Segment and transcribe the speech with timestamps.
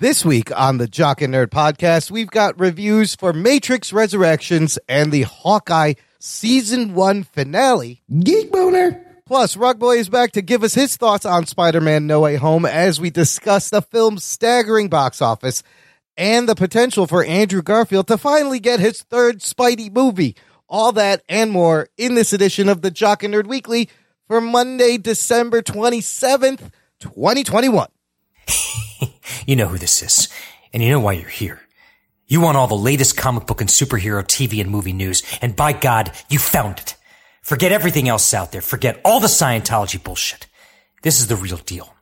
[0.00, 5.12] This week on the Jock and Nerd podcast, we've got reviews for Matrix Resurrections and
[5.12, 8.00] the Hawkeye season one finale.
[8.18, 9.20] Geek boner.
[9.26, 12.98] Plus, Rugboy is back to give us his thoughts on Spider-Man No Way Home as
[12.98, 15.62] we discuss the film's staggering box office
[16.16, 20.34] and the potential for Andrew Garfield to finally get his third Spidey movie.
[20.66, 23.90] All that and more in this edition of the Jock and Nerd Weekly
[24.26, 26.70] for Monday, December 27th,
[27.00, 27.88] 2021.
[29.46, 30.28] You know who this is,
[30.72, 31.60] and you know why you're here.
[32.26, 35.72] You want all the latest comic book and superhero TV and movie news, and by
[35.72, 36.96] God, you found it.
[37.42, 38.60] Forget everything else out there.
[38.60, 40.46] Forget all the Scientology bullshit.
[41.02, 41.92] This is the real deal.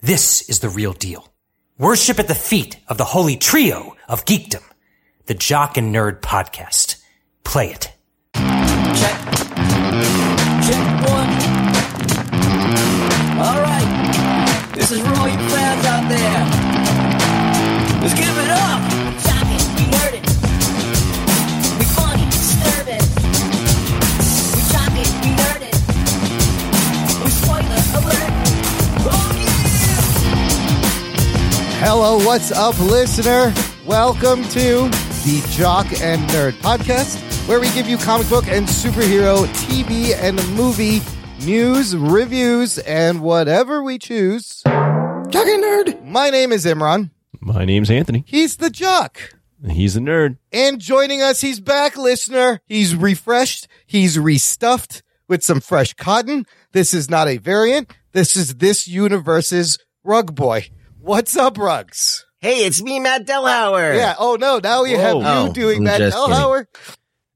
[0.00, 1.28] This is the real deal.
[1.78, 4.62] Worship at the feet of the holy trio of geekdom,
[5.26, 7.02] the Jock and Nerd podcast.
[7.44, 7.92] Play it.
[8.34, 9.18] Check.
[10.64, 11.30] Check one.
[13.38, 14.72] All right.
[14.74, 16.55] This is you fans out there.
[18.06, 18.80] Let's give it up.
[19.26, 20.22] Jock it, we nerd it.
[21.76, 23.02] We funny, disturb it.
[24.54, 25.74] We jock it, we nerd it.
[27.24, 28.30] We spoiler alert.
[29.10, 29.98] Oh, yeah.
[31.84, 33.52] Hello, what's up, listener?
[33.84, 34.88] Welcome to
[35.24, 40.36] the Jock and Nerd podcast, where we give you comic book and superhero TV and
[40.54, 41.00] movie
[41.44, 44.62] news, reviews, and whatever we choose.
[44.62, 46.04] Jock and nerd.
[46.04, 47.10] My name is Imran.
[47.46, 48.24] My name's Anthony.
[48.26, 49.20] He's the Jock.
[49.64, 50.38] He's a nerd.
[50.52, 52.60] And joining us, he's back, listener.
[52.66, 53.68] He's refreshed.
[53.86, 56.44] He's restuffed with some fresh cotton.
[56.72, 57.92] This is not a variant.
[58.10, 60.70] This is this universe's Rug Boy.
[60.98, 62.26] What's up, Rugs?
[62.40, 63.94] Hey, it's me, Matt Delhauer.
[63.96, 64.16] Yeah.
[64.18, 64.58] Oh no.
[64.60, 65.20] Now we have Whoa.
[65.44, 65.98] you Oh, doing I'm that.
[65.98, 66.32] just kidding.
[66.34, 66.66] Hellhauer.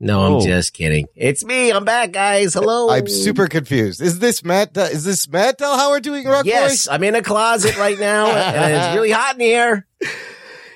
[0.03, 0.41] No, I'm Oh.
[0.47, 1.07] just kidding.
[1.15, 1.71] It's me.
[1.71, 2.55] I'm back, guys.
[2.55, 2.89] Hello.
[2.89, 4.01] I'm super confused.
[4.01, 4.75] Is this Matt?
[4.77, 6.95] Is this Matt Delhauer doing Rug Yes, Boy?
[6.95, 9.87] I'm in a closet right now, and it's really hot in here.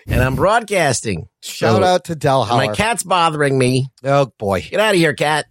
[0.06, 1.28] And I'm broadcasting.
[1.42, 2.48] Shout So, out to Delhauer.
[2.50, 3.88] My cat's bothering me.
[4.04, 4.60] Oh boy.
[4.60, 5.46] Get out of here, cat.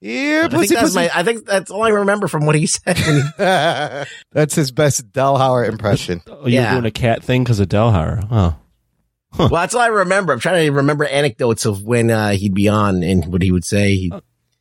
[0.00, 0.96] Here, I think pussy, that's pussy.
[0.96, 1.10] my.
[1.12, 2.96] I think that's all I remember from what he said.
[4.32, 6.22] That's his best Delhauer impression.
[6.28, 6.72] Oh, you're Yeah.
[6.72, 8.26] doing a cat thing because of Delhauer.
[8.28, 8.52] Huh.
[9.36, 10.32] Well, that's all I remember.
[10.32, 13.64] I'm trying to remember anecdotes of when uh, he'd be on and what he would
[13.64, 13.94] say.
[13.94, 14.12] He,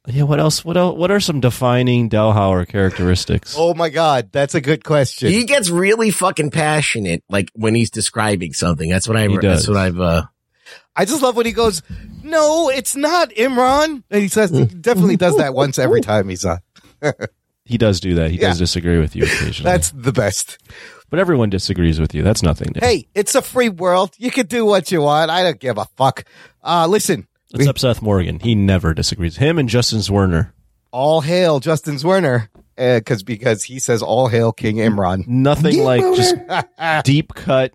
[0.08, 0.66] Yeah, what else?
[0.66, 0.98] What else?
[0.98, 3.56] What are some defining Delhauer characteristics?
[3.58, 5.30] Oh my God, that's a good question.
[5.32, 8.90] he gets really fucking passionate, like when he's describing something.
[8.90, 9.28] That's what I.
[9.28, 9.68] He That's does.
[9.70, 10.00] what I've.
[10.00, 10.24] uh
[10.96, 11.82] I just love when he goes,
[12.24, 16.44] "No, it's not Imran," and he says, he definitely does that once every time he's
[16.46, 16.60] on.
[17.70, 18.32] He does do that.
[18.32, 18.48] He Yeah.
[18.48, 19.70] does disagree with you occasionally.
[19.70, 20.58] That's the best.
[21.10, 22.24] But everyone disagrees with you.
[22.24, 22.72] That's nothing.
[22.76, 22.82] New.
[22.86, 24.14] Hey, it's a free world.
[24.18, 25.32] You can do what you want.
[25.32, 26.24] I don't give a fuck.
[26.64, 28.40] Uh, listen, What's up, Seth Morgan?
[28.40, 29.38] He never disagrees.
[29.38, 30.52] Him and Justin Zwerner.
[30.92, 35.26] all hail Justin Zwerner, because because he says all hail King Imran.
[35.28, 36.36] Nothing like just
[37.06, 37.74] deep cut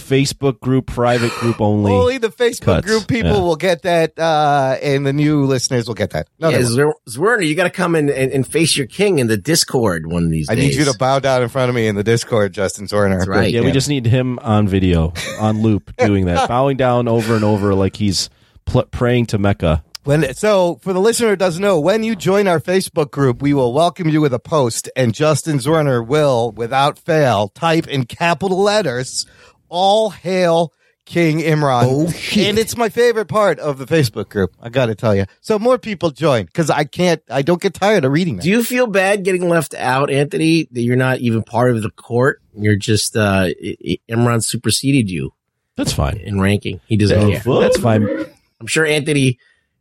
[0.00, 1.92] Facebook group, private group only.
[1.92, 3.40] Only the Facebook cuts, group people yeah.
[3.40, 6.28] will get that, uh, and the new listeners will get that.
[6.38, 9.26] No, yeah, they Zwerner, you got to come in and, and face your king in
[9.26, 10.76] the Discord one of these I days.
[10.76, 13.18] need you to bow down in front of me in the Discord, Justin Zwerner.
[13.18, 13.52] That's right.
[13.52, 17.44] yeah, we just need him on video, on loop, doing that, bowing down over and
[17.44, 18.30] over like he's
[18.64, 19.84] pl- praying to Mecca.
[20.04, 23.52] When so for the listener who doesn't know, when you join our Facebook group, we
[23.52, 28.62] will welcome you with a post, and Justin Zwerner will, without fail, type in capital
[28.62, 29.26] letters,
[29.70, 30.72] "All hail
[31.06, 32.46] King Imran." Oh, shit.
[32.48, 34.54] And it's my favorite part of the Facebook group.
[34.60, 35.24] I got to tell you.
[35.40, 37.22] So more people join because I can't.
[37.30, 38.42] I don't get tired of reading that.
[38.42, 40.68] Do you feel bad getting left out, Anthony?
[40.72, 42.42] That you're not even part of the court.
[42.54, 45.32] You're just uh I- I- Imran superseded you
[45.76, 46.18] That's fine.
[46.18, 46.80] in ranking.
[46.86, 47.60] He doesn't care.
[47.60, 48.06] That's fine.
[48.60, 49.38] I'm sure Anthony,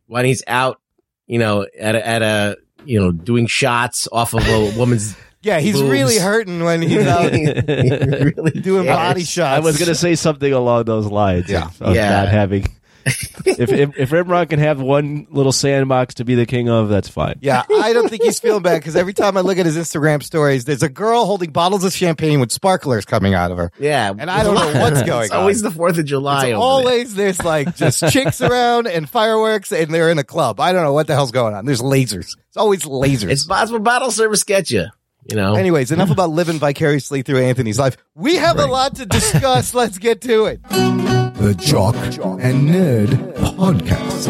[0.07, 0.79] when he's out,
[1.27, 5.15] you know, at a, at a you know doing shots off of a woman's.
[5.41, 5.89] Yeah, he's boobs.
[5.89, 8.95] really hurting when he's out really doing cares.
[8.97, 9.57] body shots.
[9.57, 11.49] I was going to say something along those lines.
[11.49, 11.65] Yeah.
[11.67, 12.09] Of, of Yeah.
[12.09, 12.65] not having.
[13.05, 17.07] if, if if Imran can have one little sandbox to be the king of, that's
[17.07, 17.35] fine.
[17.41, 20.21] Yeah, I don't think he's feeling bad because every time I look at his Instagram
[20.21, 23.71] stories, there's a girl holding bottles of champagne with sparklers coming out of her.
[23.79, 26.47] Yeah, And I don't know what's going it's always the Fourth of July.
[26.47, 30.59] It's over always there's like just chicks around and fireworks, and they're in a club.
[30.59, 31.65] I don't know what the hell's going on.
[31.65, 32.35] There's lasers.
[32.49, 33.21] It's always lasers.
[33.21, 33.29] there.
[33.29, 34.87] It's possible bottle service get you.
[35.29, 35.53] You know.
[35.55, 37.97] Anyways, enough about living vicariously through Anthony's life.
[38.15, 39.73] We have a lot to discuss.
[39.75, 40.63] Let's get to it.
[40.63, 43.09] The Jock and Nerd
[43.55, 44.27] Podcast.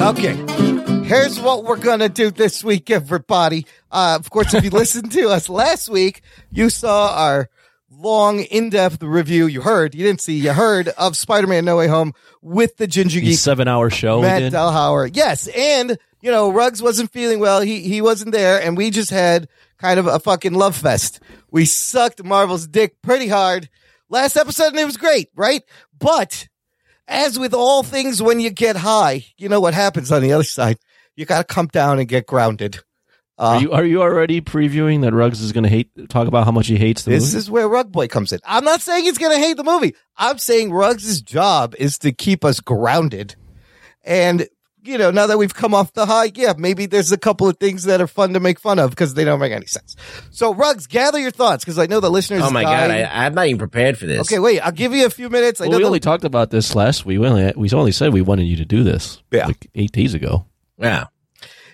[0.00, 1.04] Okay.
[1.06, 3.66] Here's what we're going to do this week, everybody.
[3.90, 7.48] Uh, of course, if you listened to us last week, you saw our
[7.90, 9.46] long, in-depth review.
[9.46, 13.20] You heard, you didn't see, you heard of Spider-Man No Way Home with the Ginger
[13.20, 14.22] The Geek seven hour show.
[14.22, 14.52] Matt did.
[14.52, 15.14] Delhauer.
[15.14, 17.60] Yes, and you know, Ruggs wasn't feeling well.
[17.60, 19.48] He he wasn't there, and we just had
[19.82, 21.18] kind of a fucking love fest.
[21.50, 23.68] We sucked Marvel's dick pretty hard
[24.08, 25.62] last episode and it was great, right?
[25.98, 26.48] But
[27.08, 30.44] as with all things, when you get high, you know what happens on the other
[30.44, 30.78] side.
[31.16, 32.78] You got to come down and get grounded.
[33.38, 36.44] Uh, Are you are you already previewing that Ruggs is going to hate talk about
[36.44, 37.38] how much he hates the this movie?
[37.38, 38.38] is where Rug Boy comes in.
[38.44, 39.96] I'm not saying he's going to hate the movie.
[40.16, 43.34] I'm saying Ruggs' job is to keep us grounded.
[44.04, 44.46] And,
[44.84, 47.58] you know, now that we've come off the high, yeah, maybe there's a couple of
[47.58, 49.96] things that are fun to make fun of because they don't make any sense.
[50.30, 52.42] So, Ruggs, gather your thoughts because I know the listeners.
[52.44, 52.88] Oh my dying.
[52.90, 54.20] god, I, I'm not even prepared for this.
[54.22, 54.60] Okay, wait.
[54.60, 55.60] I'll give you a few minutes.
[55.60, 57.20] I Well, know we the- only talked about this last week.
[57.20, 59.22] We only we only said we wanted you to do this.
[59.30, 59.46] Yeah.
[59.46, 60.46] like eight days ago.
[60.78, 61.06] Yeah,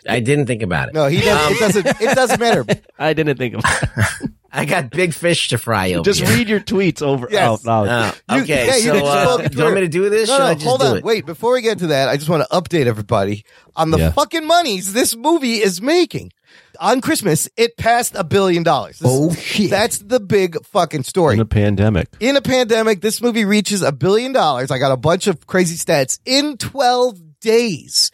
[0.09, 0.95] I didn't think about it.
[0.95, 1.53] no, he doesn't.
[1.57, 2.03] it um, doesn't.
[2.03, 2.65] It doesn't matter.
[2.99, 3.63] I didn't think of
[4.51, 6.31] I got big fish to fry over Just here.
[6.37, 7.43] read your tweets over Yes.
[7.47, 8.15] out loud.
[8.29, 9.05] Oh, You- okay, yeah, you so can just
[9.45, 10.29] uh, do you want me to do this?
[10.29, 10.97] No, Should no, I just hold do on.
[10.99, 11.05] it?
[11.05, 13.45] Wait, before we get to that, I just want to update everybody
[13.77, 14.11] on the Yeah.
[14.13, 16.33] fucking monies this movie is making.
[16.81, 19.01] On Christmas, it passed a billion dollars.
[19.01, 19.69] This- Oh, shit.
[19.69, 21.35] That's the big fucking story.
[21.35, 22.09] in a pandemic.
[22.21, 24.71] in a pandemic, this movie reaches a billion dollars.
[24.71, 28.11] I got a bunch of crazy stats in 12 days,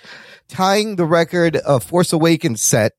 [0.48, 2.92] tying the record of Force Awakens set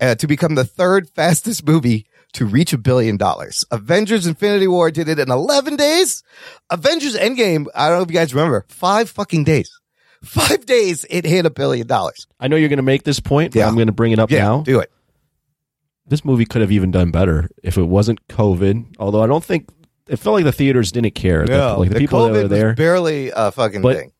[0.00, 3.64] uh, to become the third fastest movie to reach a billion dollars.
[3.70, 6.22] Avengers Infinity War did it in 11 days.
[6.70, 9.70] Avengers Endgame, I don't know if you guys remember, five fucking days.
[10.22, 12.26] Five days, it hit a billion dollars.
[12.38, 13.68] I know you're going to make this point, but Yeah.
[13.68, 14.62] I'm going to bring it up Yeah, now.
[14.62, 14.90] do it.
[16.06, 18.96] This movie could have even done better if it wasn't COVID.
[18.98, 19.68] Although I don't think
[20.08, 21.46] it felt like the theaters didn't care.
[21.46, 22.66] The- like the, the people COVID that were there.
[22.68, 24.12] was barely a fucking But- thing.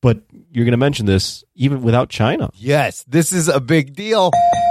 [0.00, 0.20] but
[0.50, 2.50] you're going to mention this even without China.
[2.54, 4.30] Yes, this is a big deal.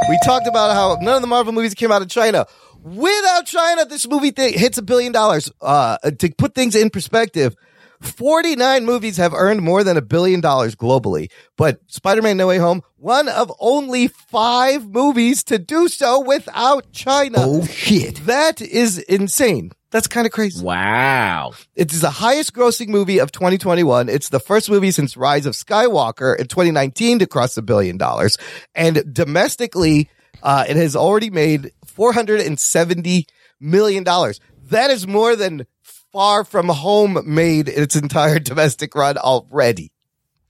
[0.10, 2.46] We talked about how none of the Marvel movies came out of China.
[2.84, 5.52] Without China, this movie th- hits a billion dollars.
[5.62, 7.56] Uh, to put things in perspective,
[8.02, 12.82] 49 movies have earned more than a billion dollars globally, but Spider-Man No Way Home,
[12.98, 17.38] one of only five movies to do so without China.
[17.40, 18.18] Oh shit.
[18.26, 19.72] That is insane.
[19.92, 20.64] That's kind of crazy.
[20.64, 21.52] Wow.
[21.76, 24.10] It is the highest grossing movie of 2021.
[24.10, 28.38] It's the first movie since Rise of Skywalker in 2019 to cross a billion dollars.
[28.74, 30.10] And domestically,
[30.42, 33.26] uh, it has already made 470
[33.60, 34.40] million dollars.
[34.70, 35.66] That is more than
[36.12, 39.92] Far From Home made its entire domestic run already.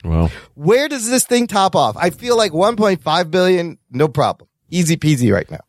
[0.04, 1.96] Well, Where does this thing top off?
[1.98, 4.50] I feel like 1.5 billion, no problem.
[4.70, 5.62] Easy peasy right now.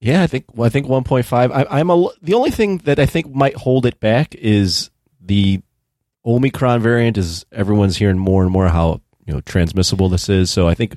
[0.00, 1.52] yeah, I think well, I think 1.5.
[1.52, 4.90] I, I'm a the only thing that I think might hold it back is
[5.20, 5.60] the
[6.24, 7.18] Omicron variant.
[7.18, 10.50] Is everyone's hearing more and more how you know transmissible this is?
[10.50, 10.96] So I think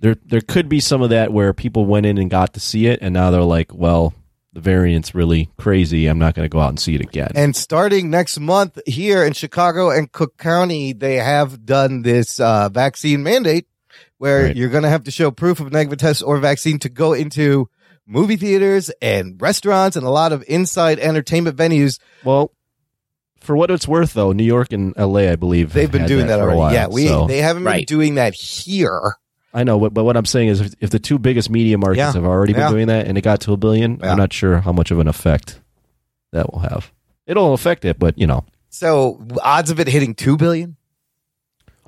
[0.00, 2.86] there there could be some of that where people went in and got to see
[2.86, 4.14] it, and now they're like, well,
[4.52, 6.06] the variant's really crazy.
[6.06, 7.30] I'm not going to go out and see it again.
[7.34, 12.68] And starting next month here in Chicago and Cook County, they have done this uh,
[12.68, 13.66] vaccine mandate
[14.16, 14.56] where Right.
[14.56, 17.68] you're going to have to show proof of negative test or vaccine to go into
[18.06, 22.00] movie theaters and restaurants and a lot of inside entertainment venues.
[22.24, 22.52] Well,
[23.40, 26.36] for what it's worth, though, New York and L.A., I believe They've been doing that,
[26.38, 26.58] for a already.
[26.58, 29.14] while, yeah, we so- they haven't been doing that here.
[29.54, 31.98] I know, but, but what I'm saying is, if, if the two biggest media markets
[31.98, 32.12] Yeah.
[32.12, 32.70] have already been Yeah.
[32.70, 34.12] doing that and it got to a billion, Yeah.
[34.12, 35.60] I'm not sure how much of an effect
[36.32, 36.92] that will have.
[37.26, 40.76] It'll affect it, but you know, So odds of it hitting two billion.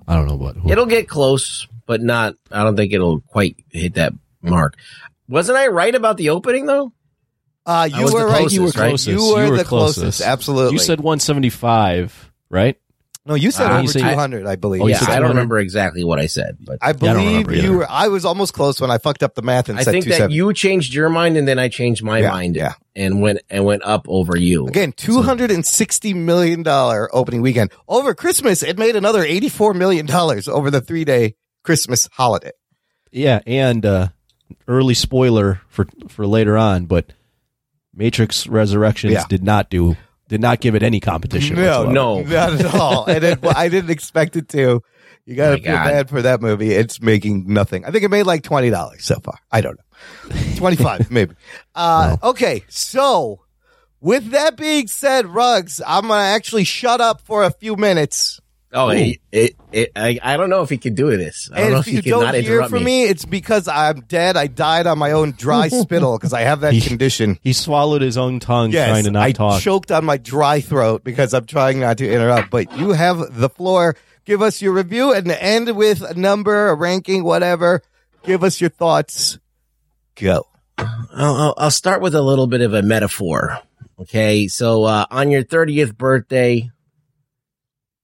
[0.09, 0.57] I don't know what.
[0.57, 2.35] who- It'll get close, but not.
[2.51, 4.13] I don't think it'll quite hit that
[4.43, 4.77] mark.
[5.29, 6.93] Wasn't I right about the opening though?
[7.67, 8.51] Uh, you was were the right.
[8.51, 8.75] you were right?
[8.75, 9.07] closest.
[9.09, 10.23] You were, the closest.
[10.23, 10.73] Absolutely.
[10.73, 12.77] You said 175, right?
[13.27, 13.35] No.
[13.35, 14.47] You said Ah, over you say- two hundred.
[14.47, 14.83] I believe.
[14.83, 17.15] Oh, you yeah, said I don't remember exactly what I said, but I I don't
[17.17, 17.73] believe remember you either.
[17.79, 17.87] were.
[17.91, 20.15] I was almost close when I fucked up the math and I said think that
[20.17, 20.35] seventy.
[20.37, 22.75] you changed your mind and then I changed my Yeah, mind yeah.
[22.97, 24.67] and went and went up over you.
[24.67, 28.63] Again, two hundred and sixty million dollar opening weekend over Christmas.
[28.63, 32.53] It made another eighty four million dollars over the three day Christmas holiday.
[33.13, 34.09] Yeah, and uh,
[34.69, 37.13] early spoiler for for later on, but
[37.95, 39.25] Matrix Resurrections Yeah.
[39.29, 39.97] did not do
[40.31, 41.57] did not give it any competition.
[41.57, 41.93] No, whatsoever.
[41.93, 42.21] no.
[42.23, 43.05] not at all.
[43.07, 44.83] and it, I didn't expect it to.
[45.27, 45.85] You got to My feel God.
[45.91, 46.71] bad for that movie.
[46.73, 47.85] It's making nothing.
[47.85, 49.39] I think it made like twenty dollars so far.
[49.53, 51.35] I don't know, twenty five maybe.
[51.75, 53.41] Uh, Okay, so
[54.01, 58.41] with that being said, Ruggs, I'm gonna actually shut up for a few minutes.
[58.73, 61.51] Oh, it, it, it, I, I don't know if he could do this.
[61.53, 62.85] I don't And know if if you he don't not hear from me.
[62.85, 64.37] me, it's because I'm dead.
[64.37, 67.39] I died on my own dry spittle because I have that He- condition.
[67.43, 69.61] He swallowed his own tongue Yes, trying to not I talk.
[69.61, 72.51] choked on my dry throat because I'm trying not to interrupt.
[72.51, 73.97] But you have the floor.
[74.25, 77.83] Give us your review and end with a number, a ranking, whatever.
[78.23, 79.39] Give us your thoughts.
[80.15, 80.47] Go.
[80.79, 83.59] I'll, I'll, I'll start with a little bit of a metaphor.
[83.99, 84.47] Okay.
[84.47, 86.71] So, uh, on your 30th birthday,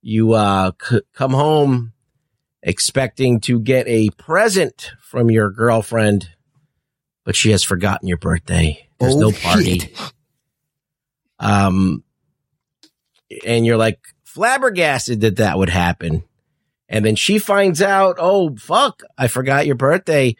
[0.06, 1.92] you, uh, c- come home
[2.62, 6.28] expecting to get a present from your girlfriend,
[7.24, 8.88] but she has forgotten your birthday.
[8.98, 9.80] There's Oh, no party.
[9.80, 10.12] shit.
[11.38, 12.02] Um,
[13.44, 16.24] and you're like flabbergasted that that would happen.
[16.88, 20.36] And then she finds out, oh, fuck, I forgot your birthday.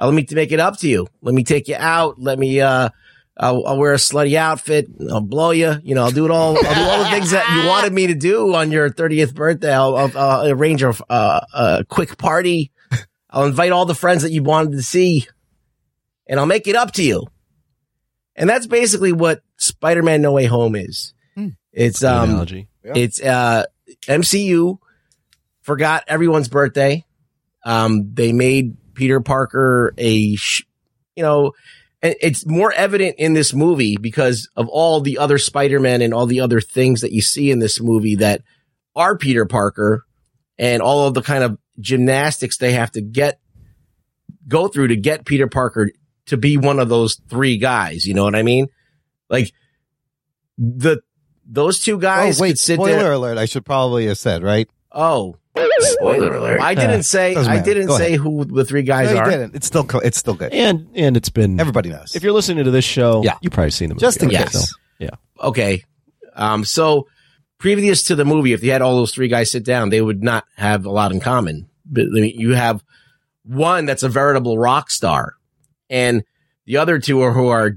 [0.00, 1.06] Uh, let me make it up to you.
[1.20, 2.18] Let me take you out.
[2.18, 2.88] Let me, uh,
[3.42, 4.86] I'll, I'll wear a slutty outfit.
[5.10, 5.74] I'll blow you.
[5.82, 6.56] You know, I'll do it all.
[6.58, 9.72] I'll do all the things that you wanted me to do on your 30th birthday.
[9.72, 12.70] I'll, I'll, I'll arrange a, uh, a quick party.
[13.30, 15.26] I'll invite all the friends that you wanted to see
[16.26, 17.26] and I'll make it up to you.
[18.36, 21.14] And that's basically what Spider-Man No Way Home is.
[21.72, 22.68] It's, um, analogy.
[22.84, 23.64] it's, uh,
[24.06, 24.78] MCU
[25.62, 27.04] forgot everyone's birthday.
[27.64, 30.64] Um, they made Peter Parker a, sh-
[31.16, 31.52] you know, and
[32.02, 36.40] it's more evident in this movie because of all the other Spider-Man and all the
[36.40, 38.42] other things that you see in this movie that
[38.96, 40.04] are Peter Parker
[40.58, 43.38] and all of the kind of gymnastics they have to get,
[44.48, 45.90] go through to get Peter Parker
[46.26, 48.06] to be one of those three guys.
[48.06, 48.68] You know what I mean?
[49.28, 49.52] Like
[50.56, 51.02] the,
[51.46, 53.36] those two guys oh, wait, could sit spoiler alert.
[53.36, 54.68] I should probably have said, right?
[54.90, 56.60] Oh, spoiler alert!
[56.60, 57.64] I didn't say doesn't I matter.
[57.74, 58.20] didn't Go say ahead.
[58.20, 59.30] who the three guys no, you are.
[59.30, 59.54] didn't.
[59.54, 60.52] It's still, co- it's still good.
[60.52, 62.14] And and it's been Everybody knows.
[62.14, 63.36] If you're listening to this show, Yeah.
[63.42, 64.00] you've probably seen the movie.
[64.06, 64.70] Just in already, case.
[64.70, 65.10] so, yeah.
[65.42, 65.84] Okay,
[66.34, 67.08] um, so
[67.58, 70.22] previous to the movie, if you had all those three guys sit down, they would
[70.22, 71.68] not have a lot in common.
[71.84, 72.82] But I mean, you have
[73.44, 75.34] one that's a veritable rock star,
[75.88, 76.22] and
[76.66, 77.76] the other two are who are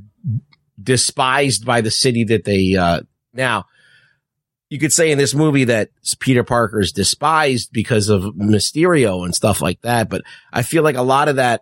[0.81, 3.01] despised by the city that they uh,
[3.33, 3.65] now.
[4.73, 9.35] You could say in this movie that Peter Parker is despised because of Mysterio and
[9.35, 11.61] stuff like that, but I feel like a lot of that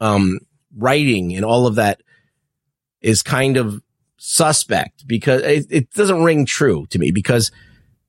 [0.00, 0.40] um,
[0.76, 2.00] writing and all of that
[3.00, 3.80] is kind of
[4.16, 7.52] suspect because it, it doesn't ring true to me because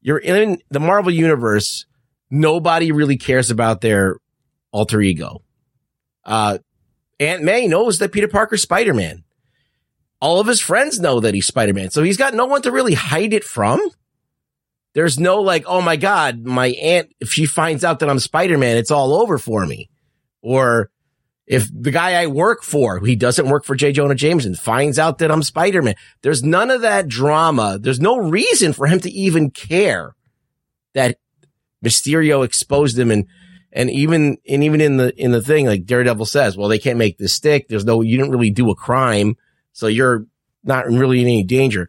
[0.01, 1.85] you're in the Marvel universe.
[2.31, 4.15] Nobody really cares about their
[4.71, 5.43] alter ego.
[6.25, 6.57] Uh,
[7.19, 9.25] Aunt May knows that Peter Parker's Spider-Man.
[10.19, 11.91] All of his friends know that he's Spider-Man.
[11.91, 13.79] So he's got no one to really hide it from.
[14.99, 18.75] There's no like, oh my God, my aunt, if she finds out that I'm Spider-Man,
[18.75, 19.89] it's all over for me.
[20.41, 20.91] Or
[21.47, 23.93] if the guy I work for, he doesn't work for J.
[23.93, 27.79] Jonah Jameson, finds out that I'm Spider-Man, there's none of that drama.
[27.79, 30.17] There's no reason for him to even care
[30.95, 31.17] that
[31.81, 33.25] Mysterio exposed him and
[33.71, 36.99] and even and even in the in the thing like Daredevil says, well, they can't
[36.99, 37.69] make this stick.
[37.69, 39.37] There's no you didn't really do a crime,
[39.71, 40.25] so you're
[40.65, 41.87] not really in any danger.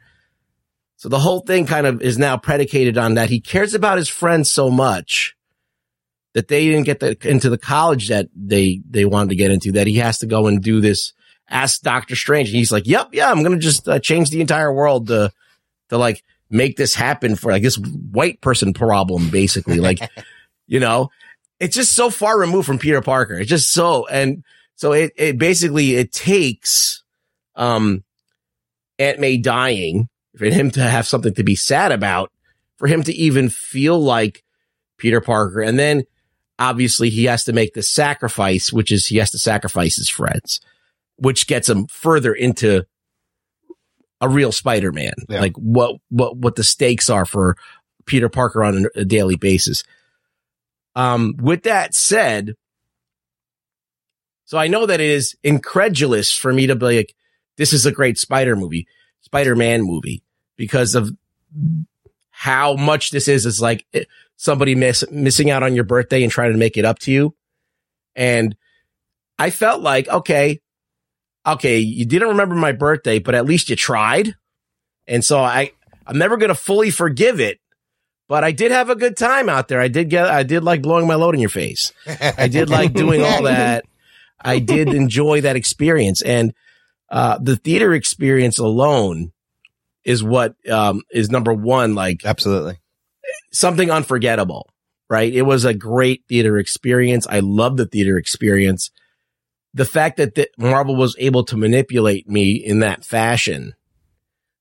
[1.00, 4.10] So the whole thing kind of is now predicated on that he cares about his
[4.10, 5.34] friends so much
[6.34, 9.72] that they didn't get the, into the college that they they wanted to get into
[9.72, 11.14] that he has to go and do this
[11.48, 12.50] ask Doctor Strange.
[12.50, 15.32] And he's like, "Yep, yeah, I'm going to just uh, change the entire world to
[15.88, 19.80] to like make this happen for like this white person problem basically.
[19.80, 20.00] Like
[20.66, 21.08] you know?
[21.58, 23.38] It's just so far removed from Peter Parker.
[23.38, 24.44] It's just so and
[24.76, 27.04] so it it basically it takes
[27.56, 28.04] um
[28.98, 32.30] Aunt May dying for him to have something to be sad about
[32.78, 34.42] for him to even feel like
[34.98, 36.04] Peter Parker and then
[36.58, 40.60] obviously he has to make the sacrifice which is he has to sacrifice his friends
[41.16, 42.84] which gets him further into
[44.22, 45.40] a real Spider-Man, Yeah.
[45.40, 47.56] like what, what, what the stakes are for
[48.04, 49.82] Peter Parker on a, a daily basis.
[50.94, 52.54] Um, with that said,
[54.44, 57.14] so I know that it is incredulous for me to be like,
[57.56, 58.86] this is a great Spider movie,
[59.30, 60.22] Spider-Man movie
[60.56, 61.10] because of
[62.30, 63.46] how much this is.
[63.46, 64.04] It's like eh,
[64.36, 67.34] somebody miss, missing out on your birthday and trying to make it up to you.
[68.16, 68.56] And
[69.38, 70.60] I felt like, okay,
[71.46, 74.34] okay, you didn't remember my birthday, but at least you tried.
[75.06, 75.72] And so I,
[76.06, 77.60] I'm never going to fully forgive it,
[78.28, 79.80] but I did have a good time out there.
[79.80, 81.92] I did get, I did like blowing my load in your face.
[82.36, 83.84] I did like doing all that.
[84.40, 86.20] I did enjoy that experience.
[86.20, 86.52] And,
[87.10, 89.32] uh, the theater experience alone
[90.04, 92.78] is what, um, is number one, like Absolutely.
[93.52, 94.70] something unforgettable,
[95.08, 95.32] right?
[95.32, 97.26] It was a great theater experience.
[97.28, 98.90] I love the theater experience.
[99.74, 103.74] The fact that the, Marvel was able to manipulate me in that fashion,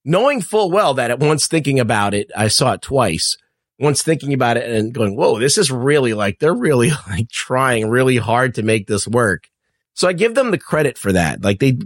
[0.04, 3.38] knowing full well that at once thinking about it, I saw it twice.
[3.80, 7.90] Once thinking about it and going, whoa, this is really like, they're really like trying
[7.90, 9.50] really hard to make this work.
[9.94, 11.44] So I give them the credit for that.
[11.44, 11.78] Like they,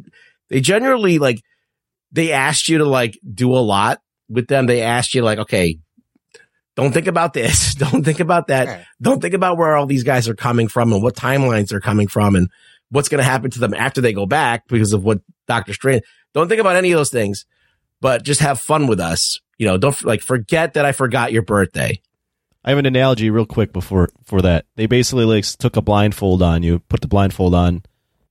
[0.53, 1.41] they generally like,
[2.12, 4.67] they asked you to like do a lot with them.
[4.67, 5.79] They asked you like, okay,
[6.75, 7.74] don't think about this.
[7.83, 8.86] Don't think about that.
[9.01, 12.07] Don't think about where all these guys are coming from and what timelines they're coming
[12.07, 12.50] from and
[12.89, 16.03] what's going to happen to them after they go back because of what Doctor Strange.
[16.33, 17.45] Don't think about any of those things,
[18.01, 19.39] but just have fun with us.
[19.57, 22.01] You know, don't like forget that I forgot your birthday.
[22.63, 24.65] I have an analogy real quick before for that.
[24.75, 27.83] They basically like took a blindfold on you, put the blindfold on,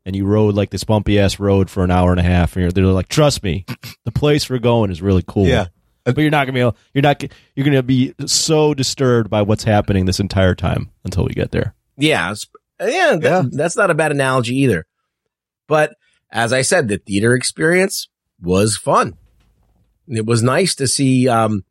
[0.05, 2.55] and you rode like this bumpy ass road for an hour and a half.
[2.57, 3.65] And you're, they're like, "Trust me,
[4.05, 5.67] the place we're going is really cool." Yeah.
[6.05, 7.23] but you're not gonna be able, you're not
[7.55, 11.75] you're gonna be so disturbed by what's happening this entire time until we get there.
[11.97, 12.35] Yeah,
[12.81, 13.43] yeah, that- Yeah.
[13.53, 14.87] that's not a bad analogy either.
[15.69, 15.95] But
[16.31, 18.09] as I said, the theater experience
[18.41, 19.15] was fun.
[20.09, 21.65] It was nice to see um,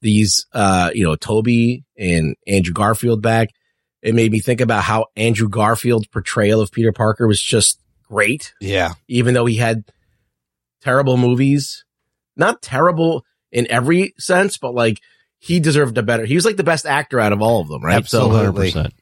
[0.00, 3.50] these, uh, you know, Tobey and Andrew Garfield back.
[4.06, 8.54] It made me think about how Andrew Garfield's portrayal of Peter Parker was just great,
[8.60, 8.94] Yeah.
[9.08, 9.82] even though he had
[10.80, 11.84] terrible movies.
[12.36, 15.00] Not terrible in every sense, but like
[15.40, 16.24] he deserved a better.
[16.24, 18.06] He was like the best actor out of all of them, right?
[18.06, 18.70] So, Absolutely.
[18.70, 18.92] 100%.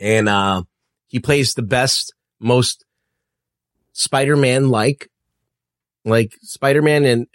[0.00, 0.62] and uh,
[1.08, 2.84] he plays the best, most
[3.92, 5.10] Spider-Man like,
[6.04, 7.26] like Spider-Man, and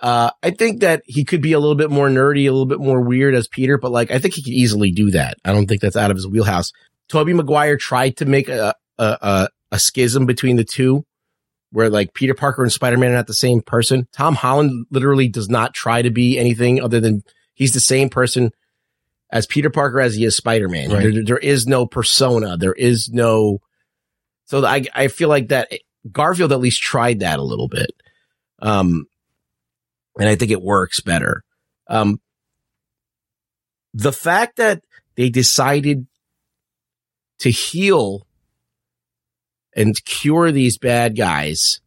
[0.00, 2.80] uh, I think that he could be a little bit more nerdy, a little bit
[2.80, 5.36] more weird as Peter, but like I think he could easily do that.
[5.44, 6.72] I don't think that's out of his wheelhouse.
[7.08, 11.04] Tobey Maguire tried to make a a, a, a schism between the two.
[11.72, 14.06] Where like Peter Parker and Spider-Man are not the same person.
[14.12, 17.22] Tom Holland literally does not try to be anything other than
[17.54, 18.52] he's the same person
[19.30, 20.90] as Peter Parker as he is Spider Man.
[20.90, 21.12] Right.
[21.12, 22.56] There, there is no persona.
[22.56, 23.58] There is no.
[24.44, 25.68] So I I feel like that
[26.10, 27.90] Garfield at least tried that a little bit,
[28.60, 29.06] um,
[30.18, 31.42] and I think it works better.
[31.88, 32.20] Um,
[33.94, 34.82] the fact that
[35.16, 36.06] they decided
[37.40, 38.26] to heal
[39.74, 41.80] and cure these bad guys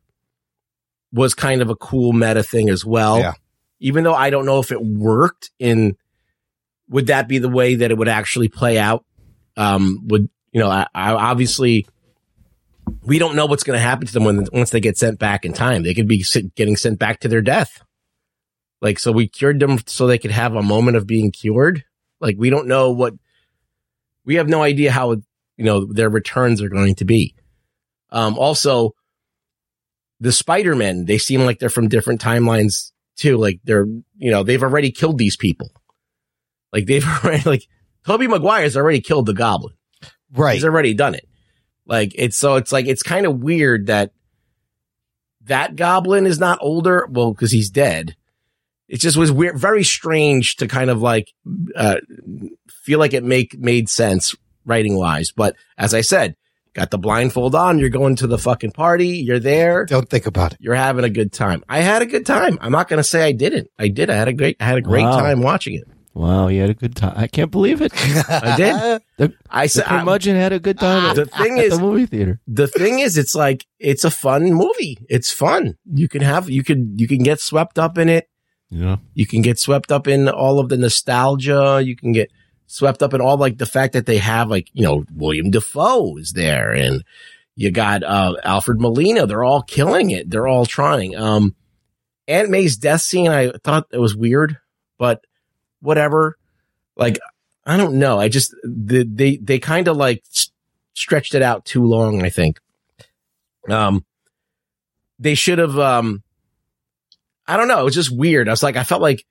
[1.11, 3.19] was kind of a cool meta thing as well.
[3.19, 3.33] Yeah.
[3.79, 5.95] Even though I don't know if it worked in
[6.89, 9.05] would that be the way that it would actually play out?
[9.55, 10.69] Um, would you know?
[10.69, 11.85] I, I obviously
[13.03, 15.45] we don't know what's going to happen to them when once they get sent back
[15.45, 15.83] in time.
[15.83, 17.83] They could be getting sent back to their death.
[18.81, 21.83] Like so, we cured them so they could have a moment of being cured.
[22.19, 23.13] Like we don't know what
[24.25, 27.35] we have no idea how you know their returns are going to be.
[28.11, 28.95] Um, also,
[30.19, 33.37] the Spider Men they seem like they're from different timelines too.
[33.37, 33.85] Like they're
[34.17, 35.71] you know they've already killed these people.
[36.71, 37.67] Like they've already like
[38.05, 39.75] Tobey Maguire's already killed the Goblin.
[40.31, 40.55] Right.
[40.55, 41.27] He's already done it.
[41.85, 44.11] Like it's so it's like it's kind of weird that
[45.45, 47.07] that Goblin is not older.
[47.09, 48.15] Well, because he's dead.
[48.89, 51.31] It just was weird, very strange to kind of like
[51.75, 51.97] uh,
[52.83, 55.31] feel like it make made sense writing wise.
[55.31, 56.35] But as I said,
[56.73, 57.77] got the blindfold on.
[57.79, 59.09] You're going to the fucking party.
[59.09, 59.85] You're there.
[59.85, 60.59] Don't think about it.
[60.61, 61.63] You're having a good time.
[61.69, 62.57] I had a good time.
[62.61, 63.67] I'm not going to say I didn't.
[63.77, 64.09] I did.
[64.09, 64.57] I had a great.
[64.59, 65.19] I had a great Wow.
[65.19, 65.83] time watching it.
[66.15, 67.13] Wow, you had a good time.
[67.15, 67.93] I can't believe it.
[68.29, 69.01] I did.
[69.19, 69.83] The, I the said.
[69.85, 72.39] I- curmudgeon had a good time at, The thing at is- the movie theater.
[72.47, 74.97] the thing is, it's like it's a fun movie.
[75.09, 75.75] It's fun.
[75.85, 78.27] You can have you could you can get swept up in it.
[78.69, 78.97] Yeah.
[79.13, 81.81] You can get swept up in all of the nostalgia.
[81.83, 82.31] You can get
[82.67, 86.17] swept up in all like the fact that they have like you know William Dafoe
[86.17, 87.03] is there, and
[87.55, 89.25] you got uh, Alfred Molina.
[89.25, 90.29] They're all killing it.
[90.29, 91.15] They're all trying.
[91.15, 91.55] Um,
[92.27, 94.57] Aunt May's death scene, I thought it was weird,
[94.99, 95.25] but
[95.81, 96.37] whatever.
[96.95, 97.17] Like
[97.65, 98.19] I don't know.
[98.19, 100.23] I just the, they they kind of like
[100.93, 102.23] stretched it out too long.
[102.23, 102.59] I think.
[103.67, 104.05] Um,
[105.17, 105.77] they should have.
[105.79, 106.23] Um,
[107.49, 107.81] I don't know.
[107.81, 108.47] It was just weird.
[108.47, 109.25] I was like, I felt like,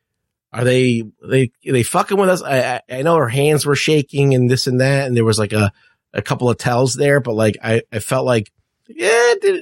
[0.52, 2.42] are they they are they fucking with us?
[2.42, 5.52] I, I know her hands were shaking and this and that, and there was like
[5.52, 5.72] a
[6.12, 8.50] a couple of tells there, but like I I felt like
[8.88, 9.61] yeah, there,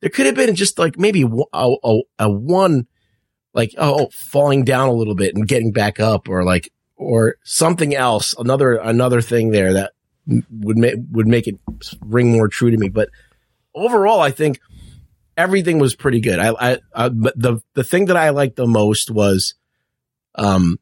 [0.00, 2.86] there could have been just like maybe a, a, a one
[3.52, 7.36] like oh, oh falling down a little bit and getting back up, or like or
[7.42, 9.92] something else, another another thing there that
[10.48, 11.56] would make would make it
[12.06, 12.88] ring more true to me.
[12.88, 13.10] But
[13.74, 14.60] overall, I think
[15.40, 16.38] everything was pretty good.
[16.38, 19.54] I, I, I but the the thing that I liked the most was,
[20.34, 20.78] um,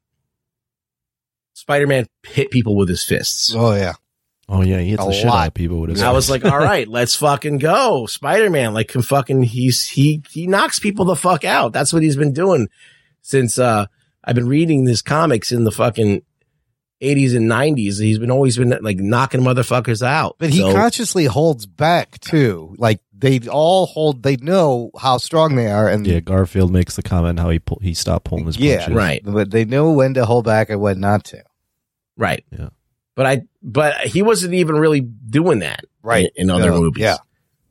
[1.55, 3.55] Spider Man hit people with his fists.
[3.55, 3.94] Oh yeah.
[4.51, 5.42] Oh yeah, he hits A the shit lot.
[5.42, 6.03] out of people with his.
[6.03, 8.07] I was like, all right, let's fucking go.
[8.07, 11.75] Spider Man, like, can fucking, he's, he, he knocks people the fuck out.
[11.75, 12.68] That's what he's been doing
[13.21, 13.87] since, uh,
[14.25, 16.23] I've been reading his comics in the fucking
[17.02, 18.00] 80s and 90s.
[18.00, 20.37] He's been always been like knocking motherfuckers out.
[20.38, 22.74] But he So- consciously holds back too.
[22.78, 24.22] Like they all hold.
[24.22, 27.78] They know how strong they are, and yeah, Garfield makes the comment how he pull,
[27.82, 28.94] he stopped pulling his Yeah, punches.
[28.94, 29.20] right.
[29.24, 31.42] but they know when to hold back and when not to.
[32.16, 32.44] Right.
[32.56, 32.68] Yeah.
[33.16, 35.84] But I, but he wasn't even really doing that.
[36.02, 36.30] Right.
[36.37, 37.02] In, in other No, movies.
[37.02, 37.16] yeah.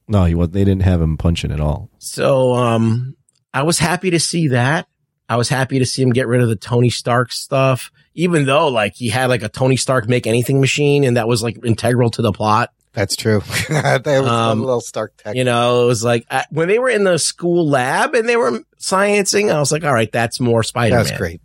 [0.09, 0.49] No, he was.
[0.49, 1.89] They didn't have him punching at all.
[1.99, 3.15] So, um,
[3.53, 4.87] I was happy to see that.
[5.29, 8.67] I was happy to see him get rid of the Tony Stark stuff, even though
[8.69, 12.09] like he had like a Tony Stark make anything machine and that was like integral
[12.11, 12.71] to the plot.
[12.93, 13.41] That's true.
[13.69, 15.35] there was Um, one little Stark tech.
[15.35, 18.37] You know, it was like uh, when they were in the school lab and they
[18.37, 21.03] were sciencing, I was like, all right, that's more Spider-Man.
[21.05, 21.41] That's great.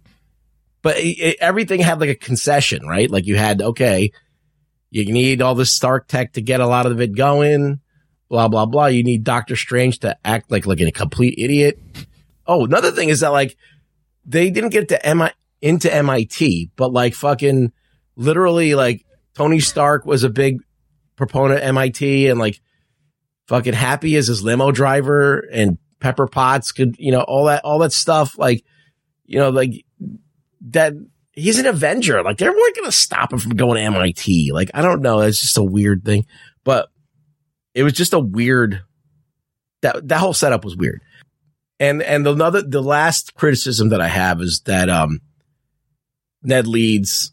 [0.81, 3.11] But it, it- everything had like a concession, right?
[3.11, 4.12] Like you had, okay,
[4.90, 7.81] you need all this Stark tech to get a lot of it going,
[8.29, 8.87] blah, blah, blah.
[8.87, 11.79] You need Doctor Strange to act like, like a complete idiot.
[12.47, 13.57] Oh, another thing is that like
[14.25, 15.31] they didn't get to MI
[15.61, 17.73] into MIT, but like fucking
[18.17, 19.05] literally like
[19.35, 20.59] Tony Stark was a big
[21.17, 22.61] proponent of MIT and like
[23.47, 27.79] fucking happy as his limo driver and Pepper Potts could, you know, all that, all
[27.79, 28.37] that stuff.
[28.39, 28.65] Like,
[29.25, 29.85] you know, like
[30.69, 30.95] that
[31.33, 32.23] he's an Avenger.
[32.23, 34.51] Like they weren't going to stop him from going to MIT.
[34.53, 35.21] Like, I don't know.
[35.21, 36.27] It's just a weird thing,
[36.65, 36.89] but
[37.75, 38.83] it was just a weird,
[39.83, 41.03] that, that whole setup was weird.
[41.83, 45.21] And, and the another, the last criticism that I have is that, um,
[46.42, 47.33] Ned Leeds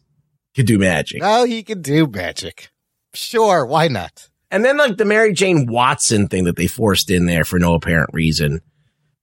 [0.54, 1.20] could do magic.
[1.24, 2.70] Oh, he can do magic.
[3.14, 4.28] Sure, why not?
[4.50, 7.74] And then like the Mary Jane Watson thing that they forced in there for no
[7.74, 8.60] apparent reason.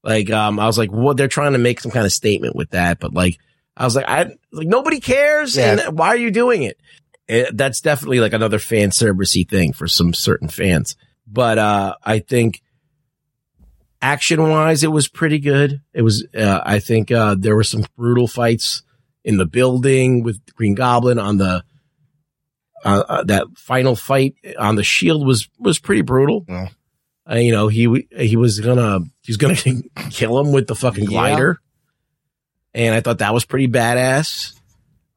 [0.03, 2.69] Like, um, I was like, well, they're trying to make some kind of statement with
[2.71, 3.37] that, but like,
[3.75, 5.77] I was like, I like nobody cares, Yeah.
[5.87, 6.79] and why are you doing it?
[7.27, 10.95] It- That's definitely like another fan servicey thing for some certain fans.
[11.27, 12.61] But uh, I think
[14.01, 15.81] action wise, it was pretty good.
[15.93, 18.83] It was, uh, I think uh, there were some brutal fights
[19.23, 21.63] in the building with Green Goblin on the
[22.86, 26.45] uh, uh, that final fight on the shield was was pretty brutal.
[26.47, 26.69] Yeah.
[27.29, 29.55] Uh, you know, he he was gonna he was gonna
[30.12, 31.10] kill him with the fucking Yeah.
[31.10, 31.60] glider,
[32.73, 34.53] and I thought that was pretty badass.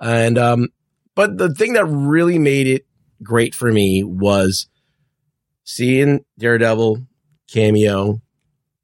[0.01, 0.69] And um,
[1.15, 2.87] but the thing that really made it
[3.23, 4.67] great for me was
[5.63, 7.07] seeing Daredevil
[7.49, 8.23] cameo,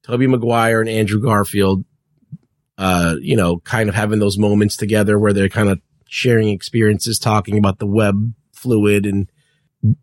[0.07, 1.83] Tobey Maguire and Andrew Garfield.
[2.77, 7.19] Uh, you know, kind of having those moments together where they're kind of sharing experiences,
[7.19, 9.29] talking about the web fluid and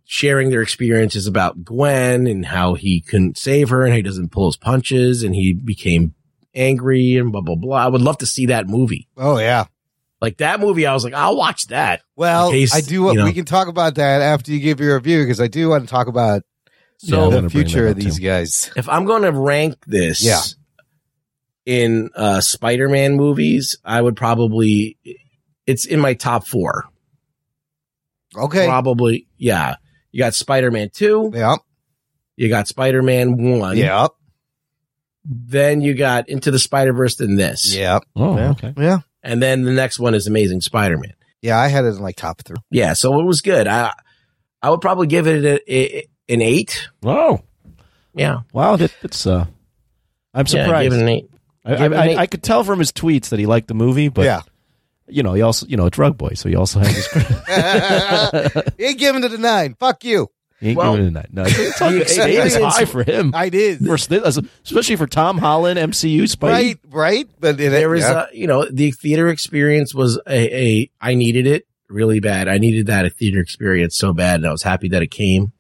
[0.05, 4.33] sharing their experiences about Gwen and how he couldn't save her and how he doesn't
[4.33, 6.15] pull his punches and he became
[6.55, 7.77] angry and blah blah blah.
[7.77, 9.09] I would love to see that movie.
[9.17, 9.67] Oh yeah.
[10.21, 12.03] Like that movie, I was like, I'll watch that.
[12.17, 13.05] Well, case, I do.
[13.05, 13.25] you know.
[13.25, 15.91] we can talk about that after you give your review because I do want to
[15.91, 16.43] talk about
[17.09, 18.25] Yeah, the future of these too.
[18.25, 18.71] guys.
[18.77, 20.41] If I'm going to rank this, Yeah.
[21.67, 24.99] in uh, Spider-Man movies, I would probably
[25.67, 26.85] it's in my top four.
[28.37, 28.67] Okay.
[28.67, 29.77] Probably, yeah.
[30.13, 31.57] You got Spider-Man two, Yeah.
[32.37, 34.09] you got Spider-Man one, Yeah.
[35.25, 38.01] Then you got Into the Spider-Verse, and this, Yeah.
[38.15, 38.51] Oh, yeah.
[38.51, 38.75] okay.
[38.77, 38.99] Yeah.
[39.23, 41.15] and then the next one is Amazing Spider-Man.
[41.41, 41.59] Yeah.
[41.59, 42.57] I had it in like top three.
[42.71, 43.67] Yeah, so it was good.
[43.67, 43.93] I
[44.63, 46.89] I would probably give it a, a, an eight.
[47.03, 47.41] Oh,
[48.15, 48.77] Yeah, wow.
[48.77, 49.47] That, that's uh,
[50.33, 50.91] I'm surprised.
[50.91, 51.31] give it an eight.
[51.65, 52.17] I, give an I, eight.
[52.17, 54.43] I, I could tell from his tweets that he liked the movie, but yeah.
[55.09, 57.07] you know, he also, you know, a drug boy, so he also has his.
[58.77, 59.75] he ain't giving it a nine.
[59.79, 60.31] Fuck you.
[60.61, 61.29] he ain't Well, giving it a nine.
[61.33, 63.33] No, it's the eight, eight is high for him.
[63.35, 63.79] I did.
[63.79, 66.51] For, especially for Tom Holland, MCU, Spidey.
[66.51, 66.79] Right.
[66.89, 67.31] Right.
[67.41, 68.13] But it, there was yeah.
[68.13, 72.49] uh, you know the theater experience was a, a I needed it really bad.
[72.49, 75.53] I needed that theater experience so bad, and I was happy that it came.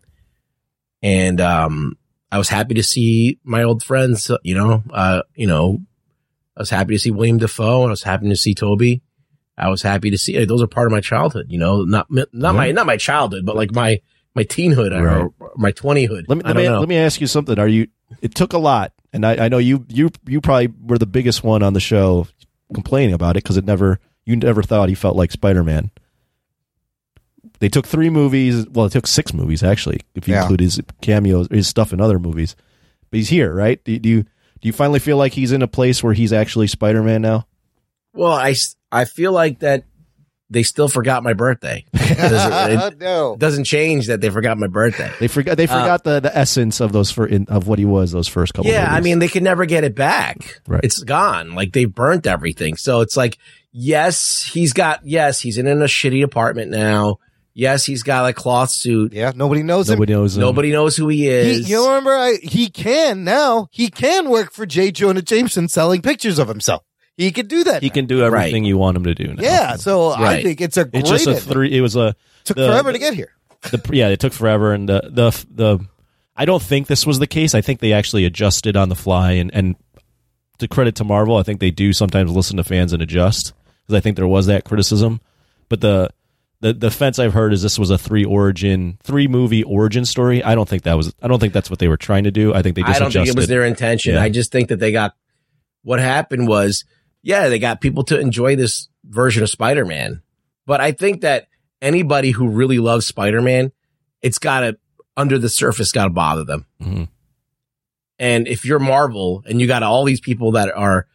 [1.05, 1.99] And um,
[2.33, 4.31] I was happy to see my old friends.
[4.43, 5.83] You know, uh, you know,
[6.57, 7.83] I was happy to see William Dafoe.
[7.83, 9.03] and I was happy to see Tobey.
[9.57, 11.47] I was happy to see those are part of my childhood.
[11.51, 14.01] You know, not not my not my childhood, but like my
[14.35, 16.25] my teenhood or my twentyhood.
[16.27, 16.81] Let me let me, know.
[16.81, 17.59] let me ask you something.
[17.59, 17.89] Are you?
[18.23, 21.45] It took a lot, and I, I know you you you probably were the biggest
[21.45, 22.27] one on the show
[22.73, 25.91] complaining about it because it never you never thought he felt like Spider Man.
[27.65, 28.69] They took three movies.
[28.69, 30.43] Well, it took six movies actually, if you Yeah.
[30.43, 32.55] include his cameos, his stuff in other movies.
[33.11, 33.83] But he's here, right?
[33.85, 36.67] Do, do you do you finally feel like he's in a place where he's actually
[36.67, 37.47] Spider Man now?
[38.13, 38.55] Well, I
[38.93, 39.85] I feel like that
[40.51, 41.87] they still forgot my birthday.
[41.95, 43.35] It doesn't, it no.
[43.39, 45.11] doesn't change that they forgot my birthday.
[45.19, 47.87] They forgot they uh, forgot the, the essence of those for in, of what he
[47.87, 48.71] was those first couple.
[48.71, 50.61] Yeah, I mean, they could never get it back.
[50.69, 50.85] Right.
[50.85, 51.55] It's gone.
[51.55, 52.77] Like they burnt everything.
[52.77, 53.39] So it's like,
[53.73, 57.21] yes, he's got, yes, he's in, in a shitty apartment now.
[57.57, 59.13] Yes, he's got a cloth suit.
[59.13, 59.31] Yeah.
[59.35, 59.95] Nobody knows him.
[59.95, 60.37] nobody knows.
[60.37, 60.41] him.
[60.41, 61.71] Nobody knows who he He, is.
[61.71, 63.69] you remember, I, he can now.
[63.71, 64.91] He can work for J.
[64.91, 66.83] Jonah Jameson selling pictures of himself.
[67.17, 67.81] He could do that.
[67.83, 67.95] He now.
[67.95, 69.35] can do everything you want him to do.
[69.35, 69.43] Now.
[69.43, 69.77] Yeah.
[69.77, 70.43] So I Right.
[70.45, 71.03] think it's a great.
[71.03, 71.45] It's just a ending.
[71.45, 71.77] three.
[71.79, 73.31] It was a Took the- forever to get here.
[73.71, 74.09] the yeah.
[74.09, 75.79] It took forever, and the the the.
[76.37, 77.55] I don't think this was the case.
[77.55, 79.77] I think they actually adjusted on the fly, and and
[80.59, 83.53] to credit to Marvel, I think they do sometimes listen to fans and adjust
[83.87, 85.21] because I think there was that criticism.
[85.69, 86.11] But the
[86.65, 90.43] the the defense I've heard is this was a three origin, three movie origin story.
[90.43, 91.15] I don't think that was.
[91.23, 92.55] I don't think that's what they were trying to do.
[92.55, 94.15] I think they just I don't think it was their intention.
[94.15, 94.23] Yeah.
[94.23, 95.13] I just think that they got
[95.83, 96.87] what happened was,
[97.23, 100.23] yeah, they got people to enjoy this version of Spider Man.
[100.65, 101.49] But I think that
[101.83, 103.71] anybody who really loves Spider Man,
[104.23, 104.79] it's got to,
[105.19, 106.65] under the surface, got to bother them.
[106.83, 107.09] Mhm.
[108.19, 111.07] And if you're Marvel and you got all these people that are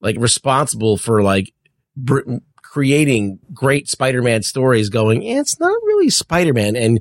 [0.00, 1.52] like responsible for like
[1.94, 2.38] br-
[2.76, 6.76] creating great Spider-Man stories going, "Yeah, it's not really Spider-Man.
[6.76, 7.00] And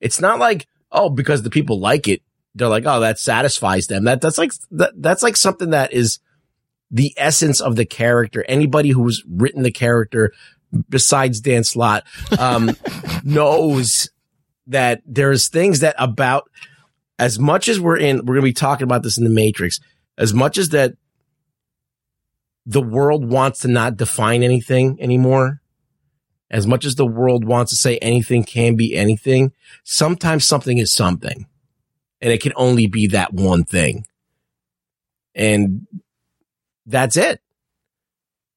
[0.00, 2.22] it's not like, oh, because the people like it,
[2.54, 4.04] they're like, oh, that satisfies them.
[4.04, 6.20] That, that's like, that, that's like something that is
[6.92, 8.44] the essence of the character.
[8.46, 10.32] Anybody who's written the character
[10.88, 12.04] besides Dan Slott
[12.38, 12.76] um,
[13.24, 14.08] knows
[14.68, 16.48] that there's things that about
[17.18, 19.80] as much as we're in, we're going to be talking about this in the Matrix.
[20.18, 20.94] As much as that
[22.66, 25.62] the world wants to not define anything anymore,
[26.50, 29.52] as much as the world wants to say anything can be anything,
[29.84, 31.46] sometimes something is something
[32.20, 34.06] and it can only be that one thing.
[35.34, 35.86] And
[36.86, 37.40] that's it.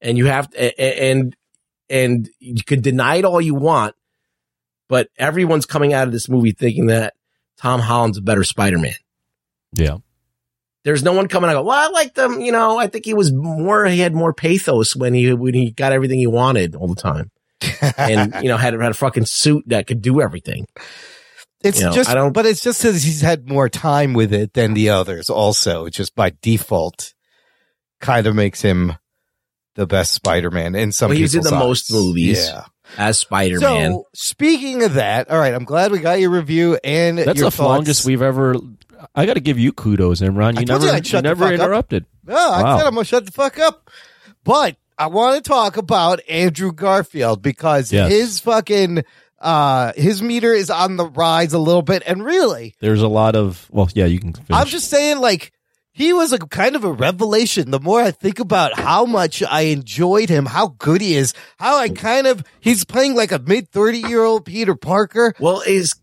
[0.01, 1.35] And you have to, and,
[1.89, 3.95] and you could deny it all you want,
[4.87, 7.13] but everyone's coming out of this movie thinking that
[7.57, 8.93] Tom Holland's a better Spider-Man.
[9.73, 9.97] Yeah.
[10.83, 12.39] There's no one coming I Go, well, I like them.
[12.39, 13.85] You know, I think he was more.
[13.85, 17.31] He had more pathos when he when he got everything he wanted all the time,
[17.97, 20.65] and you know had had a fucking suit that could do everything.
[21.61, 24.33] It's You know, just, I don't- but it's just because he's had more time with
[24.33, 25.29] it than the others.
[25.29, 27.13] Also, just by default,
[27.99, 28.93] kind of makes him
[29.75, 31.09] the best Spider-Man in some.
[31.09, 32.47] Well, he's in people's the most movies.
[32.47, 32.65] Yeah.
[32.97, 33.91] As Spider-Man.
[33.91, 37.49] So speaking of that, all right, I'm glad we got your review and That's your
[37.49, 38.55] the longest we've ever.
[39.15, 40.55] I got to give you kudos, Imran.
[40.55, 41.51] You you never, I'd shut never up.
[41.53, 42.05] interrupted.
[42.25, 42.77] No, I Wow.
[42.77, 43.89] said I'm gonna shut the fuck up.
[44.43, 48.11] But I want to talk about Andrew Garfield because Yes.
[48.11, 49.03] his fucking
[49.39, 53.35] uh his meter is on the rise a little bit, and really, There's a lot
[53.35, 53.67] of.
[53.71, 54.33] Well, yeah, you can.
[54.33, 54.47] Finish.
[54.51, 55.53] I'm just saying, like,
[55.99, 57.71] he was a kind of a revelation.
[57.71, 61.77] The more I think about how much I enjoyed him, how good he is, how
[61.77, 65.33] I kind of, he's playing like a mid 30 year old Peter Parker.
[65.39, 65.93] well, is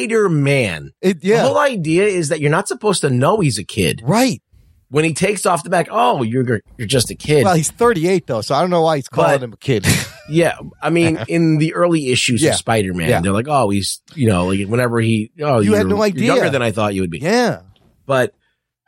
[0.00, 0.92] Spider-Man.
[1.00, 1.42] It, The yeah.
[1.42, 4.02] whole idea is that you're not supposed to know he's a kid.
[4.04, 4.42] right.
[4.88, 7.42] When he takes off the back, oh, you're you're just a kid.
[7.42, 9.84] Well, he's 38 though, so I don't know why he's calling But- him a kid.
[10.28, 12.50] yeah, I mean, in the early issues Yeah.
[12.50, 13.20] of Spider-Man, Yeah.
[13.20, 16.26] they're like, oh, he's you know, like whenever he, oh, You you're, had no idea.
[16.26, 17.18] younger than I thought you would be.
[17.18, 17.62] yeah.
[18.06, 18.32] But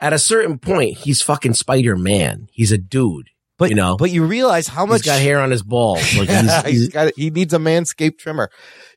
[0.01, 2.49] at a certain point, he's fucking Spider-Man.
[2.53, 3.31] He's a dude.
[3.59, 6.01] But, You know, but you realize how much He's got hair on his balls.
[6.17, 8.51] Like he's, he's he's got he needs a manscaped trimmer.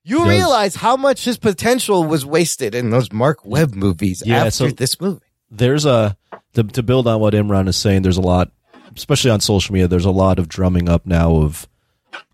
[0.03, 0.27] You Does.
[0.27, 4.67] realize how much his potential was wasted in those Marc Webb movies Yeah, after so-
[4.69, 5.25] this movie.
[5.49, 6.15] there's a
[6.53, 8.03] to, to build on what Imran is saying.
[8.03, 8.51] There's a lot,
[8.95, 9.87] especially on social media.
[9.87, 11.67] There's a lot of drumming up now of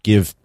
[0.03, 0.35] give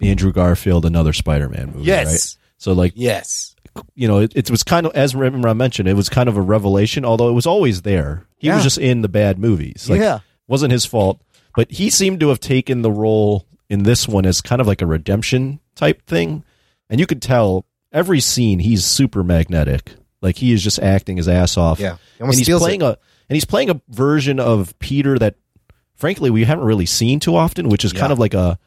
[0.00, 1.84] Andrew Garfield another Spider-Man movie.
[1.84, 2.06] Yes.
[2.06, 2.44] right?
[2.58, 3.51] So like Yes.
[3.94, 6.40] You know, it, it was kind of as Imran mentioned, it was kind of a
[6.42, 7.04] revelation.
[7.04, 8.54] Although it was always there, he Yeah.
[8.56, 9.88] was just in the bad movies.
[9.88, 10.20] Like, Yeah.
[10.48, 11.20] wasn't his fault.
[11.54, 14.82] But he seemed to have taken the role in this one as kind of like
[14.82, 16.44] a redemption type thing,
[16.90, 19.92] and you could tell every scene he's super magnetic.
[20.22, 21.78] Like he is just acting his ass off.
[21.80, 21.96] Yeah.
[22.18, 22.84] And he's playing it.
[22.86, 25.36] a and he's playing a version of Peter that,
[25.94, 28.58] frankly, we haven't really seen too often, which is kind of like a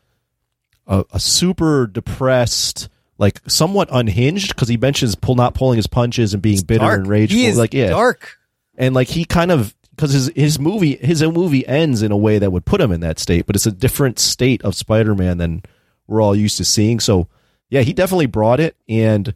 [0.88, 6.34] a, a super depressed, like somewhat unhinged because he mentions pull not pulling his punches
[6.34, 7.00] and being bitter Dark.
[7.00, 7.38] and rageful.
[7.38, 8.38] He is like yeah, dark.
[8.78, 12.40] and like he kind of because his his movie his movie ends in a way
[12.40, 15.38] that would put him in that state, but it's a different state of Spider Man
[15.38, 15.64] than
[16.08, 17.00] we're all used to seeing.
[17.00, 17.28] So
[17.70, 18.76] yeah, he definitely brought it.
[18.88, 19.34] And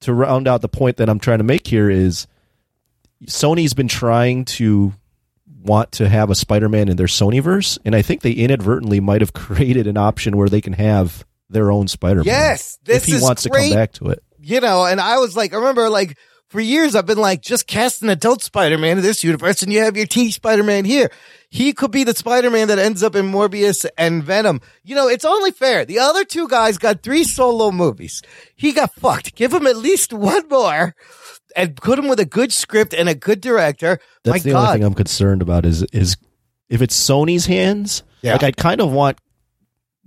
[0.00, 2.26] to round out the point that I'm trying to make here is
[3.26, 4.94] Sony's been trying to
[5.62, 9.32] want to have a Spider-Man in their Sonyverse, and I think they inadvertently might have
[9.34, 12.26] created an option where they can have their own Spider-Man.
[12.26, 13.70] Yes, if this he is wants to great.
[13.70, 14.22] come back to it.
[14.40, 16.16] You know, and I was like, I remember like
[16.48, 19.80] for years I've been like, just cast an adult Spider-Man in this universe and you
[19.80, 21.10] have your teen Spider-Man here.
[21.50, 24.60] He could be the Spider-Man that ends up in Morbius and Venom.
[24.82, 25.84] You know, it's only fair.
[25.84, 28.22] The other two guys got three solo movies.
[28.56, 29.34] He got fucked.
[29.34, 30.94] Give him at least one more
[31.56, 33.98] and put him with a good script and a good director.
[34.24, 34.66] That's My the God.
[34.66, 36.16] only thing I'm concerned about is is
[36.68, 38.04] if it's Sony's hands.
[38.22, 38.32] Yeah.
[38.32, 39.18] Like I kind of want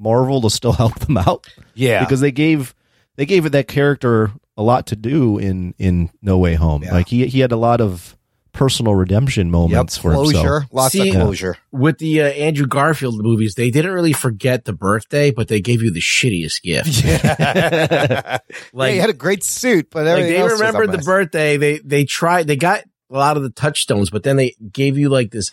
[0.03, 2.01] Marvel to still help them out yeah.
[2.01, 2.75] because they gave
[3.15, 6.83] they gave it that character a lot to do in in No Way Home.
[6.83, 6.93] Yeah.
[6.93, 8.15] Like he he had a lot of
[8.53, 9.51] personal redemption yep.
[9.51, 10.37] moments for Closure.
[10.37, 10.63] himself.
[10.71, 11.57] Lots See- of closure.
[11.71, 13.55] with the uh, Andrew Garfield movies.
[13.55, 17.03] They didn't really forget the birthday, but they gave you the shittiest gift.
[18.73, 21.57] like, he had a great suit, but like they else was remembered the birthday.
[21.57, 22.47] They they tried.
[22.47, 25.51] They got a lot of the touchstones, but then they gave you like this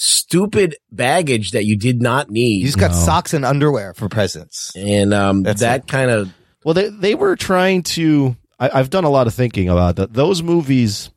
[0.00, 2.60] stupid baggage that you did not need.
[2.60, 2.96] You just got No.
[2.96, 4.72] socks and underwear for presents.
[4.76, 6.32] and um, That's that kind of
[6.64, 8.36] Well, they they were trying to.
[8.60, 10.12] I, I've done a lot of thinking about that.
[10.12, 11.10] Those movies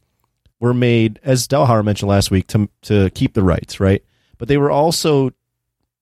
[0.59, 4.03] were made, as Delhauer mentioned last week, to to keep the rights, right?
[4.39, 5.31] But they were also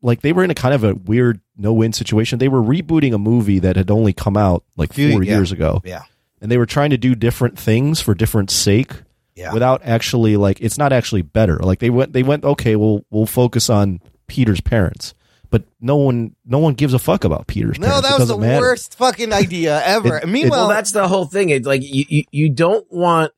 [0.01, 2.39] like they were in a kind of a weird no win situation.
[2.39, 5.35] They were rebooting a movie that had only come out like Few- four yeah.
[5.35, 6.03] years ago, Yeah.
[6.39, 8.91] and they were trying to do different things for different sake.
[9.39, 9.53] Yeah.
[9.53, 11.57] Without actually like it's not actually better.
[11.59, 15.13] Like they went they went okay, we'll we'll focus on Peter's parents.
[15.49, 18.09] But no one no one gives a fuck about Peter's No, parents.
[18.09, 18.61] that was the matter.
[18.61, 20.17] worst fucking idea ever.
[20.17, 21.49] It- Meanwhile, well, that's the whole thing.
[21.49, 23.31] It's like you, you, you don't want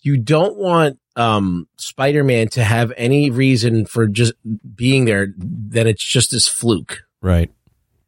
[0.00, 4.32] you don't want um Spider-Man to have any reason for just
[4.74, 7.02] being there, then it's just this fluke.
[7.20, 7.50] Right.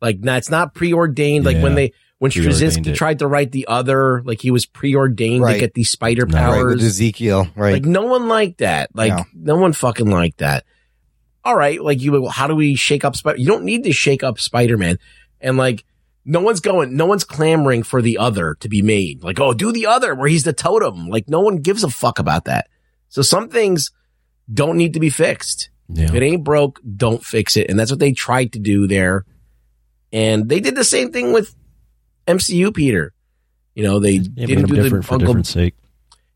[0.01, 1.45] Like, no, it's not preordained.
[1.45, 5.43] Like when they when Preordained Straczynski tried to write the other, like he was preordained
[5.43, 5.55] Right.
[5.55, 6.35] to get these spider No.
[6.39, 6.77] Right, powers.
[6.77, 7.73] with Ezekiel, right?
[7.75, 8.91] Like no one liked that.
[8.95, 9.25] Like No.
[9.35, 10.65] no one fucking liked that.
[11.45, 13.39] All right, like you, how do we shake up Spider?
[13.39, 14.99] You don't need to shake up Spider Man,
[15.41, 15.85] and like
[16.25, 19.23] no one's going, no one's clamoring for the other to be made.
[19.23, 21.09] Like oh, do the other where he's the totem.
[21.09, 22.69] Like no one gives a fuck about that.
[23.11, 23.91] So some things
[24.51, 25.69] don't need to be fixed.
[25.91, 26.05] Yeah.
[26.05, 29.27] If it ain't broke, don't fix it, and that's what they tried to do there.
[30.15, 31.55] And they did the same thing with
[32.27, 33.13] MCU Peter.
[33.75, 35.75] You know, they Yeah, didn't but do the different for Uncle different sake.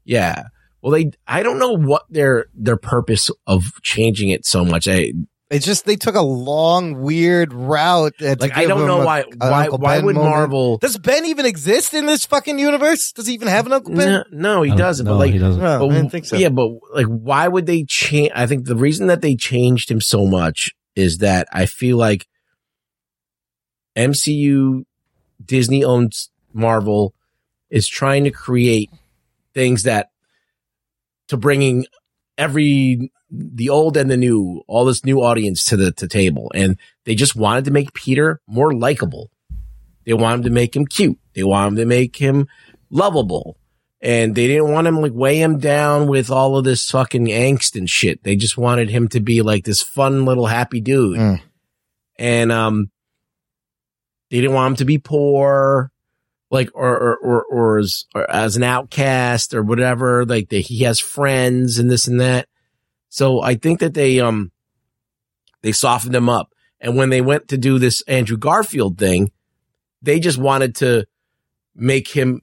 [0.05, 0.45] yeah.
[0.83, 4.87] Well, they, I don't know what their, their purpose of changing it so much.
[4.87, 5.13] I,
[5.51, 8.15] It's just they took a long, weird route.
[8.21, 10.31] like, I don't know a- why, an why, Uncle why Ben would moment.
[10.35, 13.11] Marvel, Does Ben even exist in this fucking universe?
[13.11, 14.09] Does he even have an Uncle Ben?
[14.09, 15.61] no, no, he doesn't, no, but like, he doesn't.
[15.61, 16.37] No, I didn't think so.
[16.37, 18.31] yeah, but like, why would they change?
[18.35, 22.27] I think the reason that they changed him so much is that I feel like
[23.97, 24.85] MCU,
[25.45, 27.15] Disney owns Marvel
[27.71, 28.91] is trying to create
[29.55, 30.11] things that
[31.29, 31.87] to bringing
[32.37, 36.79] every the old and the new, all this new audience to the to table, and
[37.05, 39.31] they just wanted to make Peter more likable.
[40.05, 41.19] They wanted to make him cute.
[41.35, 42.49] They wanted to make him
[42.91, 43.59] lovable.
[44.01, 47.77] And they didn't want him like weigh him down with all of this fucking angst
[47.77, 48.23] and shit.
[48.23, 51.19] They just wanted him to be like this fun little happy dude.
[51.19, 51.41] Mm.
[52.17, 52.91] And um
[54.31, 55.91] they didn't want him to be poor,
[56.51, 60.25] like or or or, or, as, or as an outcast or whatever.
[60.25, 62.49] Like that he has friends and this and that.
[63.09, 64.53] So I think that they um
[65.63, 66.53] they softened him up.
[66.81, 69.33] And when they went to do this Andrew Garfield thing,
[70.01, 71.07] they just wanted to
[71.75, 72.41] make him,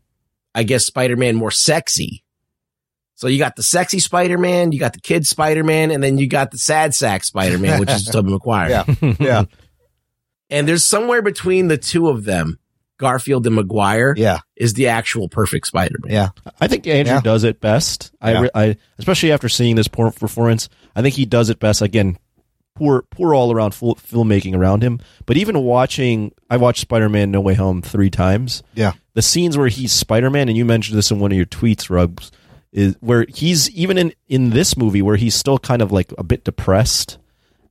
[0.53, 2.23] I guess, Spider-Man more sexy.
[3.15, 6.51] So you got the sexy Spider-Man, you got the kid Spider-Man, and then you got
[6.51, 8.69] the sad sack Spider-Man, which is Tobey Maguire.
[8.69, 9.13] Yeah.
[9.19, 9.43] Yeah.
[10.49, 12.59] And there's somewhere between the two of them,
[12.97, 14.39] Garfield and Maguire, Yeah.
[14.55, 16.11] is the actual perfect Spider-Man.
[16.13, 16.29] Yeah.
[16.61, 17.21] I think Andrew Yeah.
[17.21, 18.11] does it best.
[18.21, 18.47] I, Yeah.
[18.53, 21.81] I, especially after seeing this poor performance, I think he does it best.
[21.81, 22.17] Again,
[22.75, 24.99] poor, poor all around full, filmmaking around him.
[25.25, 28.63] But even watching, I watched Spider Man No Way Home three times.
[28.75, 28.93] Yeah.
[29.13, 31.89] The scenes where he's Spider Man, and you mentioned this in one of your tweets,
[31.89, 32.31] Rubs,
[32.71, 36.23] is where he's even in in this movie where he's still kind of like a
[36.23, 37.17] bit depressed.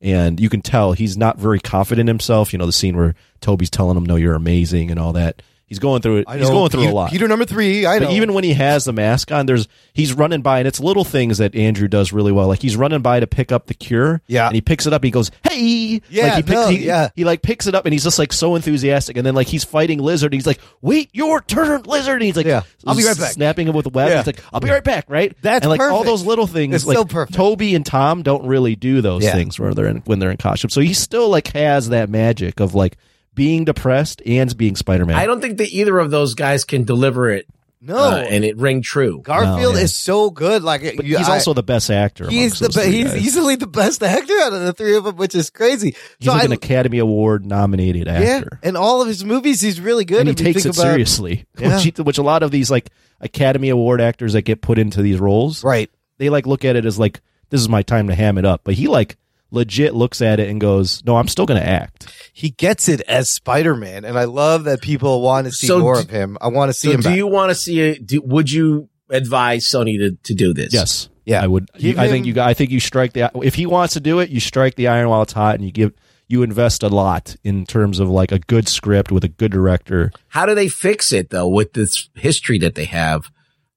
[0.05, 2.53] And you can tell he's not very confident in himself.
[2.53, 5.41] You know the scene where Tobey's telling him, "No, you're amazing," and all that.
[5.67, 6.29] He's going through it.
[6.29, 7.09] He's going through Peter, a lot.
[7.11, 7.87] Peter number three.
[7.87, 8.05] I know.
[8.05, 11.03] But even when he has the mask on, there's he's running by, and it's little
[11.03, 12.47] things that Andrew does really well.
[12.47, 14.45] Like he's running by to pick up the cure, Yeah.
[14.45, 15.03] and he picks it up.
[15.03, 17.09] He goes, "Hey!" Yeah, like he picks, no, he, yeah.
[17.15, 19.17] he like picks it up, and he's just like so enthusiastic.
[19.17, 22.37] And then like he's fighting lizard, and he's like, "Wait, your turn, lizard!" And he's
[22.37, 22.61] like, Yeah.
[22.85, 23.31] I'll be right back.
[23.31, 24.09] snapping him with a web.
[24.09, 24.17] Yeah.
[24.17, 25.35] He's like, "I'll be right back." Right?
[25.41, 26.75] That's and like all those little things.
[26.75, 27.35] It's like so perfect.
[27.35, 29.31] Tobey and Tom don't really do those Yeah.
[29.33, 30.69] things where they're in, when they're in costume.
[30.69, 32.97] So he still like has that magic of like
[33.35, 35.15] being depressed and being Spider Man.
[35.17, 37.45] I don't think that either of those guys can deliver it
[37.81, 37.97] no.
[37.97, 39.21] uh, and it ring true.
[39.21, 39.83] Garfield No, yeah.
[39.83, 40.63] is so good.
[40.63, 42.27] Like But you- he's I- also the best actor.
[42.27, 43.25] he's the those be- he's guys.
[43.27, 45.95] easily the best actor out of the three of them, which is crazy.
[46.17, 48.59] He's so like I, an Academy Award nominated yeah, actor.
[48.63, 50.21] and all of his movies, he's really good.
[50.21, 51.75] and he if you takes it about- seriously, Yeah.
[51.75, 52.89] which, he, which a lot of these like
[53.21, 55.91] Academy Award actors that get put into these roles, Right.
[56.17, 57.21] they like look at it as like
[57.51, 58.61] this is my time to ham it up.
[58.63, 59.15] But he like
[59.55, 63.01] legit looks at it and goes, "No, I'm still going to act." He gets it
[63.01, 66.09] as Spider Man, and I love that people want to see So more d- of
[66.11, 66.37] him.
[66.41, 67.01] I want to see So him.
[67.01, 67.17] do back.
[67.17, 68.05] you want to see it?
[68.05, 70.73] Do, would you advise Sony to, to do this?
[70.73, 71.41] Yes, Yeah.
[71.43, 71.69] I would.
[71.77, 72.33] Give I think you.
[72.33, 73.31] got- I think you strike the.
[73.43, 75.71] If he wants to do it, you strike the iron while it's hot, and you
[75.71, 75.93] give.
[76.27, 80.11] You invest a lot in terms of like a good script with a good director.
[80.29, 83.29] How do they fix it though with this history that they have,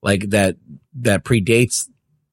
[0.03, 0.57] like that
[0.95, 1.85] that predates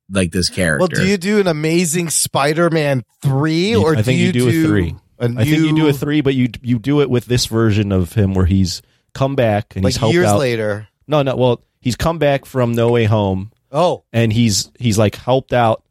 [0.09, 0.79] like this character?
[0.79, 4.47] well, do you do an amazing Spider Man three, or I think do you do
[4.49, 4.95] a three.
[5.17, 7.45] A new, I think you do a three, but you you do it with this
[7.45, 8.81] version of him where he's
[9.13, 10.39] come back and like he's helped years out.
[10.39, 10.87] later.
[11.07, 11.35] No, no.
[11.35, 15.83] Well, he's come back from No Way Home, Oh, and he's he's like helped out,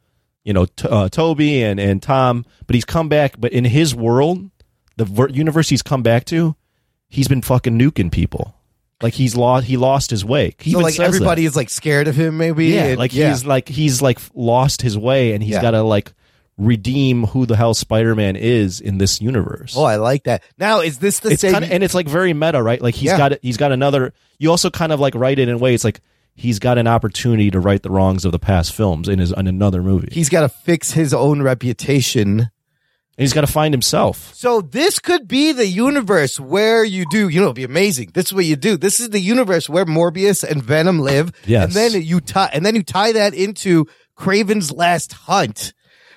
[0.44, 2.44] you know, t- uh, Tobey and and Tom.
[2.66, 4.50] But he's come back, but in his world,
[4.96, 6.54] the ver- universe he's come back to,
[7.08, 8.54] he's been fucking nuking people.
[9.02, 10.54] Like he's lost, he lost his way.
[10.58, 12.36] He so even like says everybody is like scared of him.
[12.38, 13.30] Maybe, yeah, And- like yeah.
[13.30, 15.62] he's like he's like lost his way, and he's Yeah.
[15.62, 16.12] got to like
[16.56, 19.74] redeem who the hell Spider Man is in this universe.
[19.76, 20.42] Oh, I like that.
[20.58, 21.52] Now, is this the it's same?
[21.52, 22.80] kind of and it's like very meta, right?
[22.80, 23.18] Like he's Yeah.
[23.18, 23.32] got.
[23.42, 24.12] He's got another.
[24.38, 25.74] You also kind of like write it in a way.
[25.74, 26.00] It's like
[26.36, 29.46] he's got an opportunity to right the wrongs of the past films in his in
[29.48, 30.08] another movie.
[30.12, 32.50] he's got to fix his own reputation
[33.16, 34.34] and he's got to find himself.
[34.34, 38.10] So this could be the universe where you do, you know, it'd be amazing.
[38.12, 38.76] This is what you do.
[38.76, 41.30] This is the universe where Morbius and Venom live.
[41.46, 41.64] Yes.
[41.64, 43.86] And then you tie, and then you tie that into
[44.18, 45.74] Kraven's last hunt,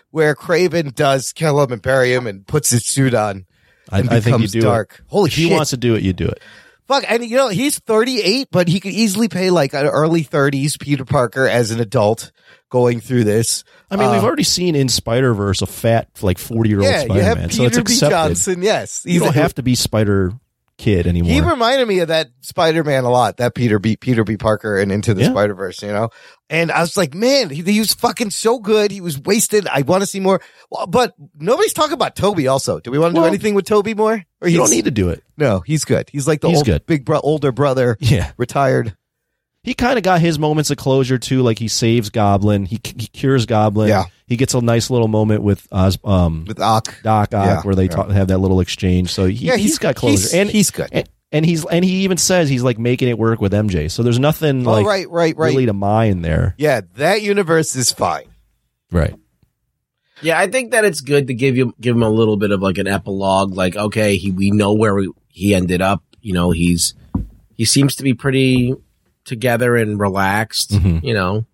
[0.09, 3.45] where Kraven does kill him and bury him and puts his suit on.
[3.91, 4.95] I, I think you do dark.
[4.99, 5.05] it.
[5.07, 6.41] Holy if he wants to do it, you do it.
[6.87, 10.79] Fuck, and you know, he's 38, but he could easily pay like an early 30s
[10.79, 12.31] Peter Parker as an adult
[12.69, 13.63] going through this.
[13.89, 16.87] I mean, Uh, we've already seen in Spider Verse a fat, like forty year old
[16.89, 17.81] yeah, Spider Man, Peter so it's B.
[17.81, 18.09] accepted.
[18.11, 18.61] Johnson.
[18.61, 19.01] Yes.
[19.05, 20.33] You don't have to be Spider
[20.77, 21.31] Kid anymore.
[21.31, 23.95] He reminded me of that Spider Man a lot, that Peter B.
[23.95, 24.37] Peter B.
[24.37, 25.29] Parker and Into the Yeah.
[25.31, 26.09] Spider Verse, you know?
[26.51, 28.91] And I was like, man, he, he was fucking so good.
[28.91, 29.67] He was wasted.
[29.67, 30.39] I want to see more.
[30.69, 32.79] Well, but nobody's talking about Tobey also.
[32.79, 34.23] Do we want to Well, do anything with Tobey more?
[34.39, 35.23] Or you don't need to do it.
[35.35, 36.09] No, he's good.
[36.11, 36.85] He's like the He's old, good.
[36.85, 38.95] big bro- older brother, Yeah, retired.
[39.67, 41.41] He kind of got his moments of closure too.
[41.41, 43.89] Like he saves Goblin, he, he cures Goblin.
[43.89, 44.05] Yeah.
[44.25, 47.01] he gets a nice little moment with Oz, um, With Ock.
[47.03, 47.89] Doc Ock Yeah, where they yeah.
[47.89, 49.11] talk, have that little exchange.
[49.11, 50.87] So he, Yeah, he's got closure, He's, and he's good.
[50.93, 53.91] and, and he's and he even says he's like making it work with MJ.
[53.91, 55.51] So there's nothing oh, like right, right, right.
[55.51, 56.55] really to mine there.
[56.57, 58.29] yeah, that universe is fine.
[58.89, 59.15] Right.
[60.21, 62.61] Yeah, I think that it's good to give you give him a little bit of
[62.61, 63.53] like an epilogue.
[63.53, 66.01] Like, okay, he we know where we, he ended up.
[66.21, 66.93] You know, he's
[67.55, 68.73] he seems to be pretty
[69.27, 70.71] together and relaxed.
[70.71, 71.03] Mhm.
[71.03, 71.45] You know,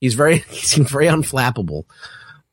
[0.00, 1.84] he's very he seemed very unflappable.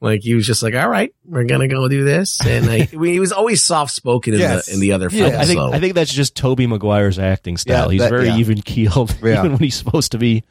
[0.01, 2.95] Like he was just like, all right, we're gonna go do this, and I, I
[2.95, 4.67] mean, he was always soft spoken in Yes.
[4.67, 5.29] the in the other Yeah.
[5.29, 5.35] films.
[5.35, 5.73] I think so.
[5.73, 7.85] I think that's just Tobey Maguire's acting style.
[7.87, 8.37] Yeah, he's that- very yeah.
[8.37, 9.39] even keeled, Yeah.
[9.39, 10.43] even when he's supposed to be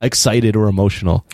[0.00, 1.26] excited or emotional.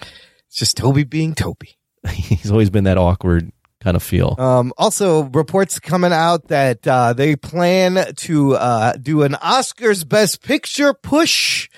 [0.48, 1.76] It's just Tobey being Tobey.
[2.10, 3.52] he's always been that awkward
[3.88, 4.34] kind of feel.
[4.38, 10.42] Um, also, reports coming out that uh, they plan to uh, do an Oscars Best
[10.42, 11.70] Picture push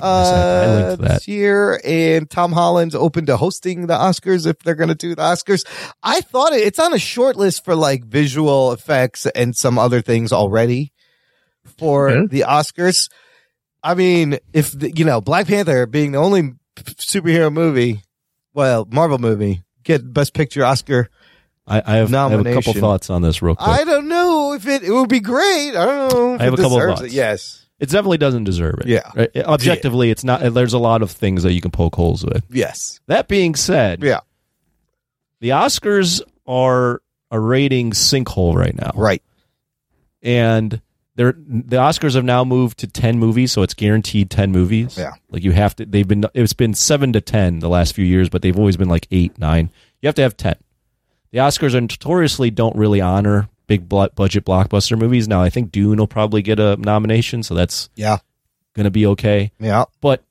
[0.00, 4.90] I uh, this year, and Tom Holland's open to hosting the Oscars if they're going
[4.90, 5.64] to do the Oscars.
[6.02, 10.02] I thought it, it's on a short list for like visual effects and some other
[10.02, 10.92] things already
[11.78, 12.26] for Okay.
[12.26, 13.08] the Oscars.
[13.82, 18.02] I mean, if the, you know Black Panther being the only superhero movie,
[18.54, 21.08] well, Marvel movie get Best Picture Oscar.
[21.68, 23.68] I, I, have, I have a couple thoughts on this real quick.
[23.68, 25.70] I don't know if it it would be great.
[25.76, 26.34] I don't know.
[26.34, 27.02] If I have it a couple thoughts.
[27.02, 27.12] It.
[27.12, 28.86] Yes, it definitely doesn't deserve it.
[28.86, 29.10] Yeah.
[29.16, 29.36] Right?
[29.38, 30.54] Objectively, it's not.
[30.54, 32.44] There's a lot of things that you can poke holes with.
[32.50, 34.20] yes, That being said, yeah,
[35.40, 38.92] the Oscars are a rating sinkhole right now.
[38.94, 39.22] right.
[40.22, 40.80] and
[41.16, 44.96] they're the Oscars have now moved to ten movies, so it's guaranteed ten movies.
[44.98, 45.12] Yeah.
[45.30, 45.86] like you have to.
[45.86, 48.88] They've been it's been seven to ten the last few years, but they've always been
[48.88, 49.70] like eight, nine.
[50.02, 50.56] You have to have ten.
[51.36, 55.28] The Oscars are notoriously don't really honor big budget blockbuster movies.
[55.28, 58.20] Now I think Dune will probably get a nomination, so that's Yeah,
[58.72, 59.52] going to be okay.
[59.60, 59.84] yeah.
[60.00, 60.24] But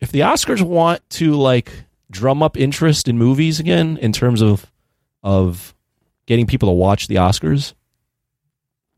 [0.00, 1.70] if the Oscars want to like
[2.10, 4.66] drum up interest in movies again in terms of
[5.22, 5.72] of
[6.26, 7.74] getting people to watch the Oscars,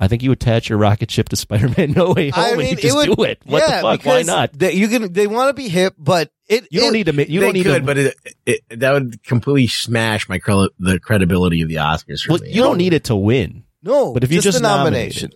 [0.03, 2.67] I think you attach your rocket ship to Spider-Man No Way Home I and mean,
[2.69, 3.41] you it just would- do it.
[3.45, 4.05] What yeah, the fuck?
[4.07, 4.53] Why not?
[4.53, 5.13] They, you can.
[5.13, 6.67] They want to be hip, but it.
[6.71, 7.31] You don't it- need to.
[7.31, 7.87] You don't need could, to.
[7.87, 12.33] but it, it that would completely smash my cre- the credibility of the Oscars for
[12.33, 12.51] well, me.
[12.51, 13.65] you don't need it to win.
[13.83, 15.31] No, But if you just a nomination,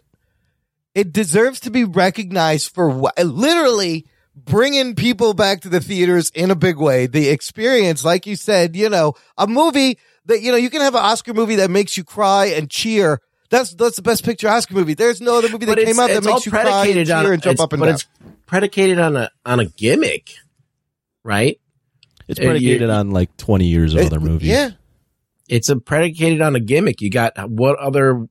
[0.95, 4.07] it deserves to be recognized for what, literally
[4.37, 7.07] bringing people back to the theaters in a big way.
[7.07, 10.95] The experience, like you said, you know, a movie that you know you can have
[10.95, 13.21] an Oscar movie that makes you cry and cheer.
[13.51, 14.95] That's that's the best picture Oscar movie.
[14.95, 17.61] There's no other movie that came out that makes you cry and on and jump
[17.61, 17.95] up and but down.
[17.97, 18.07] it's
[18.47, 20.31] predicated on a on a gimmick,
[21.23, 21.61] right?
[22.27, 24.49] It's Uh, you- predicated on like twenty years of It- other movies.
[24.49, 24.71] Yeah,
[25.49, 27.01] It's a predicated on a gimmick.
[27.03, 28.27] You got what other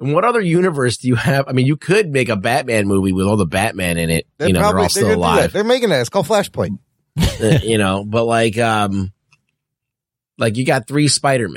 [0.00, 1.44] in what other universe do you have?
[1.48, 4.26] I mean, you could make a Batman movie with all the Batman in it.
[4.38, 5.26] they're you know, probably they're all still gonna do that.
[5.26, 5.52] alive.
[5.52, 6.00] They're making that.
[6.00, 6.78] It's called Flashpoint.
[7.42, 9.12] Uh, you know, but like, um,
[10.38, 11.48] like you got three Spider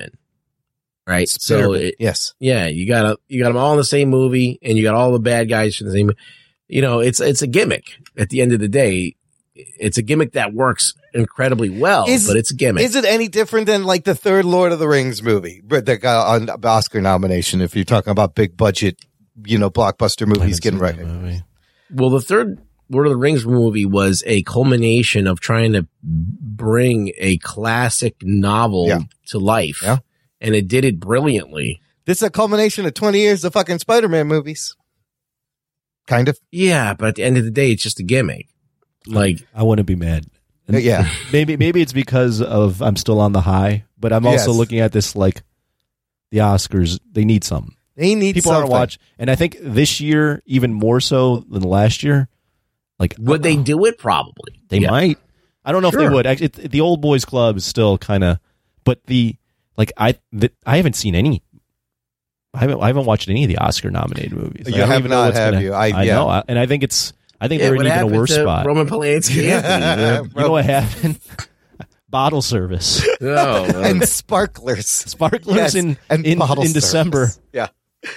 [1.07, 1.29] Men, right?
[1.29, 4.59] So it, yes, yeah, you got a, you got them all in the same movie,
[4.61, 6.11] and you got all the bad guys from the same.
[6.67, 7.97] You know, it's it's a gimmick.
[8.17, 9.15] At the end of the day,
[9.53, 12.83] it's a gimmick that works incredibly well, Is- but it's a gimmick.
[12.83, 15.97] Is it any different than like the third Lord of the Rings movie but that
[15.97, 17.61] got an Oscar nomination?
[17.61, 18.97] If you're talking about big budget,
[19.45, 20.97] you know, blockbuster movies getting right.
[20.97, 21.43] movie.
[21.91, 27.11] Well, the third Lord of the Rings movie was a culmination of trying to bring
[27.17, 28.99] a classic novel Yeah.
[29.27, 29.79] to life.
[29.83, 29.97] Yeah.
[30.41, 31.81] And it did it brilliantly.
[32.05, 34.75] This is a culmination of 20 years of fucking Spider-Man movies.
[36.07, 36.39] Kind of.
[36.51, 38.47] Yeah, but at the end of the day, it's just a gimmick.
[39.07, 40.25] Like, I wouldn't be mad.
[40.67, 41.09] And Yeah.
[41.33, 44.57] maybe maybe it's because of I'm still on the high, but I'm also Yes.
[44.57, 45.41] looking at this like
[46.31, 46.99] the Oscars.
[47.11, 47.75] They need something.
[47.95, 48.63] They need people something.
[48.63, 52.27] aren't watch, and I think this year even more so than last year.
[52.99, 53.97] Like, would they uh, do it?
[53.97, 54.59] Probably.
[54.69, 54.89] They Yeah.
[54.91, 55.17] might.
[55.63, 56.25] I don't know if they would.
[56.27, 58.39] Actually, it, the old boys club is still kind of,
[58.83, 59.35] but the
[59.77, 61.41] like I th- I haven't seen any.
[62.53, 64.67] I haven't I haven't watched any of the Oscar nominated movies.
[64.69, 65.73] You I have know not, have gonna- you?
[65.73, 66.15] I- I, yeah.
[66.15, 67.11] know, I- and I think it's
[67.41, 68.65] I think Yeah, they're what in even a worse to spot.
[68.65, 69.49] Roman Polanski.
[69.49, 70.29] Anthony?
[70.35, 71.19] you know what happened?
[72.09, 74.87] Bottle service, Oh, and sparklers.
[74.87, 77.31] sparklers Yes, in and in, bottle in December.
[77.51, 77.67] Yeah.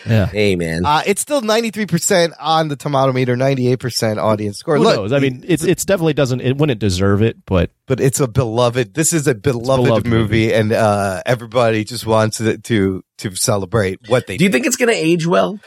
[0.07, 0.84] Yeah, hey, man.
[0.84, 4.76] Uh, it's still 93% on the tomato meter, 98% audience score.
[4.76, 5.12] who Look, knows?
[5.12, 8.95] I mean, it's it's definitely doesn't it wouldn't deserve it, but but it's a beloved,
[8.95, 14.01] this is a beloved, beloved movie, and uh, everybody just wants it to, to celebrate
[14.09, 15.59] what they Do you think it's going to age well?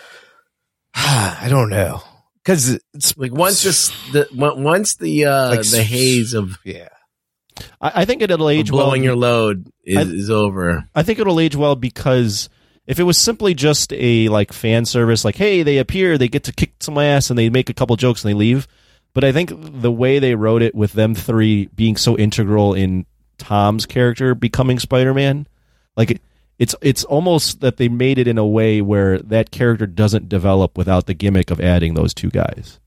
[0.94, 2.04] I don't know.
[2.44, 6.88] Cause it's, Like once this, the once the uh, Like the haze of yeah.
[7.80, 8.86] I, I think it'll age well.
[8.86, 10.84] blowing your load is, I- is over.
[10.96, 12.50] I think it'll age well because
[12.88, 16.44] if it was simply just a like fan service, like hey, they appear, they get
[16.46, 18.68] to kick some ass, and they make a couple jokes and they leave.
[19.14, 23.06] But I think the way they wrote it with them three being so integral in
[23.38, 25.48] Tom's character becoming Spider-Man,
[25.98, 26.22] like it,
[26.60, 30.78] it's it's almost that they made it in a way where that character doesn't develop
[30.78, 32.80] without the gimmick of adding those two guys.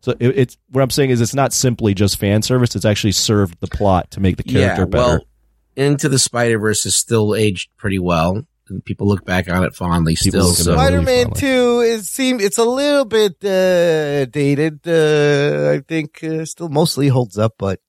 [0.00, 3.12] So it, it's what I'm saying is it's not simply just fan service; it's actually
[3.12, 5.18] served the plot to make the character yeah, better.
[5.18, 5.26] well,
[5.76, 8.46] Into the Spider Verse is still aged pretty well.
[8.70, 10.64] And people look back on it fondly People still.
[10.64, 11.40] So Spider-Man fondly.
[11.40, 14.80] 2 is seem it's a little bit uh, dated.
[14.86, 17.80] Uh, I think uh, still mostly holds up, but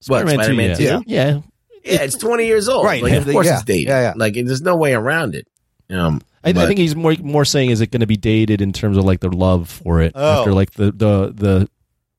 [0.00, 0.74] Spider-Man 2, Spider-Man yeah.
[0.76, 0.82] 2?
[0.82, 1.40] yeah, yeah,
[1.84, 2.84] yeah, it's twenty years old.
[2.86, 3.88] Right, Like, yeah, of course, yeah, it's dated.
[3.88, 4.12] yeah, yeah.
[4.16, 5.46] Like, there's no way around it.
[5.90, 8.72] Um, I, I think he's more more saying is it going to be dated in
[8.72, 10.40] terms of like the love for it Oh.
[10.40, 11.68] after like the the the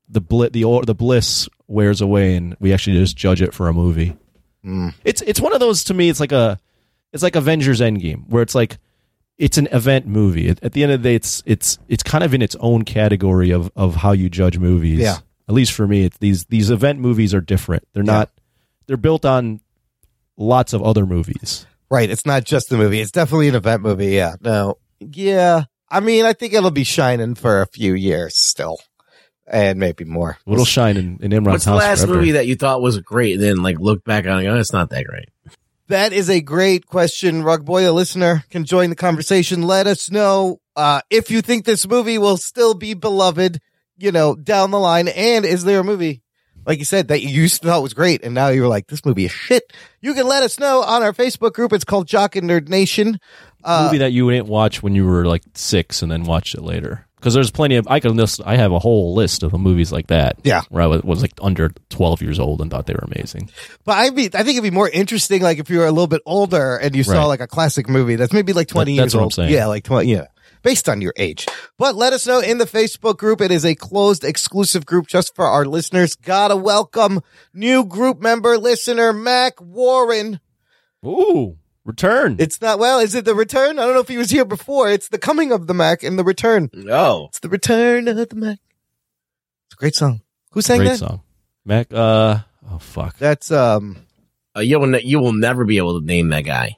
[0.10, 3.68] the bl- the or- the bliss wears away and we actually just judge it for
[3.70, 4.16] a movie.
[4.66, 4.94] Mm.
[5.06, 6.10] It's it's one of those to me.
[6.10, 6.60] It's like a
[7.14, 8.78] it's like Avengers Endgame where it's like
[9.38, 10.50] it's an event movie.
[10.50, 12.84] At, at the end of the day, it's it's it's kind of in its own
[12.84, 15.00] category of of how you judge movies.
[15.00, 15.18] Yeah.
[15.50, 17.88] At least for me, it's these these event movies are different.
[17.94, 18.30] They're not.
[18.88, 19.62] They're built on
[20.38, 21.66] lots of other movies.
[21.90, 23.02] right, it's not just the movie.
[23.02, 24.08] It's definitely an event movie.
[24.08, 25.66] Yeah, no, yeah.
[25.90, 28.80] I mean, I think it'll be shining for a few years still,
[29.46, 30.38] and maybe more.
[30.48, 32.20] It'll shine in, in Imran's what's the last forever.
[32.20, 34.54] movie that you thought was great, and then like look back on it, and go,
[34.54, 35.30] oh, it's not that great.
[35.92, 37.44] That is a great question.
[37.44, 39.64] Rugboy, a listener, can join the conversation.
[39.64, 43.60] Let us know uh, if you think this movie will still be beloved,
[43.98, 45.10] you know, down the line.
[45.10, 46.22] And is there a movie,
[46.66, 49.06] like you said, that you used to thought was great, and now you're like, this
[49.06, 49.64] movie is shit?
[50.00, 51.74] You can let us know on our Facebook group.
[51.74, 53.20] It's called Jock and Nerd Nation.
[53.62, 56.62] Uh, movie that you didn't watch when you were like six and then watched it
[56.62, 57.06] later.
[57.22, 58.42] Because there's plenty of I can list.
[58.44, 60.40] I have a whole list of the movies like that.
[60.44, 60.64] Yeah.
[60.70, 63.52] where I was, was like under 12 years old and thought they were amazing.
[63.86, 66.08] But I be, I think it'd be more interesting, like if you were a little
[66.08, 69.06] bit older and you saw like a classic movie that's maybe like twenty That- years
[69.06, 69.34] that's what I'm old.
[69.36, 69.54] saying.
[69.54, 70.12] Yeah, like twenty.
[70.12, 70.26] Yeah,
[70.64, 71.48] based on your age.
[71.78, 73.40] But let us know in the Facebook group.
[73.40, 76.16] It is a closed, exclusive group just for our listeners.
[76.16, 77.22] Gotta welcome
[77.54, 80.40] new group member listener Mac Warren.
[81.06, 82.36] Ooh, return.
[82.40, 83.00] It's not well.
[83.00, 83.80] Is it the return?
[83.80, 84.90] I don't know if he was here before.
[84.90, 86.70] It's the coming of the Mac and the return.
[86.74, 88.60] No, It's the return of the Mac.
[89.68, 90.22] It's a great song.
[90.52, 90.98] Who sang Great that?
[91.00, 91.22] song.
[91.66, 91.94] Mac.
[91.94, 92.40] Uh.
[92.70, 93.18] Oh fuck.
[93.18, 93.98] That's um.
[94.56, 96.78] uh, you will ne- you will never be able to name that guy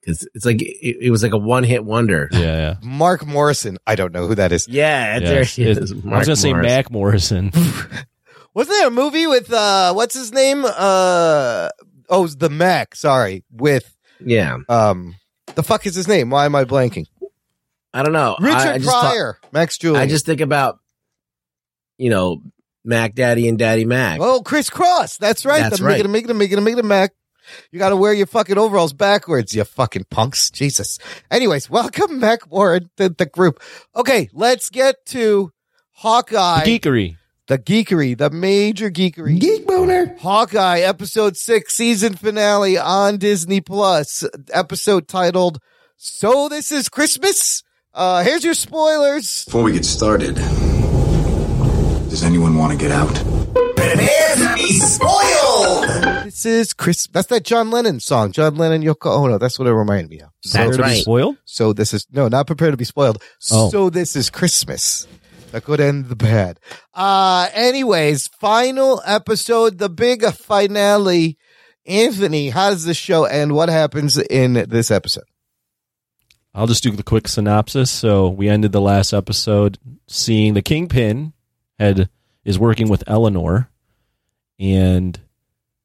[0.00, 2.28] because it's like it, it was like a one hit wonder.
[2.32, 2.40] Yeah.
[2.40, 2.74] Yeah.
[2.82, 3.78] Mark Morrison.
[3.86, 4.68] I don't know who that is.
[4.68, 5.78] Yeah, Yeah, there it's- he is.
[5.78, 6.66] it's- I was Mark gonna say Morris.
[6.66, 7.50] Mac Morrison.
[8.54, 10.64] Wasn't there a movie with uh what's his name?
[10.64, 11.70] Uh
[12.08, 12.94] oh, it's the Mac.
[12.94, 15.14] Sorry, with Yeah, um
[15.54, 16.30] the fuck is his name?
[16.30, 17.06] Why am I blanking?
[17.92, 18.36] I don't know.
[18.40, 20.02] Richard I, just thought- Pryor, Max Julien.
[20.02, 20.78] I just think about
[21.98, 22.42] you know
[22.84, 24.20] Mac Daddy and Daddy Mac.
[24.20, 25.18] oh Kris Kross.
[25.18, 25.62] That's right.
[25.62, 25.96] That's the right.
[25.98, 27.12] Making, making, making, making, Mac.
[27.70, 30.50] You got to wear your fucking overalls backwards, you fucking punks.
[30.50, 30.98] Jesus.
[31.30, 33.60] Anyways, welcome Mac Warren to the group.
[33.94, 35.52] Okay, let's get to
[35.92, 37.16] Hawkeye, Geekery.
[37.46, 39.38] The geekery, the major geekery.
[39.38, 40.16] Geek boner.
[40.20, 44.24] Hawkeye episode six season finale on Disney Plus.
[44.52, 45.58] Episode titled
[45.96, 49.44] "So This Is Christmas." Uh, here's your spoilers.
[49.44, 50.34] Before we get started,
[52.08, 53.12] does anyone want to get out?
[53.76, 56.24] But it is Spoiled!
[56.24, 57.06] This is Chris.
[57.08, 58.32] That's that John Lennon song.
[58.32, 59.38] John Lennon, Yoko Ono.
[59.38, 60.30] That's what it reminded me of.
[60.42, 61.02] So, That's Prepare to be right.
[61.02, 61.36] Spoiled.
[61.44, 63.22] so this is no, not prepared to be spoiled.
[63.52, 63.70] Oh.
[63.70, 65.06] So this is Christmas.
[65.54, 66.58] The good and the bad.
[66.92, 71.38] Uh, anyways, final episode, the big finale.
[71.86, 73.54] Anthony, how does the show end?
[73.54, 75.22] What happens in this episode?
[76.56, 77.92] I'll just do the quick synopsis.
[77.92, 79.78] So we ended the last episode
[80.08, 81.34] seeing the Kingpin
[81.78, 82.08] had
[82.44, 83.70] is working with Eleanor,
[84.58, 85.20] and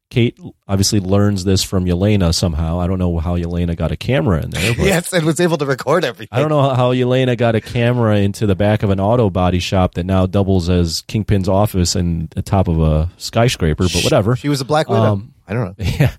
[0.09, 0.37] Kate
[0.67, 2.79] obviously learns this from Yelena somehow.
[2.79, 5.57] I don't know how Yelena got a camera in there, but yes, and was able
[5.57, 6.29] to record everything.
[6.31, 9.59] I don't know how Yelena got a camera into the back of an auto body
[9.59, 14.35] shop that now doubles as Kingpin's office and the top of a skyscraper, but whatever.
[14.35, 15.01] She was a Black Widow.
[15.01, 15.85] Um, I don't know.
[15.99, 16.15] Yeah.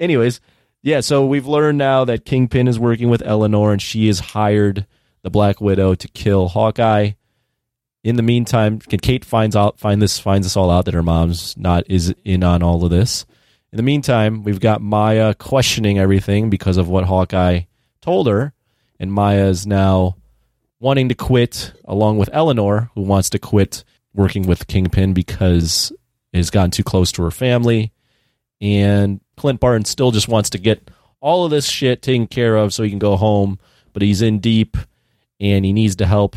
[0.00, 0.40] Anyways,
[0.82, 4.86] yeah, so we've learned now that Kingpin is working with Eleanor and she has hired
[5.22, 7.12] the Black Widow to kill Hawkeye.
[8.08, 11.54] In the meantime, Kate finds out find this finds us all out that her mom's
[11.58, 13.26] not is in on all of this.
[13.70, 17.64] In the meantime, we've got Maya questioning everything because of what Hawkeye
[18.00, 18.54] told her,
[18.98, 20.16] and Maya is now
[20.80, 23.84] wanting to quit along with Eleanor, who wants to quit
[24.14, 25.92] working with Kingpin because
[26.32, 27.92] it has gotten too close to her family.
[28.58, 30.90] And Clint Barton still just wants to get
[31.20, 33.58] all of this shit taken care of so he can go home,
[33.92, 34.78] but he's in deep
[35.38, 36.36] and he needs to help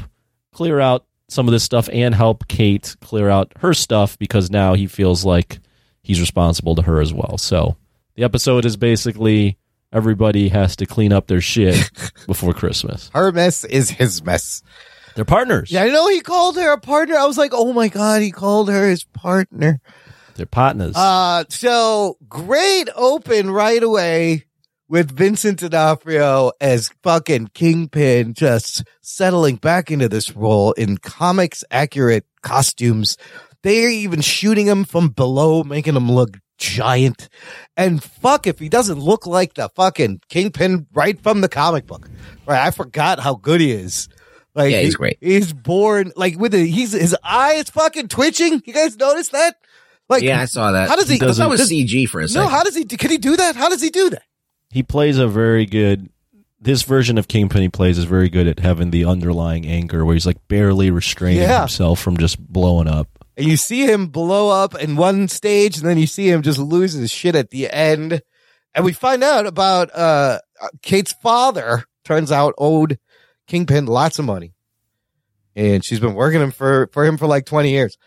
[0.51, 4.73] clear out some of this stuff and help Kate clear out her stuff because now
[4.73, 5.59] he feels like
[6.03, 7.37] he's responsible to her as well.
[7.37, 7.77] So
[8.15, 9.57] the episode is basically
[9.93, 11.89] everybody has to clean up their shit
[12.27, 13.09] before Christmas.
[13.13, 14.61] Her mess is his mess.
[15.15, 15.71] They're partners.
[15.71, 17.15] Yeah, I know he called her a partner.
[17.15, 19.79] I was like, oh my God, he called her his partner.
[20.35, 20.95] They're partners.
[20.95, 24.45] Uh, so great open right away
[24.91, 32.25] with Vincent D'Onofrio as fucking Kingpin, just settling back into this role in comics accurate
[32.41, 33.15] costumes.
[33.63, 37.29] They're even shooting him from below, making him look giant.
[37.77, 42.09] And fuck if he doesn't look like the fucking Kingpin right from the comic book.
[42.45, 42.59] Right.
[42.67, 44.09] I forgot how good he is.
[44.53, 45.17] Like Yeah, he's he- great.
[45.21, 48.61] He's born like with the, he's, his eye is fucking twitching.
[48.65, 49.55] You guys notice that?
[50.09, 50.89] Like, yeah, I saw that.
[50.89, 51.15] How does he?
[51.15, 52.49] I thought that was does- CG for a no, second.
[52.49, 52.83] how does he?
[52.83, 53.55] Can he do that?
[53.55, 54.23] How does he do that?
[54.71, 56.09] He plays a very good
[56.63, 60.13] this version of Kingpin he plays is very good at having the underlying anger where
[60.13, 61.61] he's like barely restraining Yeah.
[61.61, 63.07] himself from just blowing up.
[63.35, 66.59] And you see him blow up in one stage, and then you see him just
[66.59, 68.21] lose his shit at the end.
[68.75, 70.39] And we find out about uh
[70.83, 71.83] Kate's father.
[72.05, 72.99] Turns out owed
[73.47, 74.53] Kingpin lots of money,
[75.55, 77.97] and she's been working him for for him for like twenty years.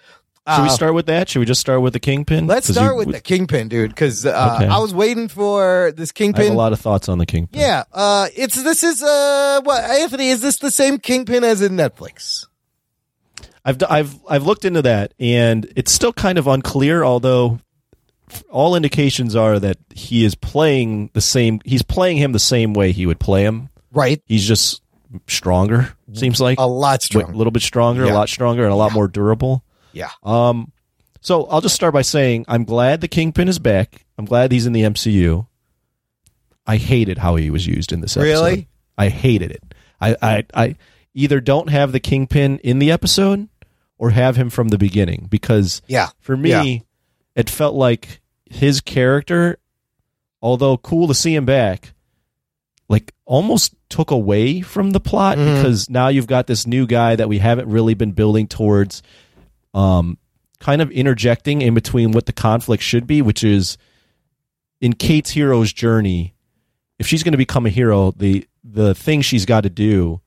[0.47, 1.30] Should we Uh, start with that?
[1.30, 2.47] Should we just start with the Kingpin?
[2.47, 4.66] Let's start you- with the Kingpin, dude, because uh, Okay.
[4.66, 6.53] I was waiting for this I have Kingpin.
[6.53, 7.59] a lot of thoughts on the Kingpin.
[7.61, 11.72] Yeah, uh, it's this is uh, what Anthony is this the same Kingpin as in
[11.76, 12.47] Netflix?
[13.64, 17.03] I've I've I've looked into that, and it's still kind of unclear.
[17.03, 17.61] Although
[18.51, 21.61] all indications are that he is playing the same.
[21.64, 23.70] He's playing him the same way he would play him.
[23.92, 24.82] Right, He's just
[25.28, 25.95] stronger.
[26.12, 28.12] Seems like a lot stronger, a little bit stronger, Yeah.
[28.12, 29.62] a lot stronger, and a lot more durable.
[29.95, 30.11] Yeah.
[30.22, 30.70] Um.
[31.20, 34.05] So I'll just start by saying I'm glad the Kingpin is back.
[34.18, 35.47] I'm glad he's in the MCU.
[36.66, 38.28] I hated how he was used in this episode.
[38.30, 38.68] Really?
[38.97, 39.62] I hated it.
[40.01, 40.76] I, I, I
[41.14, 43.49] either don't have the Kingpin in the episode
[43.99, 46.09] or have him from the beginning because Yeah.
[46.20, 46.78] for me, Yeah.
[47.36, 48.20] it felt like
[48.51, 49.59] his character,
[50.42, 51.92] although cool to see him back,
[52.88, 55.57] like almost took away from the plot Mhm.
[55.57, 59.03] because now you've got this new guy that we haven't really been building towards,
[59.75, 60.18] um,
[60.61, 63.77] kind of interjecting in between what the conflict should be, which is
[64.81, 66.35] in Kate's hero's journey.
[66.99, 70.20] If she's going to become a hero, the the thing she's got to do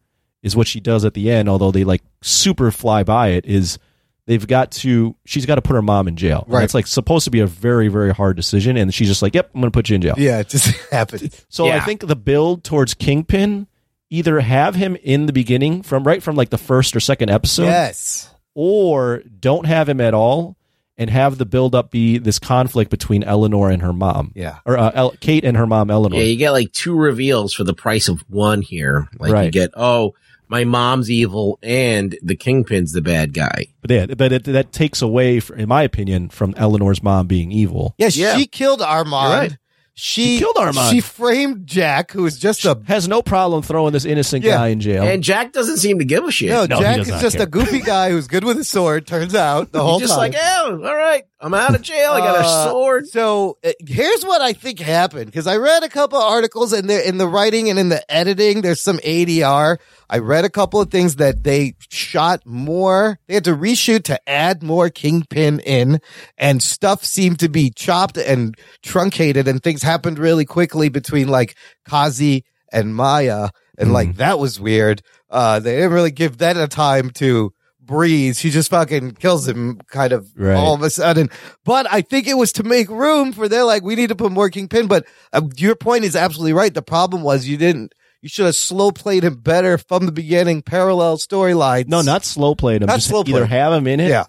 [0.44, 1.50] is what she does at the end.
[1.50, 3.80] Although they like super fly by it, is
[4.26, 6.46] they've got to she's got to put her mom in jail.
[6.48, 6.64] Right.
[6.64, 9.52] It's like supposed to be a very very hard decision, and she's just like, "Yep,
[9.56, 11.34] I'm going to put you in jail." Yeah, it just happened.
[11.50, 13.68] So I think the build towards Kingpin
[14.10, 17.66] either have him in the beginning from right from like the first or second episode,
[17.66, 18.30] yes.
[18.60, 20.58] Or don't have him at all
[20.98, 24.32] and have the build up be this conflict between Eleanor and her mom.
[24.36, 24.58] Yeah.
[24.66, 26.18] Or uh, El- Kate and her mom Eleanor.
[26.18, 29.08] Yeah, you get like two reveals for the price of one here.
[29.20, 29.52] Like you Right.
[29.54, 30.16] get, oh,
[30.48, 33.68] my mom's evil and the kingpin's the bad guy.
[33.82, 37.52] But yeah, but it, that takes away, fr- in my opinion, from Eleanor's mom being
[37.52, 37.94] evil.
[38.00, 38.38] Yeah, Yeah.
[38.38, 39.32] she killed Armand.
[39.32, 39.58] You're right.
[40.00, 40.94] She, She killed Armand.
[40.94, 44.58] She framed Jack, who was just a Has no problem throwing this innocent Yeah.
[44.58, 45.02] guy in jail.
[45.04, 46.50] And Jack doesn't seem to give a shit.
[46.52, 46.66] no.
[46.68, 47.48] No, Jack is just care.
[47.48, 49.08] a goofy guy who's good with a sword.
[49.08, 50.32] Turns out the whole He's just time.
[50.34, 52.12] like, oh, all right, I'm out of jail.
[52.12, 53.08] I got a Uh, sword.
[53.08, 56.88] So uh, here's what I think happened because I read a couple of articles and
[56.88, 59.78] there in the writing and in the editing, there's some ADR.
[60.10, 63.20] I read a couple of things that they shot more.
[63.28, 66.00] They had to reshoot to add more Kingpin in
[66.38, 71.56] and stuff seemed to be chopped and truncated and things happened really quickly between like
[71.86, 73.50] Kazi and Maya.
[73.80, 75.02] And like that was weird.
[75.30, 78.36] Uh, they didn't really give that a time to breathe.
[78.36, 80.56] She just fucking kills him kind of Right.
[80.56, 81.30] all of a sudden.
[81.64, 84.32] But I think it was to make room for they're like, we need to put
[84.32, 84.88] more Kingpin.
[84.88, 86.74] But uh, your point is absolutely right.
[86.74, 90.64] The problem was you didn't, you should have slow played him better from the beginning,
[90.64, 91.88] parallel storylines.
[91.88, 92.88] no, not slow played him.
[92.88, 93.50] Not Just slow either played.
[93.52, 94.26] have him in it Yeah.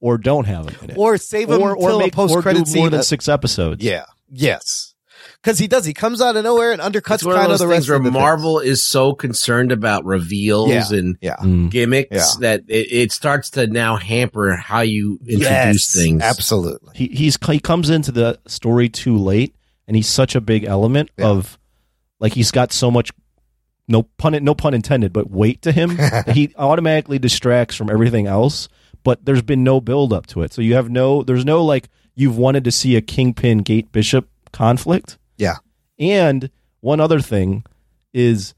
[0.00, 0.96] or don't have him in it.
[0.98, 2.90] Or save him or, until or a make post credit more scene.
[2.90, 3.84] than six episodes.
[3.84, 4.06] yeah.
[4.30, 4.87] Yes.
[5.44, 5.84] Cause he does.
[5.84, 7.88] He comes out of nowhere and undercuts It's one kind of of those the things
[7.88, 10.98] rest where of the Marvel is so concerned about reveals Yeah.
[10.98, 11.36] and Yeah.
[11.36, 11.70] Mm.
[11.70, 12.26] gimmicks Yeah.
[12.40, 16.22] that it, it starts to now hamper how you introduce Yes, things.
[16.22, 16.90] Absolutely.
[16.96, 19.54] he he's he comes into the story too late
[19.86, 21.28] and he's such a big element Yeah.
[21.28, 21.56] of
[22.18, 23.10] like he's got so much
[23.86, 25.98] no pun no pun intended, but weight to him.
[26.34, 28.68] he automatically distracts from everything else.
[29.04, 31.22] But there's been no build up to it, so you have no.
[31.22, 35.16] There's no like you've wanted to see a kingpin Kate Bishop conflict.
[35.38, 35.56] Yeah.
[35.98, 37.64] And one other thing
[38.12, 38.54] is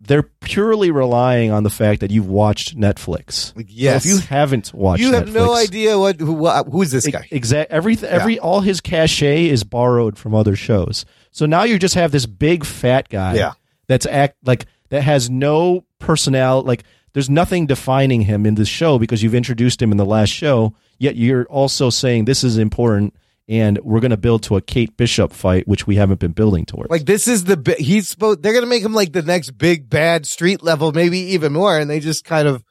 [0.00, 3.52] they're purely relying on the fact that you've watched Netflix.
[3.68, 4.04] Yes.
[4.04, 5.06] So if you haven't watched, Netflix.
[5.06, 7.28] You have no idea what who, who's this guy.
[7.30, 7.76] Exactly.
[7.76, 11.04] every every all his cachet is borrowed from other shows.
[11.32, 13.52] So now you just have this big fat guy Yeah.
[13.88, 18.98] that's act like that has no personality like there's nothing defining him in this show
[18.98, 23.14] because you've introduced him in the last show, yet you're also saying this is important
[23.50, 26.64] and we're going to build to a Kate Bishop fight which we haven't been building
[26.64, 26.88] towards.
[26.88, 30.24] Like this is the he's supposed they're gonna make him like the next big bad
[30.24, 32.64] street level, maybe even more, and they just kind of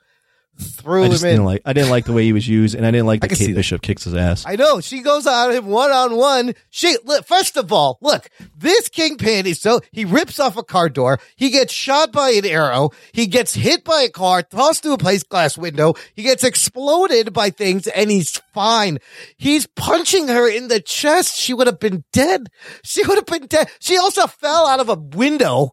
[0.60, 1.20] threw I him in.
[1.20, 3.28] didn't like I didn't like the way he was used and I didn't like I
[3.28, 3.60] that see Kate that.
[3.60, 4.43] Bishop kicks his ass.
[4.45, 6.53] I know she goes on him one on one.
[6.70, 10.89] She look, first of all, look, this kingpin is so he rips off a car
[10.89, 11.20] door.
[11.36, 12.89] He gets shot by an arrow.
[13.12, 15.93] He gets hit by a car, tossed through a place glass window.
[16.16, 18.99] He gets exploded by things, and he's fine.
[19.38, 21.38] He's punching her in the chest.
[21.38, 22.49] She would have been dead.
[22.84, 23.70] She would have been dead.
[23.80, 25.72] She also fell out of a window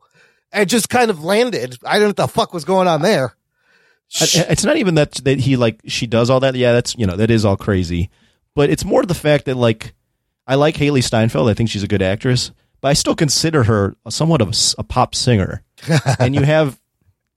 [0.53, 1.77] and just kind of landed.
[1.85, 3.37] I don't know what the fuck was going on there.
[4.11, 6.55] It's not even that that he like she does all that.
[6.55, 8.11] Yeah, that's you know that is all crazy,
[8.55, 9.95] but it's more the fact that like
[10.47, 11.49] I like Hailee Steinfeld.
[11.49, 15.15] I think she's a good actress, but I still consider her somewhat of a pop
[15.15, 15.63] singer.
[16.21, 16.81] and you have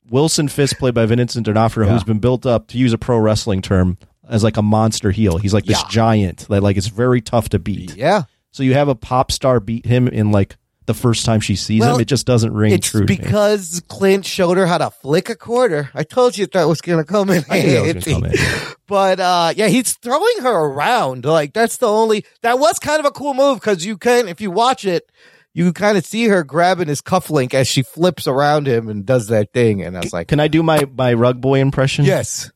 [0.09, 3.61] Wilson Fisk played by Vincent D'Onofrio, who's been built up to use a pro wrestling
[3.61, 3.97] term
[4.27, 5.37] as like a monster heel.
[5.37, 5.89] He's like this Yeah.
[5.89, 7.95] giant that like it's very tough to beat.
[7.95, 8.23] Yeah.
[8.51, 10.55] So you have a pop star beat him in like
[10.89, 12.01] the first time she sees Well, him.
[12.01, 13.05] It just doesn't ring It's true.
[13.05, 15.89] because Clint showed her how to flick a quarter.
[15.93, 18.11] I told you that was going to come in I knew that was handy.
[18.11, 18.73] gonna come in.
[18.87, 21.23] But uh, yeah, he's throwing her around.
[21.23, 24.41] Like that's the only that was kind of a cool move because you can, if
[24.41, 25.11] you watch it,
[25.53, 29.27] you kind of see her grabbing his cufflink as she flips around him and does
[29.27, 29.83] that thing.
[29.83, 32.03] And I was like, Can I do my my rug boy impression?
[32.05, 32.49] yes,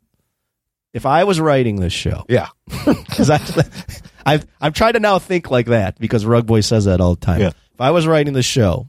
[0.92, 2.48] if I was writing this show, yeah,
[2.86, 3.40] because I,
[4.26, 7.42] I've I'm trying to now think like that because Rugboy says that all the time.
[7.42, 7.52] Yeah.
[7.74, 8.88] If I was writing the show,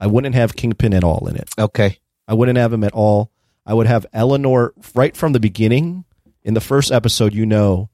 [0.00, 1.50] I wouldn't have Kingpin at all in it.
[1.58, 1.98] okay,
[2.28, 3.30] I wouldn't have him at all.
[3.66, 6.04] I would have Eleanor right from the beginning.
[6.42, 7.90] In the first episode, you know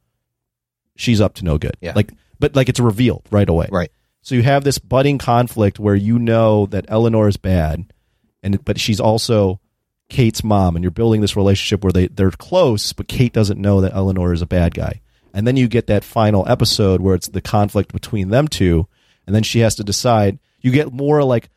[0.95, 1.77] she's up to no good.
[1.81, 1.93] Yeah.
[1.97, 3.69] Like, but like it's revealed right away.
[3.71, 3.91] right,
[4.23, 7.93] So you have this budding conflict where you know that Eleanor is bad,
[8.43, 9.61] and but she's also
[10.09, 13.81] Kate's mom, and you're building this relationship where they they're close, but Kate doesn't know
[13.81, 15.01] that Eleanor is a bad guy.
[15.35, 18.87] And then you get that final episode where it's the conflict between them two,
[19.27, 20.39] and then she has to decide.
[20.61, 21.49] You get more like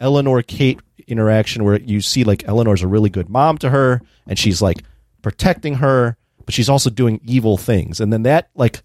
[0.00, 4.38] Eleanor Kate interaction where you see like Eleanor's a really good mom to her, and
[4.38, 4.82] she's like
[5.22, 8.82] protecting her, but she's also doing evil things, and then that like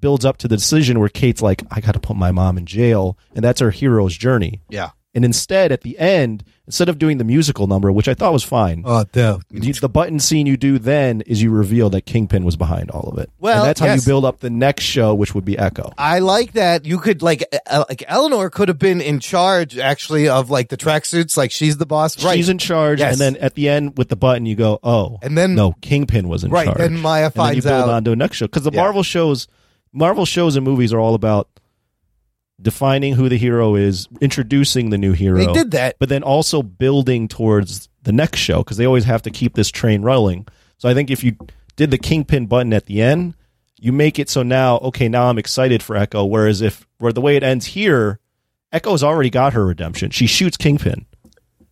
[0.00, 2.66] builds up to the decision where Kate's like, I got to put my mom in
[2.66, 4.60] jail, and that's her hero's journey.
[4.68, 4.90] yeah.
[5.14, 8.42] And instead, at the end, instead of doing the musical number, which I thought was
[8.44, 9.42] fine, Oh, dude.
[9.50, 13.10] the, the button scene you do then is you reveal that Kingpin was behind all
[13.10, 13.28] of it.
[13.38, 14.00] Well, and that's how yes.
[14.06, 15.92] you build up the next show, which would be Echo.
[15.98, 16.86] I like that.
[16.86, 20.78] You could like, uh, like Eleanor could have been in charge actually of like the
[20.78, 21.36] tracksuits.
[21.36, 22.34] Like she's the boss, right?
[22.34, 23.12] She's in charge, Yes.
[23.12, 26.26] and then at the end with the button, you go, "Oh!" And then- no, Kingpin
[26.28, 26.78] was in Right, charge.
[26.78, 28.70] then Maya and then you finds build out- on to a next show because the
[28.72, 28.80] Yeah.
[28.80, 29.46] Marvel shows,
[29.92, 31.48] Marvel shows and movies are all about
[32.62, 35.38] defining who the hero is, introducing the new hero.
[35.38, 35.96] They did that.
[35.98, 39.70] but then also building towards the next show because they always have to keep this
[39.70, 40.46] train rolling.
[40.78, 41.36] So I think if you
[41.76, 43.34] did the Kingpin button at the end,
[43.78, 46.24] you make it so now, okay, now I'm excited for Echo.
[46.24, 48.20] Whereas if where the way it ends here,
[48.72, 50.10] Echo's already got her redemption.
[50.10, 51.06] She shoots Kingpin.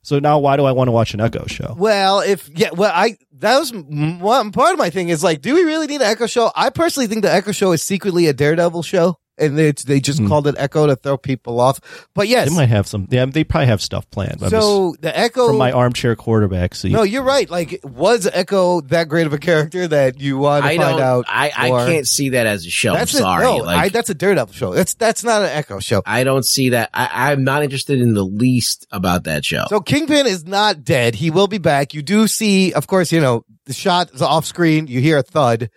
[0.02, 1.74] So now why do I want to watch an Echo show?
[1.76, 5.54] Well, if yeah, well, I that was one part of my thing is like, do
[5.54, 6.50] we really need an Echo show?
[6.56, 10.26] I personally think the Echo show is secretly a Daredevil show, and it's, they just
[10.26, 11.80] called it Echo to throw people off.
[12.14, 12.48] But yes.
[12.50, 13.08] They might have some.
[13.10, 14.42] Yeah, they probably have stuff planned.
[14.42, 16.92] I'm just- so the Echo from my armchair quarterback seat.
[16.92, 17.48] No, you're right.
[17.48, 21.24] Like, was Echo that great of a character that you want to I find out?
[21.28, 22.92] I, I or- can't see that as a show.
[22.92, 23.44] That's I'm sorry.
[23.44, 24.74] A, no, like, I, that's a Daredevil show.
[24.74, 26.02] That's that's not an Echo show.
[26.04, 26.90] I don't see that.
[26.92, 29.64] I, I'm not interested in the least about that show.
[29.68, 31.14] So Kingpin is not dead.
[31.14, 31.94] He will be back.
[31.94, 34.86] You do see, of course, you know, the shot is off screen.
[34.86, 35.70] You hear a thud.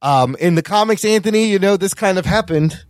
[0.00, 2.84] Um, in the comics, Anthony, you know, this kind of happened.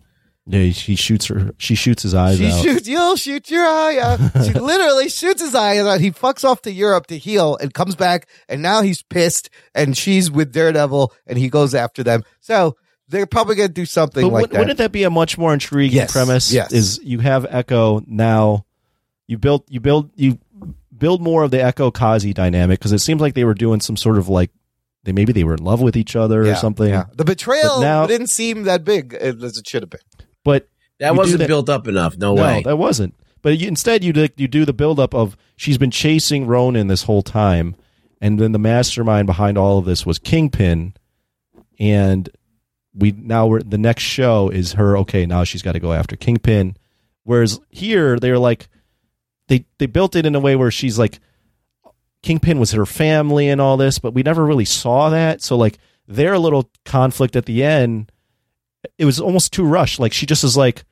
[0.50, 1.50] Yeah, she shoots her.
[1.58, 2.62] She shoots his eyes She out.
[2.62, 4.18] shoots, you'll shoot your eye out.
[4.46, 6.00] She literally shoots his eye out.
[6.00, 8.26] He fucks off to Europe to heal and comes back.
[8.48, 12.24] And now he's pissed and she's with Daredevil and he goes after them.
[12.40, 12.76] So
[13.08, 14.58] they're probably going to do something But like wouldn't- that.
[14.60, 16.50] wouldn't that be a much more intriguing Yes, premise?
[16.52, 16.72] yes.
[16.72, 18.64] Is you have Echo now,
[19.26, 20.38] you build you build you
[20.96, 23.96] build more of the Echo Kazi dynamic because it seems like they were doing some
[23.96, 24.50] sort of like
[25.04, 26.88] they maybe they were in love with each other or something.
[26.88, 27.04] yeah.
[27.14, 30.00] The betrayal But now- didn't seem that big as it should have been.
[30.44, 30.68] But
[31.00, 32.16] That wasn't that- built up enough.
[32.16, 32.62] No, no, way.
[32.64, 33.14] that wasn't.
[33.42, 37.04] But you, instead, you do, you do the buildup of she's been chasing Ronin this
[37.04, 37.76] whole time,
[38.20, 40.94] and then the mastermind behind all of this was Kingpin,
[41.78, 42.28] and
[42.94, 44.96] we now we're the next show is her.
[44.98, 46.76] Okay, now she's got to go after Kingpin.
[47.22, 48.68] Whereas here they're like
[49.46, 51.20] they they built it in a way where she's like
[52.22, 55.42] Kingpin was her family and all this, but we never really saw that.
[55.42, 55.78] So like
[56.08, 58.10] their little conflict at the end,
[58.96, 59.98] it was almost too rushed.
[60.00, 60.84] Like she just is like,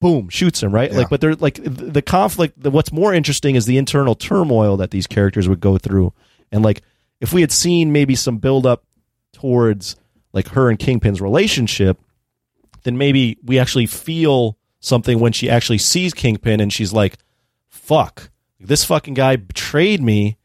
[0.00, 0.90] boom, shoots him right.
[0.90, 0.98] Yeah.
[0.98, 2.60] Like, but they're like the, the conflict.
[2.60, 6.12] The, what's more interesting is the internal turmoil that these characters would go through,
[6.50, 6.82] and like
[7.20, 8.84] if we had seen maybe some build up
[9.32, 9.96] towards
[10.32, 11.98] like her and Kingpin's relationship,
[12.82, 17.16] then maybe we actually feel something when she actually sees Kingpin and she's like,
[17.68, 20.36] fuck, this fucking guy betrayed me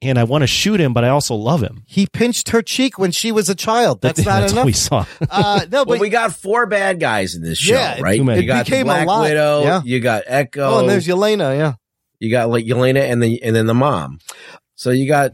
[0.00, 1.82] and I want to shoot him, but I also love him.
[1.86, 4.00] He pinched her cheek when she was a child.
[4.00, 4.62] That's not That's enough.
[4.62, 5.04] what we saw.
[5.30, 8.16] Uh, no, but well, we got four bad guys in this show, Yeah, right?
[8.16, 8.42] too many.
[8.42, 9.22] You got became the Black a lot.
[9.22, 9.62] Widow.
[9.62, 9.82] Yeah.
[9.84, 10.62] You got Echo.
[10.62, 11.56] oh, and there's Yelena.
[11.56, 11.74] Yeah,
[12.20, 14.18] you got like Yelena and the and then the mom.
[14.76, 15.32] So you got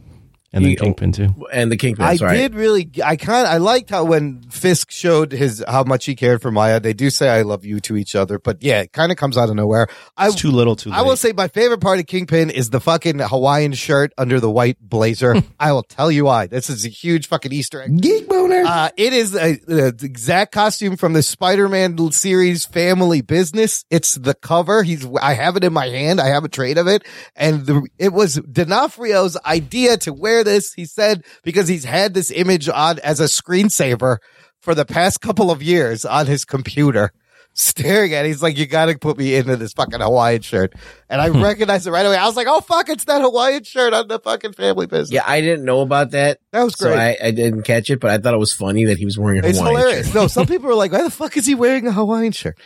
[0.55, 1.35] And the Kingpin too.
[1.53, 2.05] and the Kingpin.
[2.05, 2.37] I sorry.
[2.37, 2.91] did really.
[3.05, 3.47] I kind.
[3.47, 6.81] I liked how when Fisk showed his how much he cared for Maya.
[6.81, 9.37] They do say "I love you" to each other, but yeah, it kind of comes
[9.37, 9.89] out of nowhere.
[10.17, 10.99] I It's too little, too late.
[10.99, 14.51] I will say my favorite part of Kingpin is the fucking Hawaiian shirt under the
[14.51, 15.35] white blazer.
[15.61, 16.47] I will tell you why.
[16.47, 18.01] This is a huge fucking Easter egg.
[18.01, 18.63] Geek boner.
[18.65, 23.85] Uh, it is a, a the exact costume from the Spider-Man series Family Business.
[23.91, 24.83] It's the cover.
[24.83, 26.21] He's, I have it in my hand.
[26.21, 27.05] I have a trade of it.
[27.35, 30.73] And the, it was D'Onofrio's idea to wear this.
[30.75, 34.19] He said, because he's had this image on as a screensaver
[34.61, 37.11] for the past couple of years on his computer.
[37.57, 40.73] Staring at it, he's like, you gotta put me into this fucking Hawaiian shirt.
[41.09, 42.17] And I recognized it right away.
[42.17, 45.13] I was like, oh fuck, it's that Hawaiian shirt on the fucking family business.
[45.13, 46.41] Yeah, I didn't know about that.
[46.51, 46.99] That was So great.
[47.23, 49.45] I, I didn't catch it, but I thought it was funny that he was wearing
[49.45, 50.07] a It's Hawaiian hilarious.
[50.07, 50.15] shirt.
[50.17, 52.59] No, some people are like, why the fuck is he wearing a Hawaiian shirt?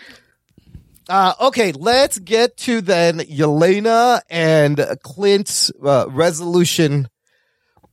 [1.06, 7.08] Uh, okay, let's get to then Yelena and Clint's uh, resolution,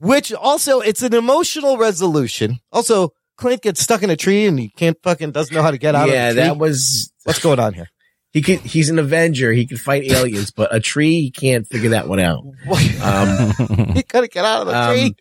[0.06, 2.60] which also it's an emotional resolution.
[2.72, 5.78] Also, Clint gets stuck in a tree and he can't fucking doesn't know how to
[5.78, 6.48] get out Yeah, of the tree.
[6.50, 7.90] that was What's going on here?
[8.32, 9.52] he can, He's an Avenger.
[9.52, 12.44] He can fight aliens, but a tree he can't figure that one out.
[13.02, 13.52] Um,
[13.94, 15.16] he couldn't get out of the Um, tree.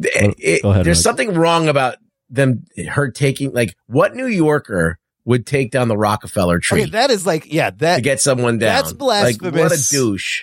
[0.00, 1.02] it- it- ahead, there's Reg.
[1.02, 1.96] something wrong about
[2.30, 2.64] them.
[2.88, 7.26] Her taking like what New Yorker would take down the Rockefeller tree Okay, that is
[7.26, 8.02] like, yeah, to that.
[8.02, 8.82] get someone down.
[8.82, 10.42] That's Like, what a douche.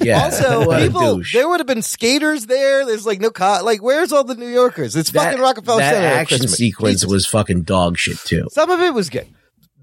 [0.00, 0.24] Yeah.
[0.24, 2.84] Also, people, there would have been skaters there.
[2.86, 4.96] There's like no, co- like, where's all the New Yorkers?
[4.96, 6.06] It's fucking Rockefeller that Center.
[6.06, 6.56] at action Christmas.
[6.58, 7.10] sequence Jesus.
[7.10, 8.48] was fucking dog shit too.
[8.50, 9.26] Some of it was good,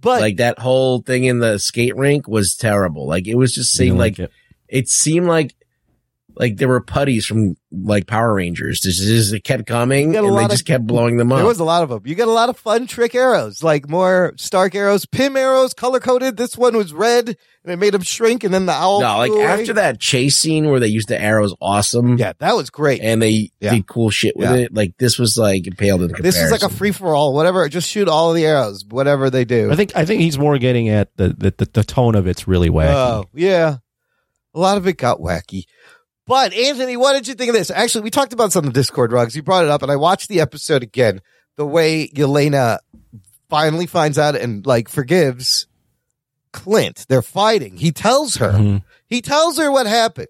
[0.01, 3.07] but like that whole thing in the skate rink was terrible.
[3.07, 4.31] Like it was just You seemed know, like it.
[4.67, 5.53] it seemed like
[6.36, 8.81] like there were putties from like Power Rangers.
[8.81, 11.38] This just it kept coming a and they lot of- just kept blowing them up.
[11.39, 12.01] there was a lot of them.
[12.05, 15.99] You got a lot of fun trick arrows, like more Stark arrows, Pym arrows, color
[15.99, 16.38] coded.
[16.38, 17.27] This one was red,
[17.63, 19.01] and it made them shrink, and then the owl.
[19.01, 19.43] no, like away.
[19.43, 22.17] after that chase scene where they used the arrows, awesome.
[22.17, 23.01] Yeah, that was great.
[23.01, 23.71] and they Yeah.
[23.75, 24.55] did cool shit with Yeah.
[24.57, 24.73] it.
[24.73, 26.45] Like this was like it paled in this comparison.
[26.45, 27.34] is like a free for all.
[27.34, 29.71] Whatever, just shoot all of the arrows, whatever they do.
[29.71, 32.47] I think I think he's more getting at the the, the, the tone of it's
[32.47, 32.93] really wacky.
[32.93, 33.77] Oh, yeah.
[34.55, 35.63] A lot of it got wacky.
[36.26, 37.69] But Anthony, what did you think of this?
[37.69, 39.36] Actually, we talked about this on the Discord rugs.
[39.36, 41.21] You brought it up and I watched the episode again.
[41.57, 42.80] The way Yelena
[43.49, 45.67] finally finds out and like forgives
[46.53, 47.05] Clint.
[47.09, 47.78] They're fighting.
[47.78, 48.51] He tells her.
[48.53, 48.84] Mhm.
[49.07, 50.28] He tells her what happened.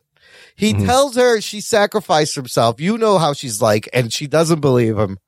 [0.56, 0.86] He Mhm.
[0.86, 2.80] tells her she sacrificed herself.
[2.82, 5.20] You know how she's like, and she doesn't believe him.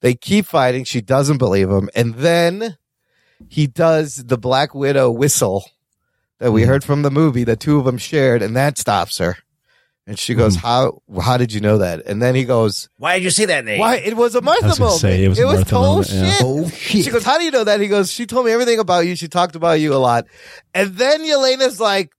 [0.00, 0.84] They keep fighting.
[0.84, 1.88] She doesn't believe him.
[1.94, 2.76] And then
[3.48, 5.70] he does the Black Widow whistle
[6.38, 9.38] that we heard from the movie that two of them shared, and that stops her.
[10.08, 11.02] And she goes, "How?
[11.20, 13.80] How did you know that?" And then he goes, Why did you say that name?
[13.80, 13.96] "Why?
[13.96, 15.00] It was a Martha I was gonna moment.
[15.00, 16.30] say, it was a Martha total moment, yeah.
[16.30, 18.78] shit." Oh She goes, "How do you know that?" He goes, "She told me everything
[18.78, 19.16] about you.
[19.16, 20.26] She talked about you a lot."
[20.74, 22.12] And then Yelena's like,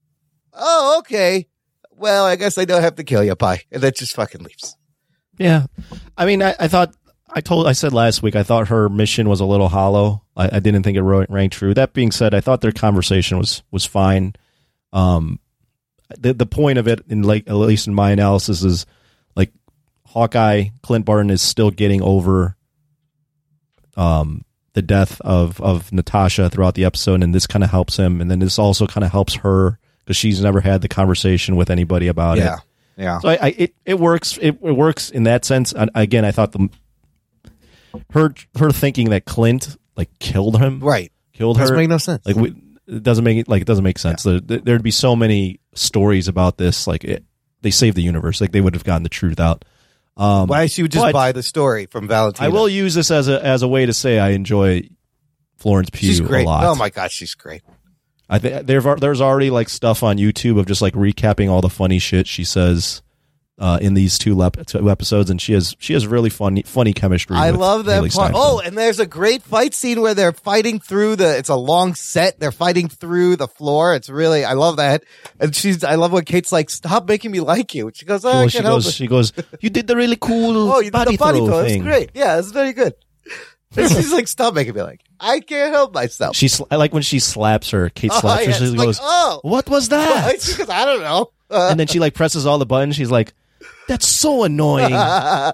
[0.52, 1.48] "Oh, okay.
[1.92, 4.76] Well, I guess I don't have to kill you, bye." And then just fucking leaves.
[5.38, 5.66] Yeah,
[6.16, 6.94] I mean, I, I thought
[7.30, 10.24] I told I said last week I thought her mission was a little hollow.
[10.36, 11.72] I, I didn't think it ro- rang true.
[11.72, 14.34] That being said, I thought their conversation was was fine.
[14.92, 15.40] Um,
[16.18, 18.86] the the point of it, in like at least in my analysis, is
[19.36, 19.52] like
[20.06, 22.56] Hawkeye Clint Barton is still getting over
[23.96, 24.44] um
[24.74, 28.30] the death of of Natasha throughout the episode, and this kind of helps him, and
[28.30, 32.06] then this also kind of helps her because she's never had the conversation with anybody
[32.08, 32.42] about it.
[32.42, 32.58] Yeah,
[32.96, 33.18] yeah.
[33.18, 34.38] So I, I it it works.
[34.40, 35.72] It, it works in that sense.
[35.72, 36.68] And again, I thought the
[38.10, 41.10] her her thinking that Clint like killed him, Right.
[41.32, 41.80] killed Doesn't her.
[41.80, 42.24] make no sense.
[42.24, 42.54] like we,
[42.86, 44.22] it doesn't make it like it doesn't make sense.
[44.22, 46.86] There, there'd be so many stories about this.
[46.86, 47.24] Like it,
[47.62, 48.40] they saved the universe.
[48.40, 49.64] Like they would have gotten the truth out.
[50.16, 52.48] Um, Why she would just buy the story from Valentina?
[52.48, 54.88] I will use this as a as a way to say I enjoy
[55.56, 56.44] Florence Pugh She's great.
[56.44, 56.64] a lot.
[56.64, 57.62] Oh my gosh, she's great.
[58.28, 61.70] I think there's there's already like stuff on YouTube of just like recapping all the
[61.70, 63.00] funny shit she says
[63.58, 66.92] uh, in these two, lep- two episodes, and she has she has really funny funny
[66.92, 67.36] chemistry.
[67.36, 68.30] I love that Hailee part.
[68.32, 68.34] Steinfeld.
[68.36, 71.36] Oh, and there's a great fight scene where they're fighting through the.
[71.36, 72.38] It's a long set.
[72.38, 73.94] They're fighting through the floor.
[73.94, 74.44] It's really.
[74.44, 75.04] I love that.
[75.40, 75.82] And she's.
[75.82, 78.46] I love when Kate's like, "Stop making me like you." She goes, oh, Well, "I
[78.46, 81.18] she goes, it." she goes, you did the really cool Oh, you did body, the
[81.18, 81.58] body throw throw.
[81.60, 81.82] It's thing.
[81.82, 82.10] great.
[82.14, 82.94] Yeah, it's very good.
[83.76, 86.36] And she's like, "Stop making me like." I can't help myself.
[86.36, 87.88] She, sl- I like when she slaps her.
[87.90, 88.58] Kate Oh, slaps yeah, her.
[88.58, 91.80] She it's like, goes, "Oh, "What was that?" She goes, "I don't know." Uh, and
[91.80, 92.94] then she like presses all the buttons.
[92.94, 93.32] She's like,
[93.88, 95.52] "That's so annoying." I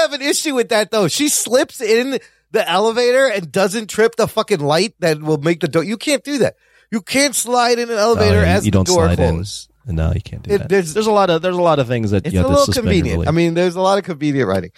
[0.00, 1.08] have an issue with that though.
[1.08, 2.18] She slips in
[2.50, 5.84] the elevator and doesn't trip the fucking light that will make the door.
[5.84, 6.56] You can't do that.
[6.90, 9.34] You can't slide in an elevator Oh, yeah, as you the don't door slide in.
[9.34, 9.68] closes.
[9.86, 10.68] no, you can't do It- that.
[10.70, 12.66] there's- There's, a lot of there's a lot of things that It's you a little
[12.72, 13.28] convenient.
[13.28, 14.70] I mean, there's a lot of convenient writing.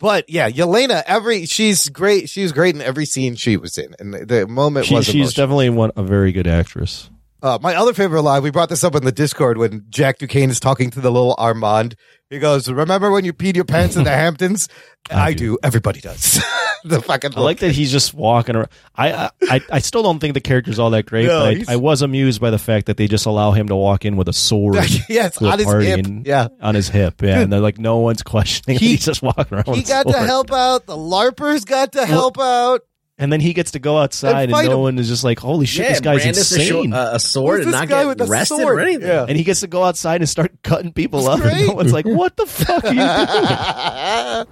[0.00, 2.30] But yeah, Yelena, every she's great.
[2.30, 5.06] She was great in every scene she was in, and the, the moment She- was
[5.06, 5.46] she's emotional.
[5.46, 7.10] definitely one a very good actress.
[7.42, 10.50] Uh, my other favorite line, we brought this up in the Discord when Jack Duquesne
[10.50, 11.94] is talking to the little Armand.
[12.30, 14.68] He goes, Remember when you peed your pants in the Hamptons?
[15.10, 15.56] I, do.
[15.62, 16.42] Everybody does.
[16.84, 18.68] the fucking I like that he's just walking around.
[18.96, 21.76] I I, I still don't think the character's all that great, No, but I, I
[21.76, 24.32] was amused by the fact that they just allow him to walk in with a
[24.32, 24.76] sword.
[25.08, 26.06] Yes, on his hip.
[26.06, 26.48] and- Yeah.
[26.60, 27.22] on his hip.
[27.22, 28.78] Yeah, and they're like, no one's questioning.
[28.78, 29.74] He- He, he's just walking around.
[29.74, 30.86] He got to help out.
[30.86, 32.82] The LARPers got to help out.
[33.18, 34.80] And then he gets to go outside, and, fight no him.
[34.80, 37.20] one is just like, "Holy shit, yeah, this guy's Brandis a, insane!" sho- uh, a
[37.20, 38.78] sword and not guy get with arrested sword?
[38.78, 39.08] or anything.
[39.08, 39.26] Yeah.
[39.28, 41.52] and he gets to go outside and start cutting people up, great.
[41.56, 44.46] and no one's like, "What the fuck are you doing?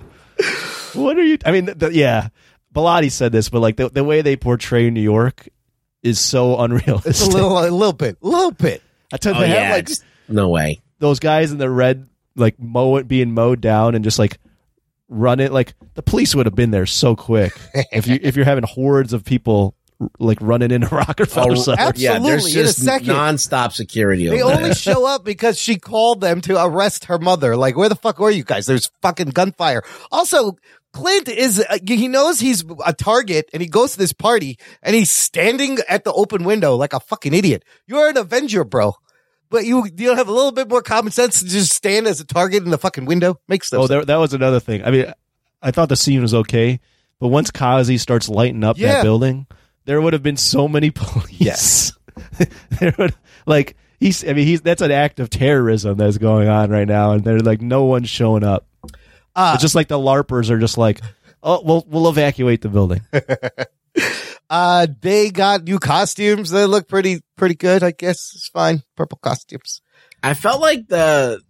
[1.04, 2.28] what are you?" I mean, the, yeah,
[2.74, 5.48] Bilotti said this, but like the the way they portray New York
[6.02, 7.10] is so unrealistic.
[7.10, 8.82] It's a little, a little bit, a little bit.
[9.12, 9.88] I tell you, Oh they have, like
[10.28, 10.82] no way.
[10.98, 14.38] those guys in the red, like mow being mowed down and just like
[15.08, 15.52] run it.
[15.52, 17.52] Like the police would have been there so quick
[17.92, 19.74] if you if you're having hordes of people
[20.18, 21.52] like running into Rockefeller.
[21.52, 21.80] Oh, Center.
[21.80, 22.04] absolutely.
[22.04, 23.08] yeah, there's in a just second.
[23.08, 24.28] nonstop security.
[24.28, 24.62] They over there.
[24.64, 27.56] only show up because she called them to arrest her mother.
[27.56, 28.66] Like, where the fuck were you guys?
[28.66, 29.82] There's fucking gunfire.
[30.12, 30.56] Also,
[30.92, 34.94] Clint is, uh, he knows he's a target and he goes to this party and
[34.94, 37.64] he's standing at the open window like a fucking idiot.
[37.86, 38.94] You're an Avenger, bro.
[39.48, 42.20] But you, you don't have a little bit more common sense to just stand as
[42.20, 43.38] a target in the fucking window?
[43.48, 44.84] Makes no Oh, there, that was another thing.
[44.84, 45.12] I mean,
[45.62, 46.80] I thought the scene was okay,
[47.20, 48.94] but once Kazi starts lighting up Yeah.
[48.94, 49.46] that building,
[49.84, 51.40] there would have been so many police.
[51.40, 51.92] Yes.
[52.80, 53.14] there would
[53.46, 54.24] like he's.
[54.24, 57.38] I mean, he's that's an act of terrorism that's going on right now, and they're
[57.40, 58.66] like no one's showing up.
[59.34, 61.00] Uh, it's just like the larpers are just like,
[61.42, 63.02] oh, we'll we'll evacuate the building.
[64.48, 66.50] Uh, they got new costumes.
[66.50, 67.82] They look pretty, pretty good.
[67.82, 68.82] I guess it's fine.
[68.96, 69.80] Purple costumes.
[70.22, 71.40] I felt like the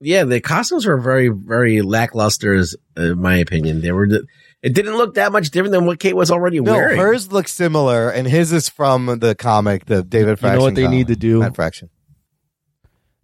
[0.00, 3.80] yeah the costumes were very very lackluster, as, in my opinion.
[3.80, 4.06] They were
[4.62, 6.98] it didn't look that much different than what Kate was already No, wearing.
[6.98, 10.58] hers looks similar, and his is from the comic, the David Fraction You Fraction.
[10.58, 10.96] know what they comic.
[10.98, 11.38] need to do?
[11.40, 11.90] Matt Fraction.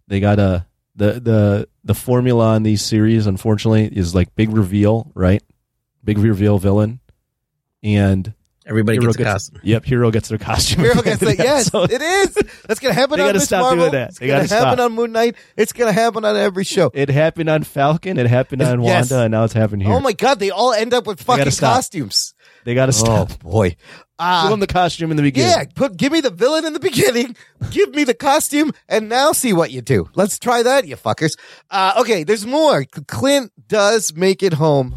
[0.07, 5.11] They got a the the the formula on these series, unfortunately, is like big reveal,
[5.13, 5.43] right?
[6.03, 6.99] Big reveal villain,
[7.83, 8.33] and
[8.67, 9.59] Everybody hero gets a costume.
[9.63, 10.79] Yep, hero gets their costume.
[10.81, 11.37] Hero gets end it.
[11.37, 11.91] Yes, episode.
[11.91, 12.33] it is.
[12.67, 13.77] That's gonna happen They on gotta Miss stop Marvel.
[13.83, 14.09] doing that.
[14.09, 14.85] It's They gonna gotta happen stop.
[14.85, 15.35] on Moon Knight.
[15.55, 16.89] It's gonna happen on every show.
[16.93, 18.17] It happened on Falcon.
[18.17, 19.11] It happened on Yes.
[19.11, 19.95] Wanda, and now it's happening here.
[19.95, 21.75] Oh my god, they all end up with fucking stop.
[21.75, 22.33] costumes.
[22.63, 23.29] they got to stop.
[23.29, 23.39] Oh stop.
[23.43, 23.69] boy.
[23.69, 23.77] Give
[24.17, 25.51] Uh, them the costume in the beginning.
[25.51, 27.35] yeah, put give me the villain in the beginning,
[27.69, 30.09] give me the costume, and now see what you do.
[30.15, 31.37] Let's try that, you fuckers.
[31.69, 32.85] Uh, okay, there's more.
[33.07, 34.95] Clint does make it home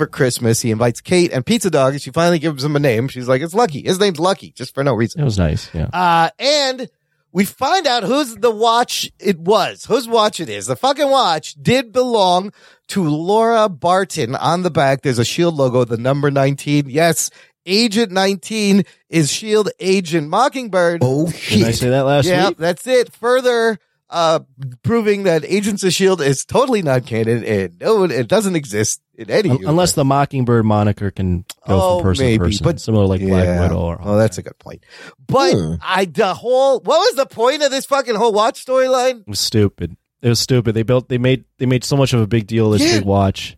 [0.00, 0.62] for Christmas.
[0.62, 3.06] He invites Kate and Pizza Dog, and she finally gives him a name.
[3.08, 5.20] She's like, "It's Lucky." His name's Lucky, just for no reason.
[5.20, 5.68] It was nice.
[5.74, 5.88] Yeah.
[5.92, 6.88] Uh, and
[7.32, 10.66] we find out whose the watch it was, whose watch it is.
[10.66, 12.54] The fucking watch did belong
[12.88, 14.34] to Laura Barton.
[14.36, 16.88] On the back, there's a Shield logo, the number 19.
[16.88, 17.30] Yes,
[17.66, 21.02] Agent 19 is Shield Agent Mockingbird.
[21.04, 22.56] Oh Didn't I say that last yeah, week?
[22.56, 23.12] that's it.
[23.12, 23.78] Further,
[24.10, 24.40] uh,
[24.82, 29.30] proving that Agents of Shield is totally not canon and no, it doesn't exist in
[29.30, 29.70] any Un- universe.
[29.70, 33.20] Unless the Mockingbird moniker can go Oh, from person maybe, to person, but- similar like
[33.20, 33.60] Black Yeah.
[33.62, 33.78] Widow.
[33.80, 34.84] Or oh, that's a good point.
[35.28, 35.74] But Hmm.
[35.80, 39.20] I, the whole, what was the point of this fucking whole watch storyline?
[39.20, 39.96] It was stupid.
[40.22, 40.74] It was stupid.
[40.74, 41.08] They built.
[41.08, 41.44] They made.
[41.58, 42.98] They made so much of a big deal of this Yeah.
[42.98, 43.56] big watch,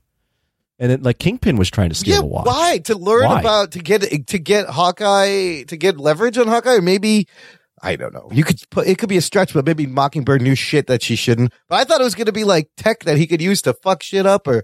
[0.79, 2.47] and then like Kingpin was trying to steal Yeah, the watch.
[2.47, 2.79] why?
[2.85, 3.41] To learn Why?
[3.41, 7.27] about to get to get Hawkeye to get leverage on Hawkeye, or maybe
[7.83, 8.29] I don't know.
[8.33, 11.17] You could put it could be a stretch, but maybe Mockingbird knew shit that she
[11.17, 11.53] shouldn't.
[11.69, 13.75] But I thought it was going to be like tech that he could use to
[13.75, 14.63] fuck shit up or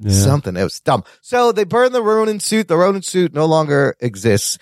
[0.00, 0.12] Yeah.
[0.12, 0.56] something.
[0.56, 1.02] It was dumb.
[1.20, 2.68] So they burn the Ronin suit.
[2.68, 4.56] The Ronin suit no longer exists.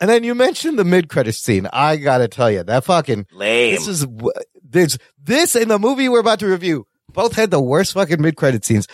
[0.00, 1.66] And then you mentioned the mid credit scene.
[1.72, 3.74] I gotta tell you that fucking Lame.
[3.76, 4.06] this is
[4.62, 8.36] this this and the movie we're about to review both had the worst fucking mid
[8.36, 8.86] credit scenes.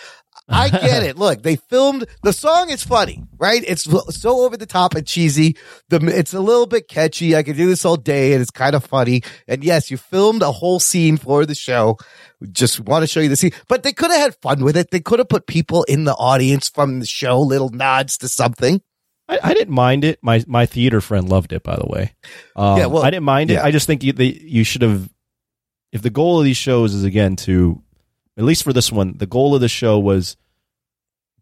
[0.51, 1.17] I get it.
[1.17, 3.63] Look, they filmed the song is funny, right?
[3.65, 3.83] It's
[4.15, 5.57] so over the top and cheesy.
[5.89, 7.35] The it's a little bit catchy.
[7.35, 9.23] I could do this all day, and it's kind of funny.
[9.47, 11.97] And yes, you filmed a whole scene for the show.
[12.51, 14.91] Just want to show you the scene, but they could have had fun with it.
[14.91, 18.81] They could have put people in the audience from the show, little nods to something.
[19.29, 20.19] I, I didn't mind it.
[20.21, 21.63] My my theater friend loved it.
[21.63, 22.13] By the way,
[22.55, 23.59] um, Yeah, well, I didn't mind it.
[23.59, 25.09] I just think you, they, you should have.
[25.93, 27.81] If the goal of these shows is again to,
[28.41, 30.35] at least for this one, the goal of the show was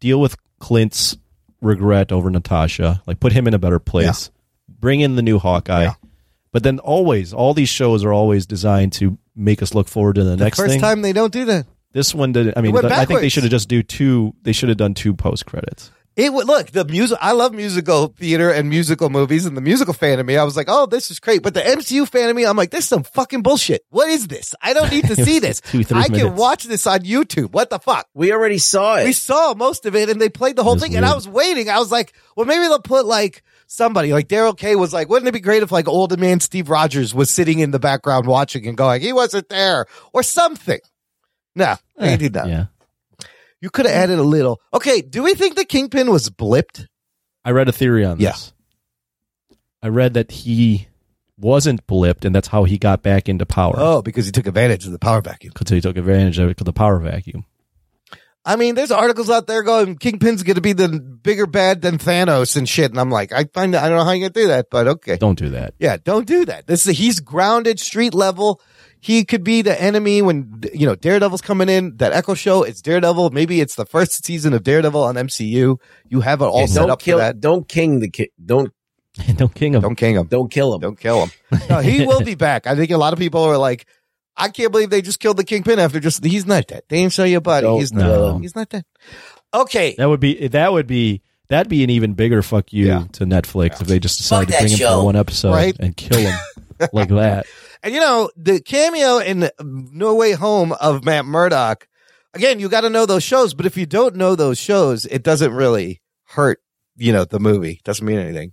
[0.00, 1.16] deal with Clint's
[1.62, 4.30] regret over Natasha, like put him in a better place,
[4.68, 5.84] bring in the new Hawkeye.
[5.84, 5.94] Yeah.
[6.52, 10.24] But then always, all these shows are always designed to make us look forward to
[10.24, 10.80] the, The next first thing.
[10.80, 11.66] time they don't do that.
[11.92, 12.52] This one did.
[12.56, 14.34] I mean, I think they should have just do two.
[14.42, 15.90] They should have done two post credits.
[16.20, 17.16] It would look the music.
[17.18, 20.54] I love musical theater and musical movies, and the musical fan of me, I was
[20.54, 22.88] like, "Oh, this is great." But the MCU fan of me, I'm like, "This is
[22.90, 23.86] some fucking bullshit.
[23.88, 24.54] What is this?
[24.60, 25.60] I don't need to see this.
[25.64, 27.52] Two, three I can watch this on YouTube.
[27.52, 29.04] What the fuck?" We already saw it.
[29.04, 30.96] We saw most of it, and they played the whole That's thing.
[30.96, 31.70] And I was waiting.
[31.70, 35.28] I was like, "Well, maybe they'll put like somebody like Daryl K was like, wouldn't
[35.28, 38.66] it be great if like older man Steve Rogers was sitting in the background watching
[38.66, 40.80] and going, he wasn't there or something."
[41.56, 42.46] No, they eh, did that.
[42.46, 42.66] Yeah.
[43.60, 44.02] You could have mm-hmm.
[44.04, 44.60] added a little.
[44.72, 46.86] Okay, do we think the Kingpin was blipped?
[47.44, 48.32] I read a theory on Yeah.
[48.32, 48.52] this.
[49.82, 50.88] I read that he
[51.38, 53.74] wasn't blipped, and that's how he got back into power.
[53.76, 55.52] Oh, because he took advantage of the power vacuum.
[55.54, 57.46] Because he took advantage of the power vacuum.
[58.44, 61.98] I mean, there's articles out there going, Kingpin's going to be the bigger bad than
[61.98, 62.90] Thanos and shit.
[62.90, 65.18] And I'm like, I find I don't know how you can do that, but okay.
[65.18, 65.74] Don't do that.
[65.78, 66.66] Yeah, don't do that.
[66.66, 68.60] This is he's grounded, street level.
[69.02, 71.96] He could be the enemy when you know Daredevil's coming in.
[71.96, 73.30] That Echo show, it's Daredevil.
[73.30, 75.78] Maybe it's the first season of Daredevil on MCU.
[76.08, 77.18] You have it all Yeah, set don't up kill.
[77.18, 77.40] for that.
[77.40, 78.72] Don't king the ki- Don't
[79.36, 79.80] Don't king him.
[79.80, 80.26] Don't king him.
[80.26, 80.80] don't kill him.
[80.80, 81.30] Don't kill him.
[81.70, 82.66] No, he will be back.
[82.66, 83.86] I think a lot of people are like,
[84.36, 86.82] I can't believe they just killed the Kingpin after just he's not dead.
[86.88, 87.66] They didn't show you a body.
[87.66, 88.06] Don't he's not.
[88.06, 88.38] know.
[88.38, 88.84] He's not dead.
[89.52, 89.94] Okay.
[89.98, 93.04] That would be that would be that'd be an even bigger fuck you Yeah.
[93.12, 95.76] to Netflix if they just decided to that bring him for one episode Right.
[95.80, 96.34] and kill him
[96.92, 97.46] like that.
[97.82, 101.86] And you know, the cameo in No Way Home of Matt Murdock,
[102.34, 105.22] again, you got to know those shows, but if you don't know those shows, it
[105.22, 106.60] doesn't really hurt,
[106.96, 107.80] you know, the movie.
[107.84, 108.52] Doesn't mean anything.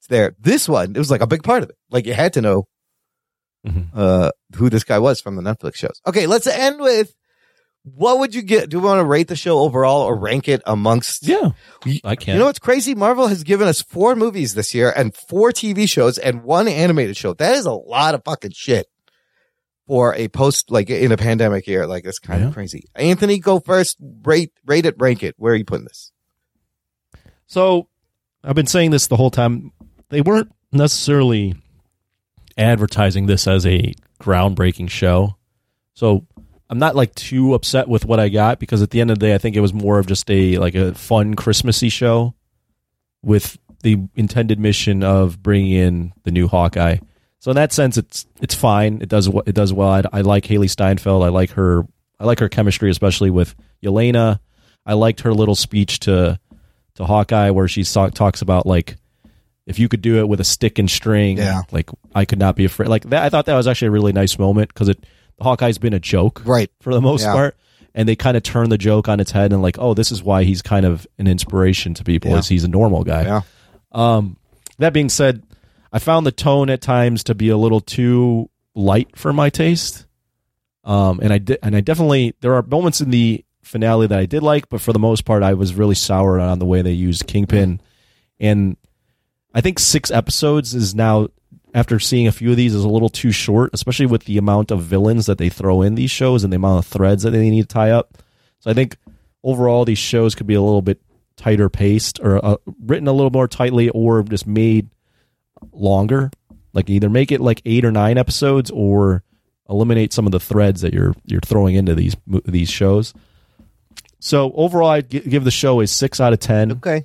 [0.00, 0.34] It's there.
[0.38, 1.76] This one, it was like a big part of it.
[1.90, 2.66] Like you had to know
[3.66, 3.88] Mhm.
[3.94, 5.98] uh who this guy was from the Netflix shows.
[6.06, 7.14] Okay, let's end with
[7.84, 8.70] what would you get?
[8.70, 11.50] Do we want to rate the show overall or rank it amongst Yeah,
[12.02, 12.34] I can.
[12.34, 12.94] You know what's crazy?
[12.94, 17.16] Marvel has given us four movies this year and four TV shows and one animated
[17.16, 17.34] show.
[17.34, 18.86] That is a lot of fucking shit
[19.86, 21.86] for a post, like in a pandemic year.
[21.86, 22.48] Like, it's kind Yeah.
[22.48, 22.84] of crazy.
[22.94, 23.98] Anthony, go first.
[24.24, 25.34] Rate, rate it, rank it.
[25.36, 26.10] Where are you putting this?
[27.46, 27.88] So
[28.42, 29.72] I've been saying this the whole time.
[30.08, 31.54] They weren't necessarily
[32.56, 35.36] advertising this as a groundbreaking show.
[35.94, 36.26] So
[36.74, 39.26] I'm not like too upset with what I got because at the end of the
[39.26, 42.34] day I think it was more of just a like a fun Christmassy show
[43.22, 46.96] with the intended mission of bringing in the new Hawkeye.
[47.38, 49.00] So in that sense it's it's fine.
[49.02, 49.88] It does it does well.
[49.88, 51.22] I, I like Hailee Steinfeld.
[51.22, 51.86] I like her
[52.18, 54.40] I like her chemistry especially with Yelena.
[54.84, 56.40] I liked her little speech to
[56.96, 58.96] to Hawkeye where she talk, talks about like
[59.64, 61.62] if you could do it with a stick and string, Yeah.
[61.70, 62.88] like I could not be afraid.
[62.88, 65.04] Like that, I thought that was actually a really nice moment because it
[65.40, 66.70] Hawkeye's been a joke, Right.
[66.80, 67.32] for the most Yeah.
[67.32, 67.56] part,
[67.94, 70.22] and they kind of turn the joke on its head and like, oh, this is
[70.22, 72.38] why he's kind of an inspiration to people, Yeah.
[72.38, 73.22] is he's a normal guy.
[73.22, 73.40] Yeah.
[73.92, 74.36] Um,
[74.78, 75.42] that being said,
[75.92, 80.06] I found the tone at times to be a little too light for my taste.
[80.82, 84.26] Um, and I did, and I definitely there are moments in the finale that I
[84.26, 86.92] did like, but for the most part, I was really sour on the way they
[86.92, 87.80] used Kingpin,
[88.38, 88.76] and
[89.54, 91.28] I think six episodes is now
[91.74, 94.70] after seeing a few of these is a little too short, especially with the amount
[94.70, 97.50] of villains that they throw in these shows and the amount of threads that they
[97.50, 98.16] need to tie up.
[98.60, 98.96] So I think
[99.42, 101.00] overall these shows could be a little bit
[101.36, 104.88] tighter paced or uh, written a little more tightly or just made
[105.72, 106.30] longer.
[106.72, 109.22] Like either make it like eight or nine episodes or
[109.68, 113.14] eliminate some of the threads that you're you're throwing into these these shows.
[114.20, 117.04] So overall, I'd give the show a six out of ten Okay.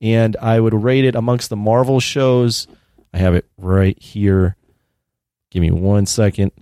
[0.00, 2.66] and I would rate it amongst the Marvel shows.
[3.12, 4.56] I have it right here.
[5.50, 6.52] Give me one second.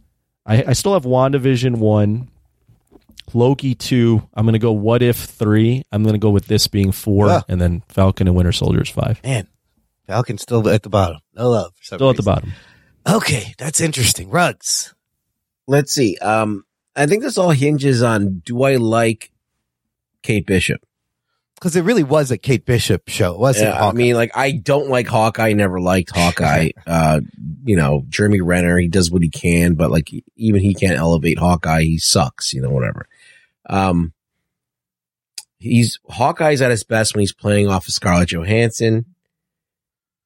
[0.46, 2.28] I, I still have WandaVision 1,
[3.34, 4.28] Loki 2.
[4.34, 5.82] I'm going to go What If 3.
[5.92, 7.42] I'm going to go with this being 4, Ah.
[7.48, 9.22] and then Falcon and Winter Soldiers 5.
[9.22, 9.46] Man,
[10.08, 11.20] Falcon's still at the bottom.
[11.34, 11.72] No love.
[11.80, 12.52] Still at the bottom.
[13.08, 13.54] Okay.
[13.58, 14.28] That's interesting.
[14.30, 14.94] Rugs.
[15.68, 16.16] Let's see.
[16.18, 16.64] Um,
[16.96, 19.30] I think this all hinges on do I like
[20.24, 20.80] Kate Bishop?
[21.60, 23.36] Because it really was a Kate Bishop show.
[23.36, 23.96] Wasn't Yeah, I Hawkeye.
[23.98, 25.52] mean, like I don't like Hawkeye.
[25.52, 26.70] Never liked Hawkeye.
[26.86, 27.20] uh,
[27.64, 28.78] you know, Jeremy Renner.
[28.78, 31.82] He does what he can, but like even he can't elevate Hawkeye.
[31.82, 32.54] He sucks.
[32.54, 33.06] You know, whatever.
[33.68, 34.14] Um,
[35.58, 39.04] he's Hawkeye's at his best when he's playing off of Scarlett Johansson,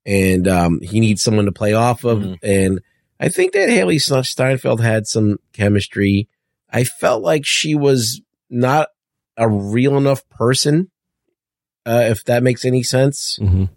[0.06, 2.18] and um, he needs someone to play off of.
[2.20, 2.38] Mhm.
[2.42, 2.80] And
[3.18, 6.28] I think that Hailee Steinfeld had some chemistry.
[6.70, 8.20] I felt like she was
[8.50, 8.88] not
[9.36, 10.90] a real enough person,
[11.86, 13.38] uh, if that makes any sense.
[13.40, 13.68] Mhm.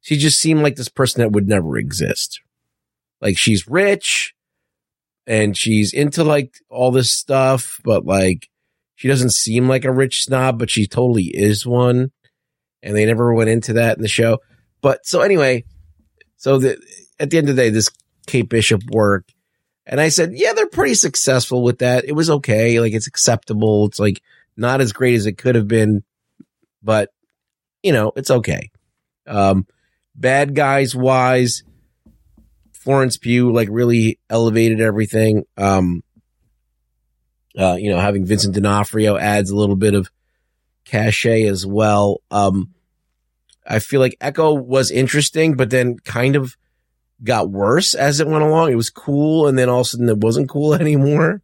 [0.00, 2.40] She just seemed like this person that would never exist.
[3.20, 4.34] Like she's rich
[5.26, 8.48] and she's into like all this stuff, but like
[8.96, 12.10] she doesn't seem like a rich snob, but she totally is one.
[12.82, 14.38] And they never went into that in the show.
[14.80, 15.64] But so anyway,
[16.36, 16.76] so the,
[17.20, 17.88] at the end of the day, this
[18.26, 19.28] Kate Bishop work.
[19.86, 22.04] And I said, yeah, they're pretty successful with that.
[22.04, 22.80] It was okay.
[22.80, 23.86] Like it's acceptable.
[23.86, 24.20] It's like
[24.56, 26.02] not as great as it could have been,
[26.82, 27.10] but
[27.82, 28.70] you know, it's okay.
[29.26, 29.66] Um,
[30.14, 31.62] bad guys wise,
[32.72, 35.44] Florence Pugh like really elevated everything.
[35.56, 36.02] Um,
[37.56, 40.10] uh, you know, having Vincent D'Onofrio adds a little bit of
[40.84, 42.22] cachet as well.
[42.30, 42.74] Um,
[43.66, 46.56] I feel like Echo was interesting, but then kind of
[47.22, 48.72] got worse as it went along.
[48.72, 51.42] It was cool, and then all of a sudden it wasn't cool anymore.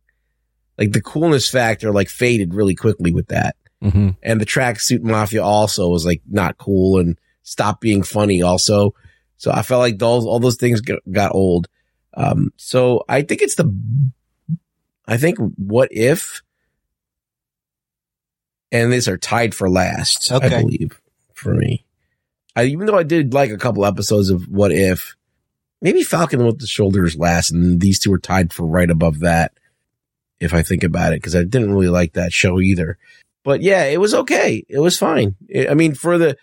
[0.77, 3.56] Like the coolness factor like faded really quickly with that.
[3.83, 4.17] Mhm.
[4.23, 8.95] And the tracksuit mafia also was like not cool and stopped being funny also.
[9.37, 11.69] So I felt like those all those things got, got old.
[12.15, 13.73] Um, so I think it's the
[15.07, 16.43] I think what if
[18.71, 21.01] and these are tied for last, I believe,
[21.33, 21.85] for me.
[22.55, 25.17] I, even though I did like a couple episodes of What If,
[25.81, 29.53] maybe Falcon with the Shoulders last, and these two are tied for right above that.
[30.41, 32.99] If I think about it, because I didn't really like that show either.
[33.49, 34.62] But yeah, it was okay.
[34.69, 35.35] It was fine.
[35.57, 36.37] I I mean, for the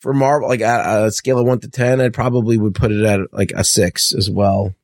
[0.00, 3.02] for Marvel, like a, a scale of one to ten, I probably would put it
[3.02, 4.74] at like a six as well.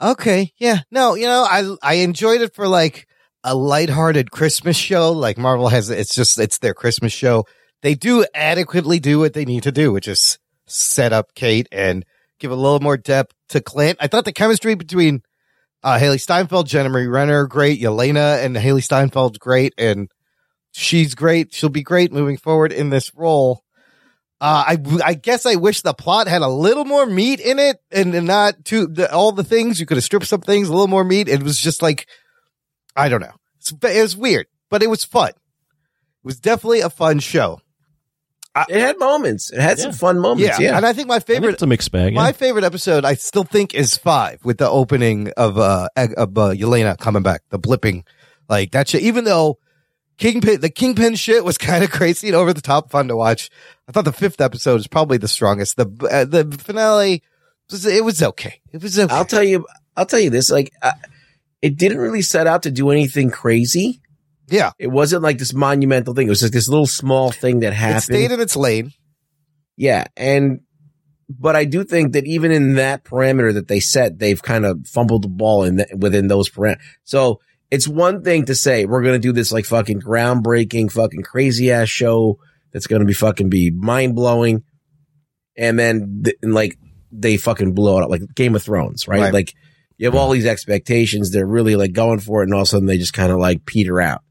[0.00, 0.80] Okay, yeah.
[0.90, 3.06] No, you know, I I enjoyed it for like
[3.44, 5.12] a lighthearted Christmas show.
[5.12, 7.44] Like Marvel has it's just it's their Christmas show.
[7.82, 12.04] They do adequately do what they need to do, which is set up Kate and
[12.40, 13.98] give a little more depth to Clint.
[14.00, 15.22] I thought the chemistry between
[15.82, 20.10] uh Hailee Steinfeld, Jeremy Renner, great, Yelena and Hailee Steinfeld's great, and
[20.72, 21.54] she's great.
[21.54, 23.62] She'll be great moving forward in this role.
[24.40, 27.78] Uh, I I guess I wish the plot had a little more meat in it,
[27.90, 30.72] and, and not too the, all the things you could have stripped some things a
[30.72, 31.28] little more meat.
[31.28, 32.06] It was just like
[32.94, 33.34] I don't know.
[33.58, 35.30] It's, it was weird, but it was fun.
[35.30, 37.60] It was definitely a fun show.
[38.68, 39.52] It had moments.
[39.52, 40.58] It had some fun moments.
[40.58, 40.76] Yeah.
[40.76, 42.12] and I think my I think favorite it's a mixed bag.
[42.12, 42.20] yeah.
[42.20, 46.36] my favorite episode I still think is five with the opening of uh Eg- of
[46.36, 48.04] uh, Yelena coming back, the blipping
[48.48, 49.02] like that shit.
[49.02, 49.58] Even though
[50.18, 53.50] Kingpin the Kingpin shit was kind of crazy and over the top fun to watch.
[53.88, 55.76] I thought the fifth episode is probably the strongest.
[55.76, 57.22] The uh, the finale
[57.70, 58.60] was it was okay.
[58.72, 59.14] It was okay.
[59.14, 59.66] I'll tell you.
[59.96, 60.50] I'll tell you this.
[60.50, 60.92] Like, uh,
[61.60, 64.00] it didn't really set out to do anything crazy.
[64.50, 66.26] Yeah, It wasn't like this monumental thing.
[66.26, 68.02] It was like this little small thing that it happened.
[68.02, 68.92] stayed in its lane.
[69.76, 70.06] Yeah.
[70.16, 70.60] And,
[71.28, 74.86] but I do think that even in that parameter that they set, they've kind of
[74.86, 76.80] fumbled the ball in the, within those parameters.
[77.04, 81.22] So it's one thing to say, we're going to do this like fucking groundbreaking, fucking
[81.22, 82.38] crazy ass show
[82.72, 84.64] that's going to be fucking be mind blowing.
[85.56, 86.78] And then th- and like
[87.10, 89.20] they fucking blow it up like Game of Thrones, right?
[89.20, 89.34] Right.
[89.34, 89.54] Like
[89.96, 91.30] you have all these expectations.
[91.30, 92.46] They're really like going for it.
[92.46, 94.22] And all of a sudden they just kind of like peter out.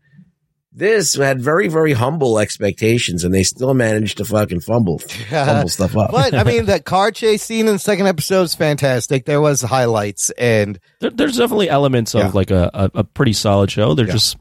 [0.78, 5.98] This had very, very humble expectations and they still managed to fucking fumble, fumble stuff
[5.98, 6.12] up.
[6.12, 9.26] But I mean, that car chase scene in the second episode is fantastic.
[9.26, 12.32] There was highlights and there, there's definitely elements of Yeah.
[12.32, 13.96] like a, a, a pretty solid show.
[13.96, 14.14] There's Yeah.
[14.14, 14.38] just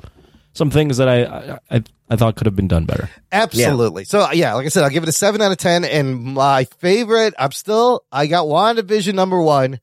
[0.53, 3.09] some things that I, I I I thought could have been done better.
[3.33, 4.05] Absolutely.
[4.05, 5.85] So yeah, like I said, I'll give it a seven out of ten.
[5.87, 9.81] And my favorite, I'm still, I got WandaVision number one,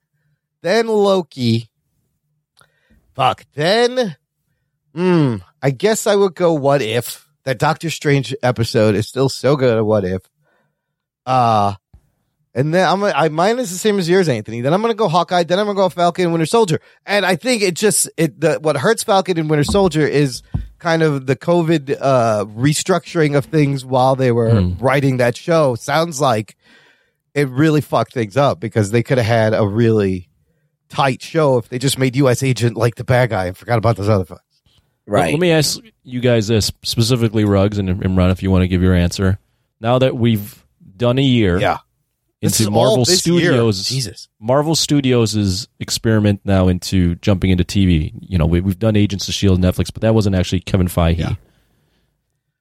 [0.62, 1.70] then Loki.
[3.16, 3.46] Fuck.
[3.56, 4.16] Then,
[4.96, 7.28] hmm, I guess I would go What If.
[7.46, 10.22] That Doctor Strange episode is still so good at What If.
[11.26, 11.74] Uh,
[12.54, 14.62] and then I'm I mine is the same as yours, Anthony.
[14.62, 15.44] Then I'm gonna go Hawkeye.
[15.44, 16.80] Then I'm gonna go Falcon and Winter Soldier.
[17.06, 20.44] And I think it just it the what hurts Falcon and Winter Soldier is
[20.80, 24.78] kind of the COVID uh restructuring of things while they were Hmm.
[24.78, 25.76] writing that show.
[25.76, 26.56] Sounds like
[27.34, 30.30] it really fucked things up because they could have had a really
[30.90, 32.44] tight show if they just made U.S.
[32.44, 34.38] Agent like the bad guy and forgot about those other.
[35.08, 35.32] Let- right.
[35.32, 38.68] Let, me ask you guys this specifically, Rugs and, and Ron, if you want to
[38.68, 39.40] give your answer.
[39.80, 40.64] Now that we've
[40.96, 41.78] done a year Yeah.
[42.42, 43.40] This into is all Marvel this year.
[43.40, 44.28] Studios, Jesus.
[44.38, 48.12] Marvel Studios' experiment now into jumping into TV.
[48.20, 51.20] You know, we, we've done Agents of Shield, Netflix, but that wasn't actually Kevin Feige.
[51.20, 51.36] Yeah.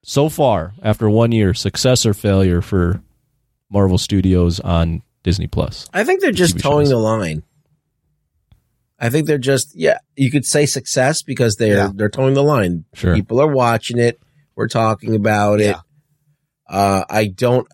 [0.05, 3.03] So far, after one year, success or failure for
[3.71, 5.89] Marvel Studios on Disney Plus.
[5.93, 6.91] I think they're just TV toeing shows.
[6.91, 7.43] the line.
[9.03, 9.99] I think they're just yeah.
[10.17, 11.91] You could say success because they're Yeah.
[11.95, 12.85] they're toeing the line.
[12.95, 13.15] Sure.
[13.15, 14.19] People are watching it.
[14.55, 15.77] We're we're talking about it.
[16.69, 17.67] Uh, I don't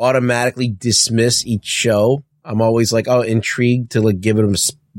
[0.00, 2.24] automatically dismiss each show.
[2.44, 4.54] I'm always like, oh, intrigued to like give them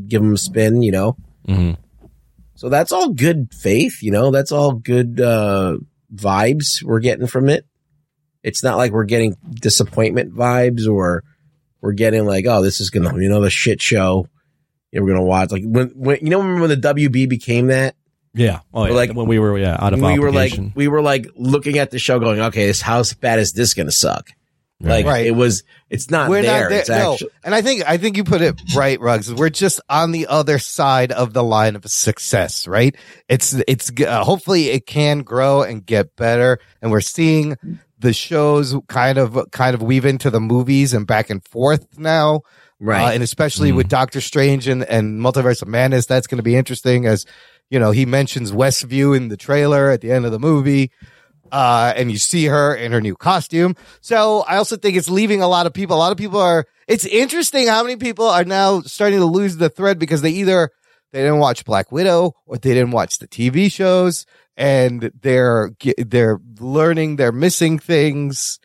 [0.08, 1.18] give them a spin, you know.
[1.48, 1.72] hmm
[2.56, 4.32] So that's all good faith, you know.
[4.32, 5.78] That's all good uh,
[6.14, 7.66] vibes we're getting from it.
[8.44, 11.24] It's not like we're getting disappointment vibes or
[11.82, 14.28] we're getting like, oh, this is gonna you know, be another shit show.
[14.92, 17.96] Yeah, we're gonna watch like when, when you know remember when the WB became that
[18.34, 18.60] Yeah.
[18.74, 18.94] Oh, yeah.
[18.94, 21.92] like- when we were yeah out of we were like we were like looking at
[21.92, 24.30] the show going, okay, this how bad is this gonna suck?
[24.82, 25.26] Like Right.
[25.26, 26.64] it was, it's not We're there.
[26.64, 26.80] not there.
[26.82, 27.14] It's no.
[27.14, 29.34] actually And I think I think you put it right, Ruggs.
[29.34, 32.94] We're just on the other side of the line of success, right?
[33.30, 37.56] It's it's uh, hopefully it can grow and get better, and we're seeing
[38.06, 42.42] the shows kind of kind of weave into the movies and back and forth now.
[42.80, 43.10] right.
[43.10, 46.56] Uh, and especially with Doctor Strange and, and Multiverse of Madness, that's going to be
[46.56, 47.26] interesting as,
[47.72, 50.92] you know, he mentions Westview in the trailer at the end of the movie.
[51.52, 53.76] Uh, and you see her in her new costume.
[54.02, 55.96] So I also think it's leaving a lot of people.
[55.96, 59.58] A lot of people are, it's interesting how many people are now starting to lose
[59.58, 60.70] the thread because they either,
[61.12, 64.26] they didn't watch Black Widow or they didn't watch the TV shows
[64.58, 68.60] and they're, they're learning, they're missing things.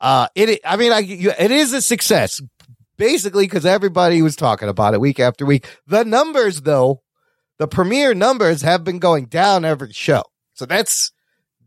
[0.00, 2.40] Uh, it, I mean, I, you, it is a success
[2.96, 5.66] basically because everybody was talking about it week after week.
[5.86, 7.02] The numbers, though,
[7.58, 10.22] the premiere numbers have been going down every show.
[10.54, 11.12] So that's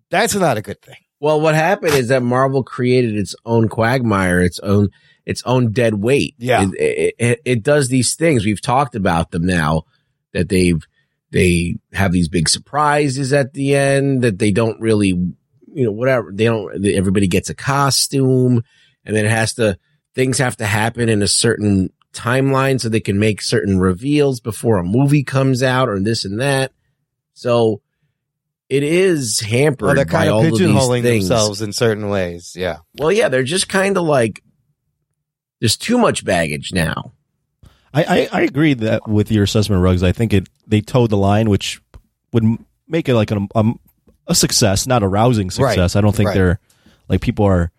[0.09, 0.97] that's not a good thing.
[1.19, 4.89] Well, what happened is that Marvel created its own quagmire, its own
[5.25, 6.35] its own dead weight.
[6.37, 6.63] Yeah.
[6.63, 8.45] it, it, it, it does these things.
[8.45, 9.83] We've talked about them now
[10.33, 10.81] that they've
[11.31, 15.35] they have these big surprises at the end that they don't really, you
[15.85, 16.85] know, whatever they don't.
[16.85, 18.63] Everybody gets a costume,
[19.05, 19.77] and then it has to
[20.15, 24.77] things have to happen in a certain timeline so they can make certain reveals before
[24.77, 26.71] a movie comes out or this and that.
[27.33, 27.81] So.
[28.67, 31.27] It is hampered Well, they're by kind of all of these pigeonholing things.
[31.27, 32.53] themselves in certain ways.
[32.55, 32.77] Yeah.
[32.99, 34.43] Well, yeah, they're just kind of like
[35.59, 37.13] there's too much baggage now.
[37.93, 40.03] I, I, I agree that with your assessment, Rugs.
[40.03, 41.81] I think it they toed the line, which
[42.31, 42.43] would
[42.87, 43.79] make it like an, um,
[44.27, 45.95] a success, not a rousing success.
[45.95, 46.35] I don't think right.
[46.35, 46.59] they're
[47.09, 47.71] like people are.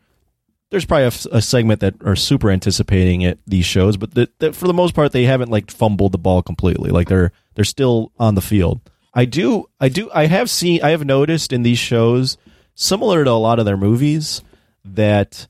[0.71, 4.69] There's probably a segment that are super anticipating it these shows, but that that for
[4.69, 6.91] the most part they haven't like fumbled the ball completely.
[6.91, 8.81] Like they're they're still on the field.
[9.13, 12.37] I do I do I have seen I have noticed in these shows
[12.77, 14.43] similar to a lot of their movies
[14.85, 15.49] that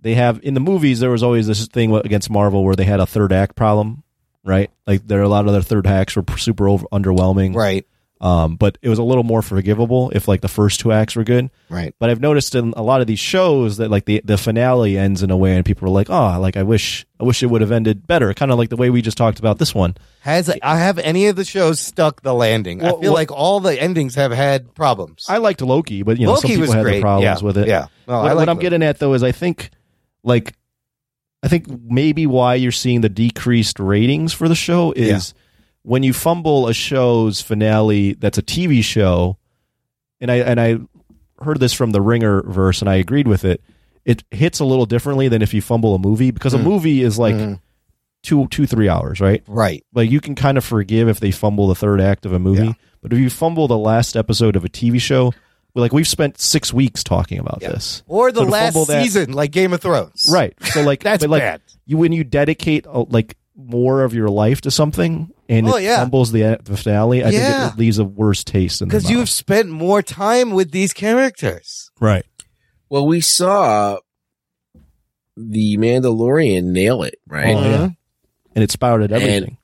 [0.00, 3.00] they have in the movies there was always this thing against Marvel where they had
[3.00, 4.03] a third act problem,
[4.44, 4.70] right?
[4.86, 7.86] Like there are a lot of their third acts were super over, underwhelming, Right.
[8.20, 11.24] Um, but it was a little more forgivable if like the first two acts were
[11.24, 11.50] good.
[11.68, 11.94] Right.
[11.98, 15.22] But I've noticed in a lot of these shows that like the the finale ends
[15.22, 17.60] in a way and people are like, oh, like I wish I wish it would
[17.60, 19.96] have ended better, kind of like the way we just talked about this one.
[20.20, 22.78] Has I have any of the shows stuck the landing?
[22.78, 25.26] Well, I feel what- like all the endings have had problems.
[25.28, 27.46] I liked Loki, but you know some Loki people was had problems Yeah.
[27.46, 27.66] with it.
[27.68, 27.86] Yeah.
[28.06, 29.68] well, what, what I'm getting at though is I think
[30.22, 30.54] like
[31.44, 35.34] I think maybe why you're seeing the decreased ratings for the show is
[35.82, 39.36] when you fumble a show's finale that's a TV show,
[40.20, 40.78] and I and I
[41.44, 43.60] heard this from the Ringer verse and I agreed with it.
[44.06, 47.18] It hits a little differently than if you fumble a movie because a movie is
[47.18, 47.60] like Mhm.
[48.22, 49.42] two two three hours, right?
[49.46, 49.84] right.
[49.94, 52.64] Like you can kind of forgive if they fumble the third act of a movie,
[52.66, 52.72] Yeah.
[53.02, 55.32] but if you fumble the last episode of a TV show,
[55.74, 57.70] like we've spent six weeks talking about Yeah.
[57.70, 60.28] this, Or the So last fumble that- season, like Game of Thrones.
[60.30, 60.54] right?
[60.72, 61.60] So like That's but like bad.
[61.86, 65.82] you when you dedicate uh, like more of your life to something and Oh, it
[65.84, 65.98] yeah.
[66.00, 67.60] fumbles the, the finale, I Yeah.
[67.68, 71.90] think it leaves a worse taste in Because you've spent more time with these characters.
[72.00, 72.24] right.
[72.90, 73.98] Well, we saw
[75.36, 77.54] the Mandalorian nail it, right?
[77.56, 77.88] Oh, yeah.
[78.54, 79.56] and it spouted everything.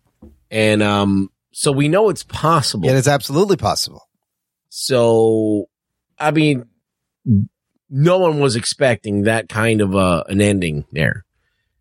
[0.51, 2.89] And um so we know it's possible.
[2.89, 4.03] And It is absolutely possible.
[4.69, 5.66] So
[6.20, 6.66] I mean
[7.88, 11.24] no one was expecting that kind of uh, an ending there.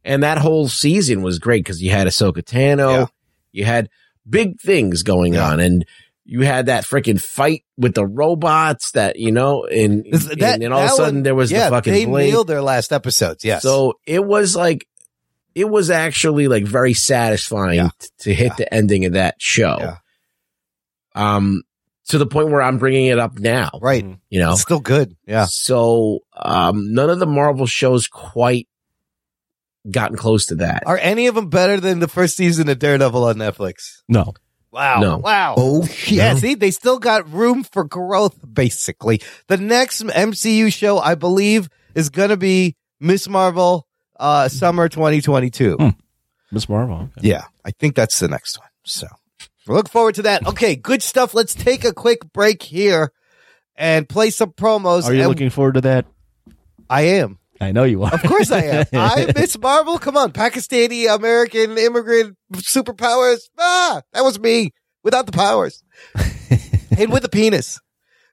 [0.03, 3.05] And that whole season was great because you had Ahsoka Tano, Yeah.
[3.51, 3.89] you had
[4.27, 5.49] big things going Yeah.
[5.51, 5.85] on, and
[6.25, 10.71] you had that freaking fight with the robots that you know, and that- and then
[10.73, 12.31] all of a sudden one- there was yeah, the fucking they blade.
[12.31, 13.43] nailed their last episodes.
[13.43, 13.61] Yes.
[13.61, 14.87] So it was like,
[15.55, 17.89] it was actually like very satisfying Yeah.
[17.99, 19.97] t- to hit the ending of that show.
[21.15, 21.63] Um,
[22.09, 24.05] to the point where I'm bringing it up now, right.
[24.29, 24.51] you know?
[24.51, 25.15] It's still good.
[25.25, 25.45] Yeah.
[25.49, 28.67] So, um, none of the Marvel shows quite
[29.89, 30.83] gotten close to that.
[30.85, 34.01] Are any of them better than the first season of Daredevil on Netflix?
[34.07, 34.33] No,
[34.71, 34.99] Wow.
[34.99, 35.17] No.
[35.17, 35.55] Wow.
[35.57, 36.17] Oh shit.
[36.17, 39.21] Yeah, see, they still got room for growth, basically.
[39.47, 43.87] The next MCU show, I believe, is going to be Miss Marvel,
[44.19, 45.75] uh, summer 2022.
[45.75, 45.89] Hmm.
[46.51, 47.09] Miss Marvel.
[47.17, 47.27] okay.
[47.29, 48.69] Yeah, I think that's the next one.
[48.83, 49.07] So
[49.75, 50.45] look forward to that.
[50.47, 51.33] Okay, good stuff.
[51.33, 53.11] Let's take a quick break here.
[53.75, 55.05] and play some promos.
[55.05, 56.05] Are you and looking forward to that?
[56.89, 57.39] I am.
[57.61, 58.13] I know you are.
[58.13, 58.85] Of course I am.
[58.93, 59.97] I Miss Marvel.
[59.99, 63.39] Come on, Pakistani American immigrant superpowers.
[63.57, 64.71] Ah, that was me
[65.03, 65.81] without the powers
[66.97, 67.79] and with the penis.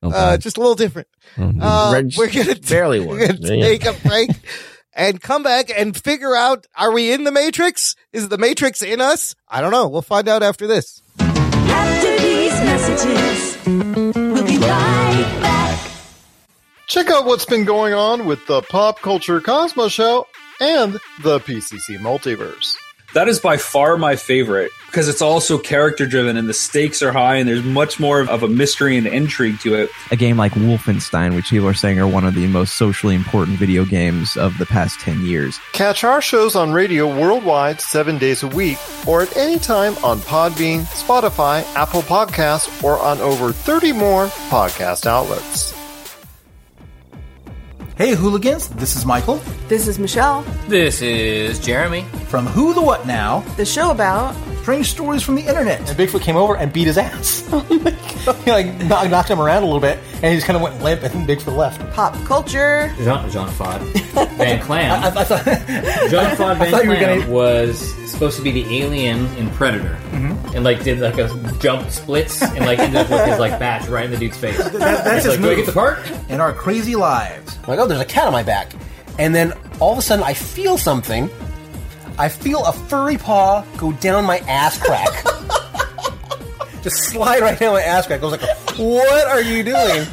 [0.03, 1.09] Oh, Uh, just a little different.
[1.39, 1.65] Oh, no.
[1.65, 3.65] Uh, we're gonna barely we're gonna Yeah.
[3.67, 4.31] take a break
[4.95, 7.95] and come back and figure out: Are we in the Matrix?
[8.13, 9.35] Is the Matrix in us?
[9.49, 9.89] I don't know.
[9.89, 11.03] We'll find out after this.
[11.19, 13.57] After these messages,
[14.15, 15.91] we'll be right back.
[16.89, 20.27] Check out what's been going on with the Pop Culture Cosmos Show
[20.61, 22.77] and the PCC Multiverse.
[23.15, 27.13] That is by far my favorite because it's also character driven and the stakes are
[27.13, 29.91] high and there's much more of a mystery and intrigue to it.
[30.11, 33.59] a game like Wolfenstein, which people are saying are one of the most socially important
[33.59, 35.59] video games of the past 10 years.
[35.73, 40.19] Catch our shows on radio worldwide seven days a week or at any time on
[40.21, 45.75] Podbean, Spotify, Apple Podcasts, or on over 30 more podcast outlets.
[47.97, 49.37] Hey, hooligans, this is Michael
[49.69, 50.43] This is Michelle.
[50.69, 52.03] This is Jeremy.
[52.29, 53.41] from Who the What Now?
[53.57, 55.79] The show about Strange stories from the internet.
[55.79, 57.49] And Bigfoot came over and beat his ass.
[58.29, 60.63] Oh he like knocked, knocked him around a little bit, and he just kind of
[60.63, 61.81] went limp, and Bigfoot left.
[61.93, 62.93] pop culture.
[62.99, 65.05] Jean Jean Claude Van Clam.
[65.05, 65.45] I, I thought
[66.11, 67.79] Jean Claude Van thought you were Clam gonna- was
[68.11, 70.57] supposed to be the alien in Predator, mm-hmm.
[70.57, 71.29] and like did like a
[71.61, 74.59] jump splits and like ended up with his like bash right in the dude's face.
[74.59, 75.57] That- that's He's his like, do I move.
[75.59, 76.29] get the part?
[76.29, 77.57] in our crazy lives.
[77.69, 78.73] like, oh, Oh, there's a cat on my back.
[79.17, 81.31] And then all of a sudden I feel something.
[82.19, 85.25] I feel a furry paw go down my ass crack.
[86.83, 88.23] Just slide right down my ass crack.
[88.23, 90.05] I was like, what are you doing?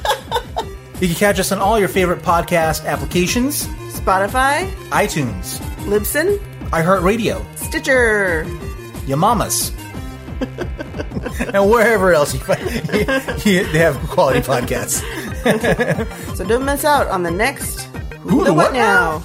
[1.02, 6.38] You can catch us on all your favorite podcast applications, Spotify, iTunes, Libsyn,
[6.70, 8.44] iHeartRadio, Stitcher.
[9.08, 9.72] your mamas,
[11.52, 12.62] and wherever else you find
[13.46, 15.02] you, they have quality podcasts.
[16.36, 17.82] So don't miss out on the next
[18.22, 19.24] Who, the the What What Now?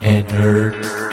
[0.00, 1.10] and nerd.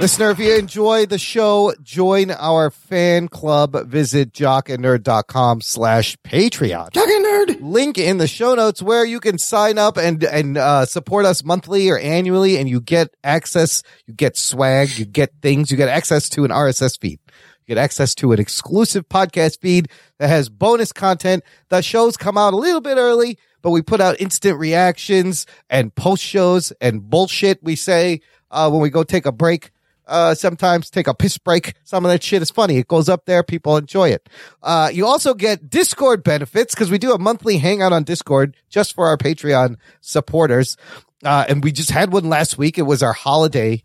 [0.00, 3.86] Listener, if you enjoy the show, join our fan club.
[3.86, 6.90] Visit jockandnerd.com slash Patreon.
[6.92, 7.58] Jock and Nerd.
[7.60, 11.44] Link in the show notes where you can sign up and, and, uh, support us
[11.44, 15.90] monthly or annually and you get access, you get swag, you get things, you get
[15.90, 17.20] access to an RSS feed.
[17.66, 19.88] You get access to an exclusive podcast feed
[20.18, 21.44] that has bonus content.
[21.68, 25.94] The shows come out a little bit early, but we put out instant reactions and
[25.94, 28.20] post shows and bullshit we say,
[28.50, 29.70] uh, when we go take a break
[30.10, 31.74] uh, sometimes take a piss break.
[31.84, 32.76] Some of that shit is funny.
[32.76, 33.42] It goes up there.
[33.42, 34.28] People enjoy it.
[34.62, 38.94] Uh, you also get Discord benefits because we do a monthly hangout on Discord just
[38.94, 40.76] for our Patreon supporters.
[41.24, 42.76] Uh, and we just had one last week.
[42.76, 43.82] It was our holiday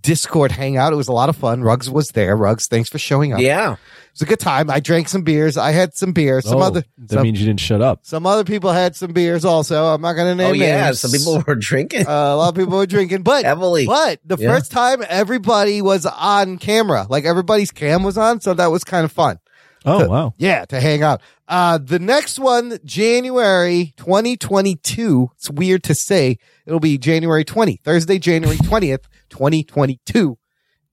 [0.00, 0.92] Discord hangout.
[0.92, 1.62] It was a lot of fun.
[1.62, 2.36] Rugs was there.
[2.36, 3.40] Rugs, thanks for showing up.
[3.40, 3.72] Yeah.
[3.74, 3.78] It
[4.12, 4.70] was a good time.
[4.70, 5.56] I drank some beers.
[5.56, 6.40] I had some beer.
[6.40, 8.00] Some Oh, other, that some, means you didn't shut up.
[8.02, 9.86] some other people had some beers also.
[9.86, 11.00] I'm not going to name Oh yeah, names.
[11.00, 13.86] some people were drinking Uh, a lot of people were drinking, but heavily.
[13.86, 14.54] but the Yeah.
[14.54, 19.04] first time everybody was on camera, like everybody's cam was on, so that was kind
[19.04, 19.38] of fun.
[19.84, 20.34] Oh wow.
[20.38, 21.20] Yeah, to hang out.
[21.46, 25.30] Uh, the next one, January 2022.
[25.36, 26.38] It's weird to say.
[26.66, 30.38] It'll be January 20, Thursday, January 20th, 2022,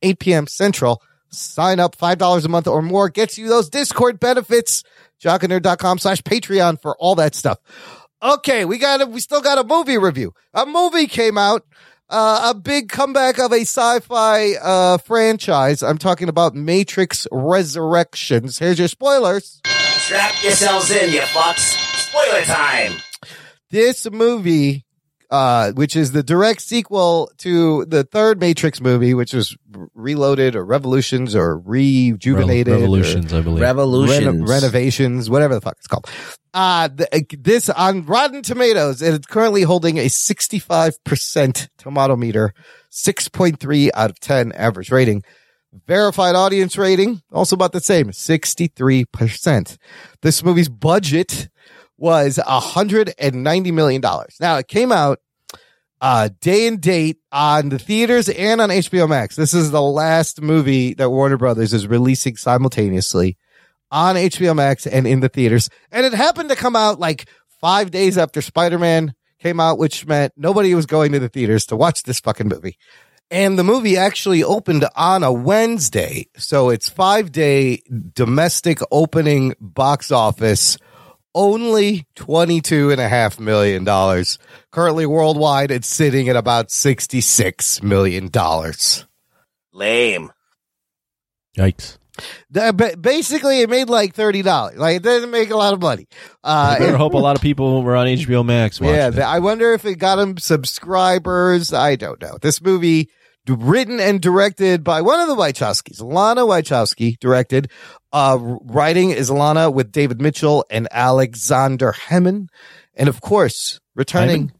[0.01, 0.47] 8 p.m.
[0.47, 1.01] Central.
[1.29, 4.83] Sign up $5 a month or more gets you those Discord benefits.
[5.21, 7.57] jockandnerd.com slash Patreon for all that stuff.
[8.23, 10.33] Okay, we got a, we still got a movie review.
[10.53, 11.65] A movie came out.
[12.07, 15.81] Uh, a big comeback of a sci-fi uh, franchise.
[15.81, 18.59] I'm talking about Matrix Resurrections.
[18.59, 19.61] Here's your spoilers.
[19.65, 21.73] Strap yourselves in, you fucks.
[21.97, 22.93] Spoiler time.
[23.71, 24.84] This movie,
[25.35, 29.57] uh, which is the direct sequel to the third Matrix movie, which was
[29.93, 33.61] Reloaded or Revolutions or Rejuvenated, or Revolutions, I believe.
[33.61, 34.25] Revolutions.
[34.25, 36.09] reno- renovations, whatever the fuck it's called.
[36.53, 42.53] Uh, th- this on Rotten Tomatoes, it's currently holding a 65% tomato meter,
[42.89, 45.21] 6.3 out of 10 average rating.
[45.85, 49.77] Verified audience rating, also about the same, 63%.
[50.21, 51.49] This movie's budget
[51.97, 54.01] was $190 million.
[54.39, 55.19] Now it came out
[56.01, 59.35] uh, day and date on the theaters and on HBO Max.
[59.35, 63.37] This is the last movie that Warner Brothers is releasing simultaneously
[63.91, 65.69] on HBO Max and in the theaters.
[65.91, 67.29] And it happened to come out like
[67.61, 71.75] five days after Spider-Man came out, which meant nobody was going to the theaters to
[71.75, 72.77] watch this fucking movie.
[73.31, 76.27] And the movie actually opened on a Wednesday.
[76.37, 77.81] So it's five day
[78.13, 80.77] domestic opening box office.
[81.33, 84.37] Only twenty-two and a half million dollars.
[84.75, 89.05] Currently worldwide, it's sitting at about sixty-six million dollars.
[89.71, 90.33] Lame.
[91.57, 91.97] Yikes.
[92.51, 94.77] That- Basically, it made like thirty dollars.
[94.77, 96.07] Like it didn't make a lot of money.
[96.43, 98.81] Uh, I better hope a lot of people were on HBO Max.
[98.81, 99.17] yeah, it.
[99.19, 101.71] I wonder if it got them subscribers.
[101.71, 102.37] I don't know.
[102.41, 103.09] This movie,
[103.47, 107.71] written and directed by one of the Wachowskis, Lana Wachowski, directed.
[108.11, 112.47] Uh, writing is Lana with David Mitchell and Alexander Hemon,
[112.93, 114.51] and of course, returning Hyman.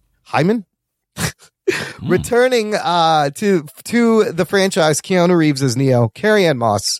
[2.03, 6.99] Returning uh to to the franchise keanu reeves as neo carrie ann moss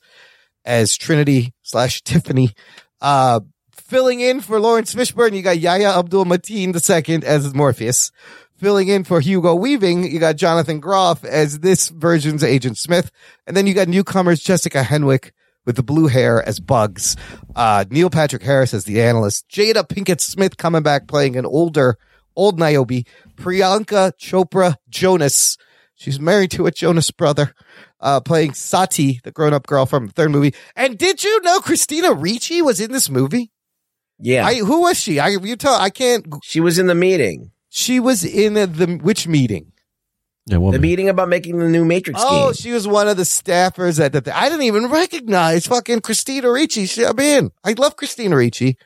[0.66, 2.50] as trinity slash tiffany
[3.02, 3.40] uh
[3.86, 5.36] filling in for lawrence fishburne.
[5.36, 8.12] You got yahya abdul mateen II as morpheus.
[8.58, 10.12] Filling in for hugo weaving.
[10.12, 13.12] You got jonathan groff as this version's agent smith.
[13.46, 15.32] And then you got newcomers jessica henwick
[15.66, 17.16] with the blue hair as bugs.
[17.56, 19.48] Uh neil patrick harris as the analyst.
[19.50, 21.98] Jada pinkett smith coming back playing an older
[22.36, 23.06] old Niobe,
[23.36, 25.58] Priyanka Chopra Jonas.
[25.96, 27.54] She's married to a Jonas brother,
[28.02, 30.54] uh, playing Sati, the grown up girl from the third movie.
[30.76, 33.52] And did you know Christina Ricci was in this movie?
[34.20, 34.46] Yeah.
[34.46, 35.20] I, who was she?
[35.20, 36.26] I, you tell, I can't.
[36.44, 37.52] She was in the meeting.
[37.70, 39.72] She was in the, the which meeting?
[40.48, 42.54] Yeah, The meeting about making the new Matrix Oh, game.
[42.54, 46.86] she was one of the staffers at the, I didn't even recognize fucking Christina Ricci.
[46.86, 47.52] She, I'm in.
[47.64, 48.78] I love Christina Ricci.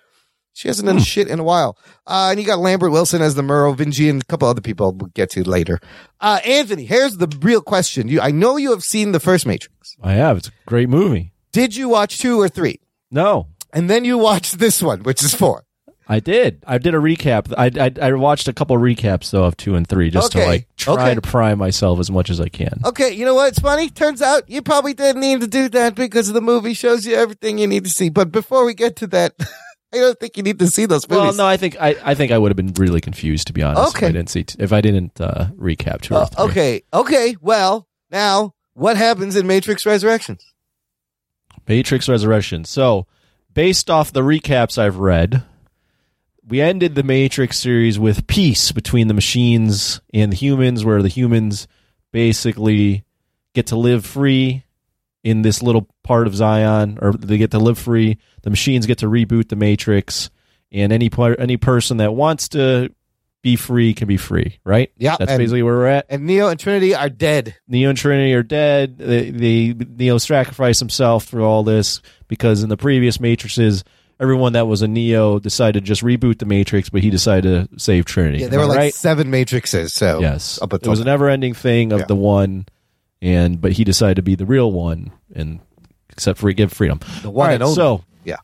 [0.60, 1.78] She hasn't done shit in a while.
[2.06, 5.08] Uh, and you got Lambert Wilson as the Merovingian, and a couple other people we'll
[5.14, 5.80] get to later.
[6.20, 8.10] Uh, Anthony, here's the real question.
[8.10, 9.96] You, I know you have seen the first Matrix.
[10.04, 10.36] I have.
[10.36, 11.32] It's a great movie.
[11.54, 12.82] Did you watch two or three?
[13.10, 15.64] No, And then you watched this one, which is four.
[16.10, 16.62] I did.
[16.68, 17.54] I did a recap.
[17.58, 20.44] I I, I watched a couple recaps though of two and three just Okay.
[20.44, 21.16] to like try Okay.
[21.16, 22.82] to prime myself as much as I can.
[22.84, 23.50] Okay, you know what?
[23.50, 23.90] It's funny.
[23.90, 27.60] Turns out you probably didn't need to do that because the movie shows you everything
[27.60, 28.10] you need to see.
[28.10, 29.36] But before we get to that,
[29.94, 31.24] I don't think you need to see those movies.
[31.24, 33.64] Well, no, I think I, I think I would have been really confused to be
[33.64, 33.96] honest.
[33.96, 34.06] Okay.
[34.08, 36.46] if I didn't see if I didn't uh, recap two or Uh, three.
[36.46, 37.36] okay, okay.
[37.42, 40.46] Well, now what happens in Matrix Resurrections?
[41.68, 42.66] Matrix Resurrection.
[42.66, 43.08] So,
[43.54, 45.44] based off the recaps I've read,
[46.48, 51.08] we ended the Matrix series with peace between the machines and the humans, where the
[51.10, 51.68] humans
[52.12, 53.04] basically
[53.54, 54.64] get to live free
[55.24, 58.18] in this little part of Zion, or they get to live free.
[58.44, 60.30] The machines get to reboot the Matrix,
[60.72, 62.90] and any any person that wants to
[63.42, 64.60] be free can be free.
[64.66, 64.92] Right?
[64.98, 66.06] Yeah, that's and- basically where we're at.
[66.10, 67.56] And Neo and Trinity are dead.
[67.68, 68.98] Neo and Trinity are dead.
[68.98, 73.84] They, they Neo sacrificed himself through all this because in the previous Matrices,
[74.20, 77.80] everyone that was a Neo decided to just reboot the Matrix, but he decided to
[77.80, 78.40] save Trinity.
[78.40, 78.94] Yeah, there were I like right?
[78.94, 79.92] seven Matrixes.
[79.92, 81.12] So yes, up it was a then.
[81.12, 82.06] never-ending thing of Yeah.
[82.08, 82.66] the one,
[83.22, 85.60] and but he decided to be the real one, and
[86.10, 87.00] except for give freedom.
[87.22, 87.76] The one right, and only.
[87.76, 88.38] So yeah,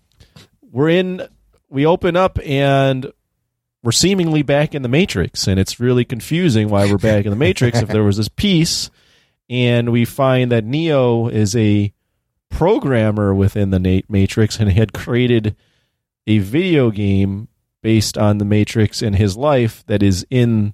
[0.71, 1.27] we're in.
[1.69, 3.11] We open up and
[3.83, 7.37] we're seemingly back in the Matrix, and it's really confusing why we're back in the
[7.37, 7.81] Matrix.
[7.81, 8.89] if there was this peace,
[9.49, 11.93] and we find that Neo is a
[12.49, 15.55] programmer within the Matrix and had created
[16.25, 17.47] a video game
[17.83, 20.73] based on the Matrix and his life that is in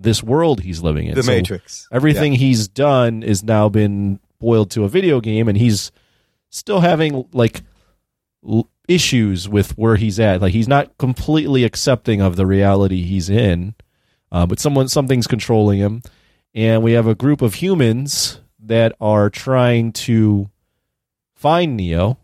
[0.00, 1.14] this world he's living in.
[1.14, 1.86] The Matrix.
[1.92, 5.92] Everything he's done is now been boiled to a video game, and he's
[6.48, 7.62] still having like
[8.48, 10.40] l- issues with where he's at.
[10.40, 13.74] Like he's not completely accepting of the reality he's in,
[14.32, 16.02] uh, but someone something's controlling him,
[16.54, 20.50] and we have a group of humans that are trying to
[21.34, 22.18] find Neo,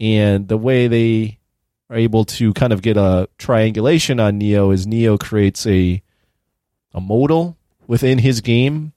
[0.00, 1.38] and the way they
[1.90, 6.02] are able to kind of get a triangulation on Neo is Neo creates a
[6.92, 7.56] a modal
[7.86, 8.92] within his game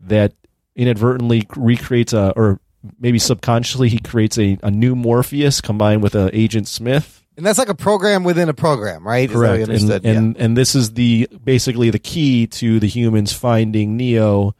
[0.00, 0.32] that
[0.76, 2.60] inadvertently recreates a or
[2.98, 7.24] maybe subconsciously he creates a, a new Morpheus combined with a Agent Smith.
[7.36, 9.30] and that's like a program within a program, right?
[9.30, 9.68] Is that what Correct.
[10.04, 14.54] And and, and this is the basically the key to the humans finding Neo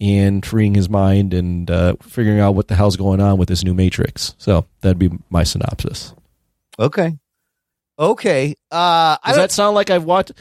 [0.00, 3.62] and freeing his mind and uh, figuring out what the hell's going on with this
[3.62, 4.34] new Matrix.
[4.38, 6.14] So that'd be my synopsis.
[6.78, 7.18] Okay.
[8.00, 8.56] Okay.
[8.70, 10.32] Uh, Does don't, that sound like I've watched?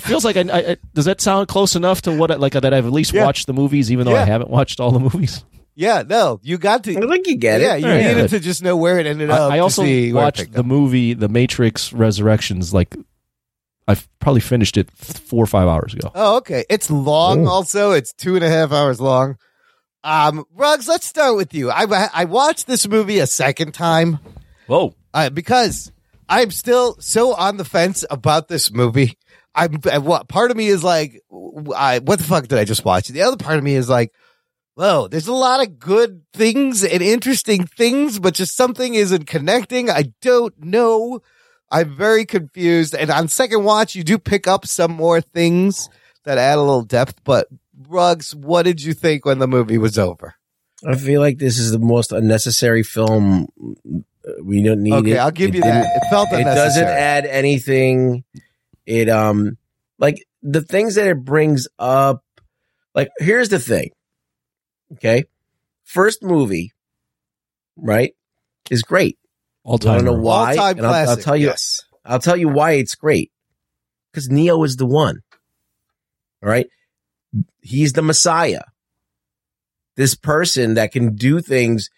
[0.00, 2.74] Feels like I, I, I- Does that sound close enough to what I, like that
[2.74, 3.24] I've at least Yeah.
[3.24, 4.22] watched the movies, even though Yeah.
[4.22, 5.42] I haven't watched all the movies?
[5.74, 6.96] yeah, no, you got to.
[6.96, 7.80] I think you get yeah, it.
[7.80, 8.30] you All right, needed good.
[8.30, 9.52] to just know where it ended I, up.
[9.52, 12.74] I to also see watched the movie The Matrix Resurrections.
[12.74, 12.94] Like
[13.88, 16.10] I've probably finished it four or five hours ago.
[16.14, 16.64] Oh, okay.
[16.68, 17.46] It's long.
[17.46, 17.50] Oh.
[17.50, 19.36] Also, it's two and a half hours long.
[20.04, 21.70] Um, Ruggs, let's start with you.
[21.70, 24.18] I I watched this movie a second time.
[24.66, 24.94] Whoa.
[25.14, 25.90] uh, because
[26.30, 29.18] I'm still so on the fence about this movie.
[29.52, 31.20] I'm what part of me is like,
[31.76, 33.08] I, what the fuck did I just watch?
[33.08, 34.12] The other part of me is like,
[34.74, 39.90] whoa, there's a lot of good things and interesting things, but just something isn't connecting.
[39.90, 41.20] I don't know.
[41.68, 42.94] I'm very confused.
[42.94, 45.88] And on second watch, you do pick up some more things
[46.24, 47.24] that add a little depth.
[47.24, 47.48] But
[47.88, 50.36] Rugs, what did you think when the movie was over?
[50.86, 53.48] I feel like this is the most unnecessary film.
[54.42, 55.18] We don't need Okay, it.
[55.18, 55.96] I'll give It you that.
[55.96, 58.24] It felt It doesn't add anything.
[58.86, 59.56] It um
[59.98, 62.22] like the things that it brings up.
[62.94, 63.90] Like here's the thing.
[64.94, 65.24] Okay,
[65.84, 66.72] first movie,
[67.76, 68.14] right,
[68.70, 69.18] is great.
[69.62, 69.92] All time.
[69.92, 70.50] I don't know why.
[70.50, 71.46] All-time and I'll, I'll tell you.
[71.46, 71.82] yes.
[72.04, 73.30] I'll tell you why it's great.
[74.10, 75.20] Because Neo is the one.
[76.42, 76.66] All right.
[77.60, 78.62] He's the Messiah.
[79.96, 81.90] This person that can do things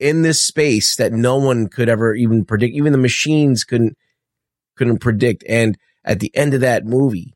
[0.00, 2.74] in this space that no one could ever even predict.
[2.74, 3.96] Even the machines couldn't
[4.76, 5.44] couldn't predict.
[5.46, 7.34] And at the end of that movie,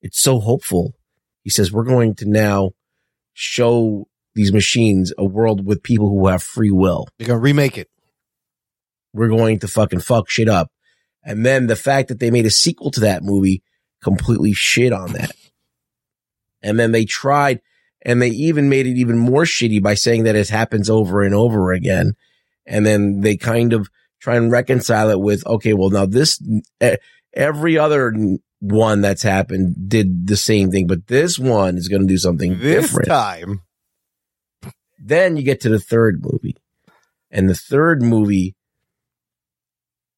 [0.00, 0.94] it's so hopeful.
[1.42, 2.70] He says, We're going to now
[3.34, 7.08] show these machines a world with people who have free will.
[7.18, 7.88] You're gonna remake it.
[9.12, 10.70] We're going to fucking fuck shit up.
[11.24, 13.62] And then the fact that they made a sequel to that movie
[14.02, 15.32] completely shit on that.
[16.62, 17.60] And then they tried
[18.08, 21.34] and they even made it even more shitty by saying that it happens over and
[21.34, 22.14] over again.
[22.66, 26.42] And then they kind of try and reconcile it with, okay, well, now this,
[27.34, 28.14] every other
[28.60, 32.58] one that's happened did the same thing, but this one is going to do something
[32.58, 33.08] This different.
[33.08, 33.62] time.
[34.98, 36.56] Then you get to the third movie.
[37.30, 38.56] And the third movie,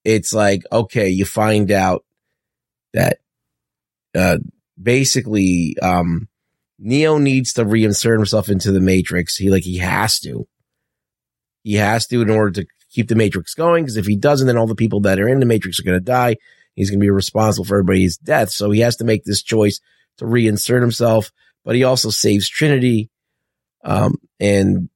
[0.04, 2.04] it's like, okay, you find out
[2.94, 3.18] that
[4.14, 4.38] uh
[4.80, 6.28] basically um
[6.80, 9.36] Neo needs to reinsert himself into the Matrix.
[9.36, 10.48] He like he has to.
[11.62, 14.56] He has to in order to keep the Matrix going, because if he doesn't, then
[14.56, 16.36] all the people that are in the Matrix are gonna die.
[16.74, 18.50] He's gonna be responsible for everybody's death.
[18.50, 19.80] So he has to make this choice
[20.16, 21.30] to reinsert himself,
[21.64, 23.10] but he also saves Trinity.
[23.84, 24.88] Um and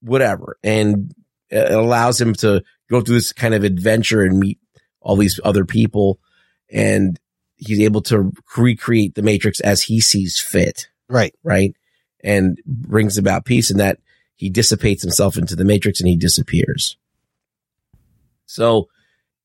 [0.00, 0.56] whatever.
[0.62, 1.12] And
[1.50, 4.60] it allows him to go through this kind of adventure and meet
[5.00, 6.20] all these other people.
[6.70, 7.18] And
[7.56, 10.88] he's able to recreate the matrix as he sees fit.
[11.08, 11.34] Right.
[11.42, 11.74] Right.
[12.22, 13.98] And brings about peace and that
[14.34, 16.96] he dissipates himself into the matrix and he disappears.
[18.46, 18.88] So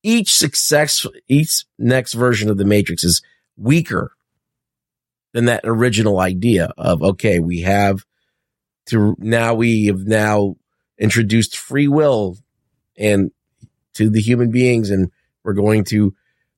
[0.04, 3.22] each success, each next version of the matrix is
[3.58, 4.12] weaker
[5.34, 8.06] than that original idea of, okay, we have
[8.88, 10.56] to now we have now
[10.98, 12.38] introduced free will
[12.98, 13.32] and
[13.94, 15.12] to the human beings and
[15.44, 16.14] we're going to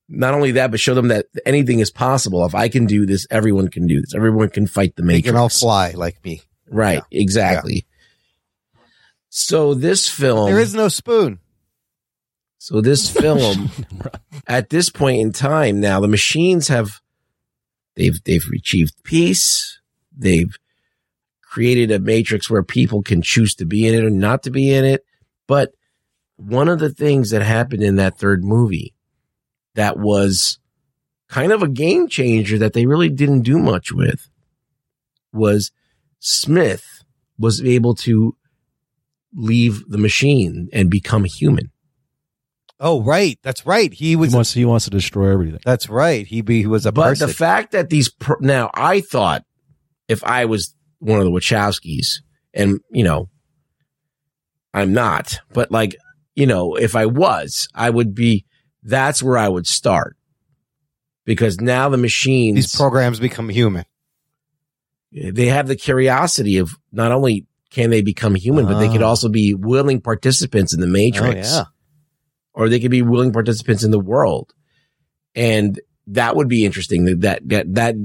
[0.10, 3.26] not only that but show them that anything is possible if i can do this
[3.32, 5.26] everyone can do this everyone can fight the matrix.
[5.26, 6.42] They can all fly like me.
[6.70, 7.86] right exactly
[9.30, 11.40] so this film There is no spoon.
[12.60, 13.72] so this film,
[14.48, 17.02] at this point in time, now the machines have
[17.96, 19.80] they've they've achieved peace.
[20.16, 20.56] They've
[21.42, 24.72] created a matrix where people can choose to be in it or not to be
[24.72, 25.04] in it.
[25.48, 25.72] But
[26.36, 28.93] one of the things that happened in that third movie
[29.76, 30.60] that was
[31.30, 34.30] kind of a game changer that they really didn't do much with
[35.32, 35.72] was
[36.20, 37.04] Smith
[37.40, 38.36] was able to
[39.34, 41.72] leave the machine and become human.
[42.80, 43.40] Oh, right.
[43.44, 43.92] That's right.
[43.94, 44.32] He was.
[44.32, 45.60] He wants, he wants to destroy everything.
[45.66, 46.28] That's right.
[46.28, 47.28] He be he was a But person.
[47.28, 49.44] the fact that these per- now, I thought
[50.08, 52.20] if I was one of the Wachowskis,
[52.54, 53.30] and you know,
[54.74, 55.96] I'm not, but like
[56.36, 58.46] you know, if I was, I would be.
[58.84, 60.18] That's where I would start
[61.26, 63.86] because now the machines, These programs become human.
[65.12, 69.08] they have the curiosity of not only can they become human, but they could Ah.
[69.10, 71.54] also be willing participants in the matrix.
[71.54, 71.64] Oh, yeah.
[72.54, 74.54] Or they could be willing participants in the world.
[75.34, 77.96] And that would be interesting that, that, that, that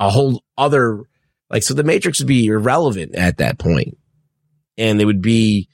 [0.00, 1.02] a whole other,
[1.50, 3.98] like, so the matrix would be irrelevant at that point,
[4.78, 5.68] And it would be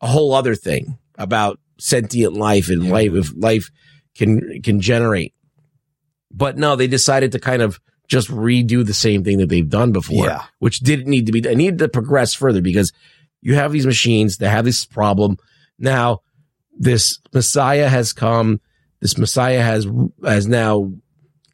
[0.00, 3.70] a whole other thing about sentient life and life, if life
[4.16, 5.34] can, can generate.
[6.30, 9.92] But no, they decided to kind of just redo the same thing that they've done
[9.92, 10.44] before, Yeah.
[10.58, 12.92] which didn't need to be, they needed to progress further because
[13.40, 15.36] you have these machines that have this problem.
[15.78, 16.20] Now,
[16.78, 18.60] this Messiah has come.
[19.00, 19.86] This Messiah has,
[20.24, 20.92] has now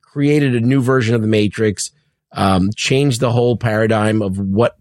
[0.03, 1.91] created a new version of the Matrix,
[2.33, 4.77] um, changed the whole paradigm of what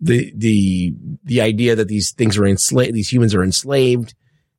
[0.00, 0.94] the, the,
[1.24, 4.14] the idea that these things are enslaved, these humans are enslaved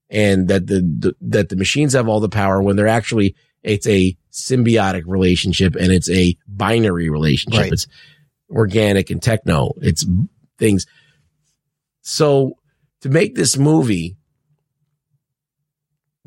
[0.10, 3.88] and that the, the, that the machines have all the power when they're actually, it's
[3.88, 7.62] a symbiotic relationship and it's a binary relationship.
[7.62, 7.74] Right.
[7.74, 7.88] It's
[8.50, 9.74] organic and techno.
[9.82, 10.06] It's
[10.58, 10.86] things.
[12.02, 12.58] So
[13.02, 14.18] to make this movie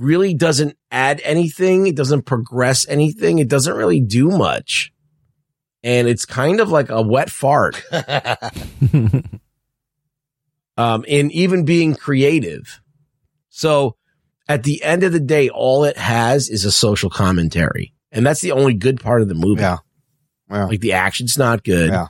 [0.00, 1.86] really doesn't add anything.
[1.86, 3.38] It doesn't progress anything.
[3.38, 4.92] It doesn't really do much.
[5.82, 7.82] And it's kind of like a wet fart.
[10.76, 12.80] um, in even being creative.
[13.50, 13.96] So
[14.48, 17.92] at the end of the day, all it has is a social commentary.
[18.10, 19.60] And that's the only good part of the movie.
[19.60, 19.78] Yeah.
[20.50, 20.64] Yeah.
[20.64, 21.90] Like the action's not good.
[21.90, 22.06] Yeah.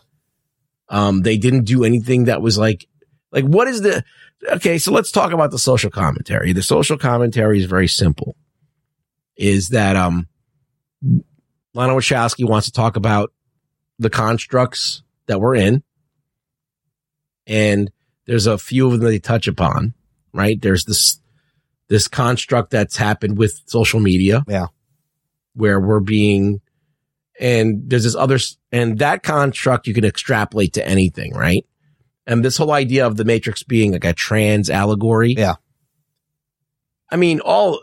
[0.89, 2.87] Um, they didn't do anything that was like,
[3.31, 4.03] like what is the,
[4.51, 6.53] okay, so let's talk about the social commentary.
[6.53, 8.37] The social commentary is very simple.
[9.37, 10.27] Is that, um,
[11.75, 13.33] Lana Wachowski wants to talk about
[13.99, 15.83] the constructs that we're in.
[17.47, 17.91] And
[18.27, 19.95] there's a few of them that they touch upon,
[20.33, 20.61] right?
[20.61, 21.20] There's this,
[21.91, 24.45] this construct that's happened with social media.
[24.49, 24.69] Yeah.
[25.55, 26.61] Where we're being,
[27.39, 28.39] and there's this other,
[28.71, 31.67] and that construct you can extrapolate to anything, right?
[32.27, 35.35] And this whole idea of the Matrix being like a trans allegory.
[35.37, 35.57] Yeah.
[37.11, 37.83] I mean, all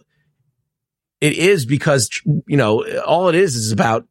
[1.19, 2.09] it is because,
[2.47, 4.07] you know, all it is is about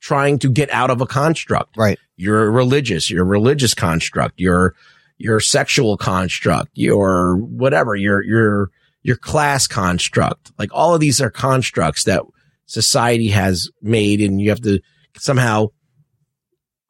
[0.00, 1.76] trying to get out of a construct.
[1.76, 1.98] Right.
[2.16, 4.74] You're religious, your religious construct, your,
[5.16, 8.70] your sexual construct, your whatever, your, your,
[9.02, 10.52] your class construct.
[10.58, 12.22] Like all of these are constructs that
[12.66, 14.80] society has made and you have to
[15.16, 15.68] somehow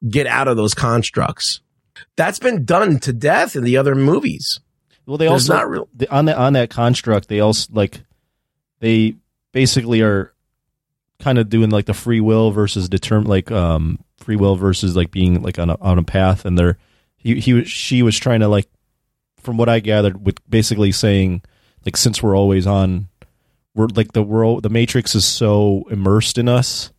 [0.07, 1.61] get out of those constructs.
[2.15, 4.59] That's been done to death in the other movies.
[5.05, 7.27] Well, they There's also not real- the- on that on that construct.
[7.27, 8.01] They also like
[8.79, 9.15] they
[9.51, 10.33] basically are
[11.19, 15.11] kind of doing like the free will versus determine like um free will versus like
[15.11, 16.77] being like on a on a path, and they're
[17.17, 18.67] he he was she was trying to like
[19.37, 21.41] from what I gathered with basically saying
[21.85, 23.07] like since we're always on
[23.75, 26.91] we're like the world the matrix is so immersed in us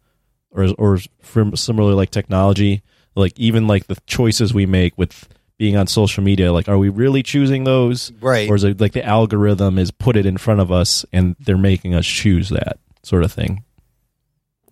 [0.50, 2.82] or or from similarly like technology
[3.14, 5.28] like even like the choices we make with
[5.58, 8.48] being on social media like are we really choosing those Right.
[8.50, 11.58] or is it like the algorithm is put it in front of us and they're
[11.58, 13.62] making us choose that sort of thing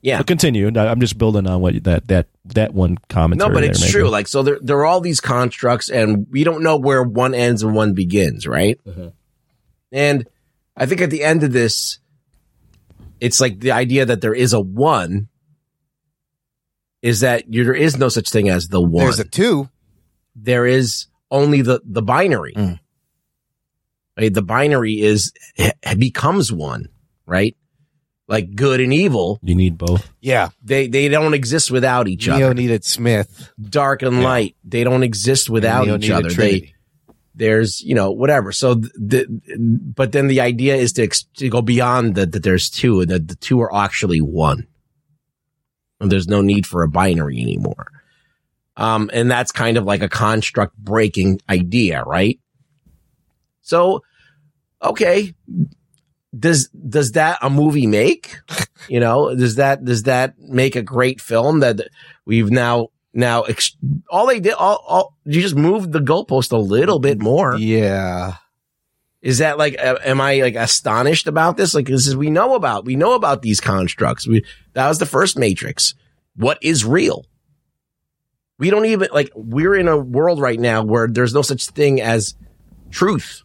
[0.02, 0.18] Yeah.
[0.18, 3.80] but continue i'm just building on what that that that one commentary No, but it's
[3.80, 3.92] maybe.
[3.92, 4.08] true.
[4.08, 7.62] Like, so there, there are all these constructs and we don't know where one ends
[7.62, 8.80] and one begins, right?
[8.84, 9.08] Mm-hmm.
[9.92, 10.26] And
[10.76, 11.98] I think at the end of this,
[13.20, 15.28] it's like the idea that there is a one
[17.02, 19.04] is that you, there is no such thing as the one.
[19.04, 19.68] There's a two.
[20.36, 22.54] There is only the, the binary.
[22.54, 22.78] Mm.
[24.18, 24.32] Right?
[24.32, 26.88] The binary is, it becomes one,
[27.26, 27.56] right?
[28.28, 29.40] Like good and evil.
[29.42, 30.50] you need both Yeah.
[30.62, 32.38] They, they don't exist without each other.
[32.38, 33.52] Neo needed Smith.
[33.60, 34.56] dark and light.
[34.62, 36.28] They don't exist without Neo each needed other.
[36.28, 36.74] They, Trinity.
[37.34, 38.52] There's, you know, whatever.
[38.52, 39.26] So the,
[39.58, 43.10] but then the idea is to, ex- to go beyond that, that there's two and
[43.10, 44.66] that the two are actually one.
[46.00, 47.92] And there's no need for a binary anymore.
[48.76, 52.40] Um, and that's kind of like a construct breaking idea, right?
[53.60, 54.02] So,
[54.82, 55.34] okay.
[56.36, 58.36] Does, does that a movie make?
[58.88, 61.88] You know, does that, does that make a great film that
[62.24, 63.76] we've now, now, ex-
[64.08, 67.56] all they did, all, all, you just moved the goalpost a little bit more.
[67.56, 68.34] Yeah.
[69.20, 71.74] Is that like, am I like astonished about this?
[71.74, 74.26] Like, this is, we know about, we know about these constructs.
[74.26, 75.94] We, that was the first matrix.
[76.36, 77.26] What is real?
[78.58, 82.00] We don't even, like, we're in a world right now where there's no such thing
[82.00, 82.34] as
[82.90, 83.42] truth.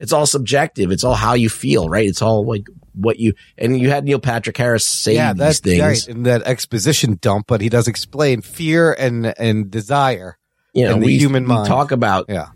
[0.00, 0.90] It's all subjective.
[0.90, 2.08] It's all how you feel, right?
[2.08, 5.80] It's all like what you, and you had Neil Patrick Harris say yeah, these things.
[5.80, 6.08] right.
[6.08, 10.38] In that exposition dump, but he does explain fear and and desire
[10.74, 11.68] you know, in the we, human we mind.
[11.68, 12.48] talk about yeah.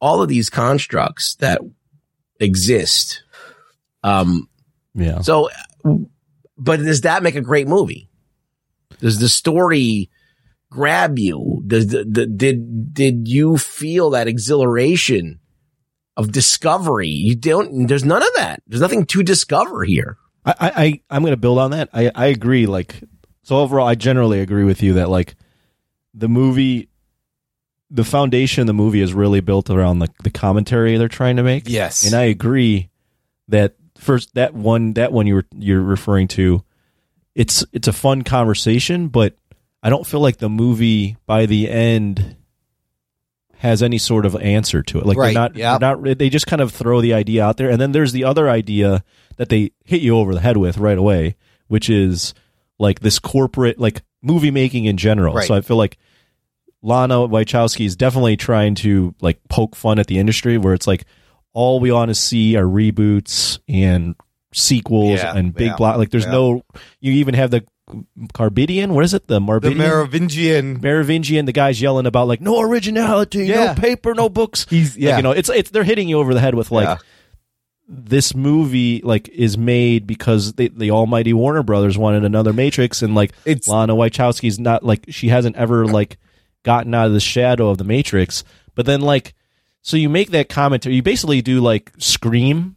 [0.00, 1.60] all of these constructs that
[2.40, 3.22] exist.
[4.02, 4.48] Um,
[4.94, 5.20] yeah.
[5.20, 5.50] so,
[6.56, 8.08] but does that make a great movie?
[9.00, 10.10] Does the story
[10.70, 11.62] grab you?
[11.66, 15.40] Does the, the did did you feel that exhilaration
[16.16, 17.08] of discovery?
[17.08, 17.86] You don't.
[17.86, 18.62] There's none of that.
[18.66, 20.16] There's nothing to discover here.
[20.44, 21.90] I, I, I I'm going to build on that.
[21.92, 22.66] I, I agree.
[22.66, 23.00] Like,
[23.42, 25.34] so overall, I generally agree with you that like
[26.14, 26.88] the movie,
[27.90, 31.42] the foundation of the movie is really built around the the commentary they're trying to
[31.42, 31.68] make.
[31.68, 32.04] Yes.
[32.04, 32.90] and I agree
[33.48, 36.64] that first that one that one you were you're referring to,
[37.34, 39.36] it's it's a fun conversation, but
[39.82, 42.36] I don't feel like the movie by the end
[43.58, 45.06] has any sort of answer to it.
[45.06, 45.80] Like Right, they're not, yep.
[45.80, 46.18] they're not.
[46.18, 49.02] They just kind of throw the idea out there, and then there's the other idea
[49.36, 51.36] that they hit you over the head with right away,
[51.68, 52.34] which is
[52.78, 55.34] like this corporate, like movie making in general.
[55.34, 55.46] Right.
[55.46, 55.98] So I feel like
[56.82, 61.04] Lana Wachowski is definitely trying to like poke fun at the industry, where it's like
[61.52, 64.14] all we want to see are reboots and
[64.52, 65.96] sequels Yeah, and big yeah, block.
[65.96, 66.32] Like there's yeah.
[66.32, 66.62] no.
[67.00, 67.64] You even have the
[68.34, 68.88] Carbidian.
[68.90, 69.26] What is it?
[69.28, 69.70] The The.
[69.74, 70.80] Merovingian.
[70.80, 73.74] Merovingian, the guy's yelling about like no originality, Yeah.
[73.74, 74.66] no paper, no books.
[74.70, 75.16] He's Like, yeah.
[75.18, 76.96] you know, it's it's they're hitting you over the head with like Yeah.
[77.88, 83.14] this movie like is made because they, the almighty Warner Brothers wanted another Matrix, and
[83.14, 86.18] like It's- Lana Wachowski's not like she hasn't ever like
[86.64, 88.42] gotten out of the shadow of the Matrix.
[88.74, 89.34] But then like,
[89.82, 92.74] so you make that commentary, you basically do like Scream,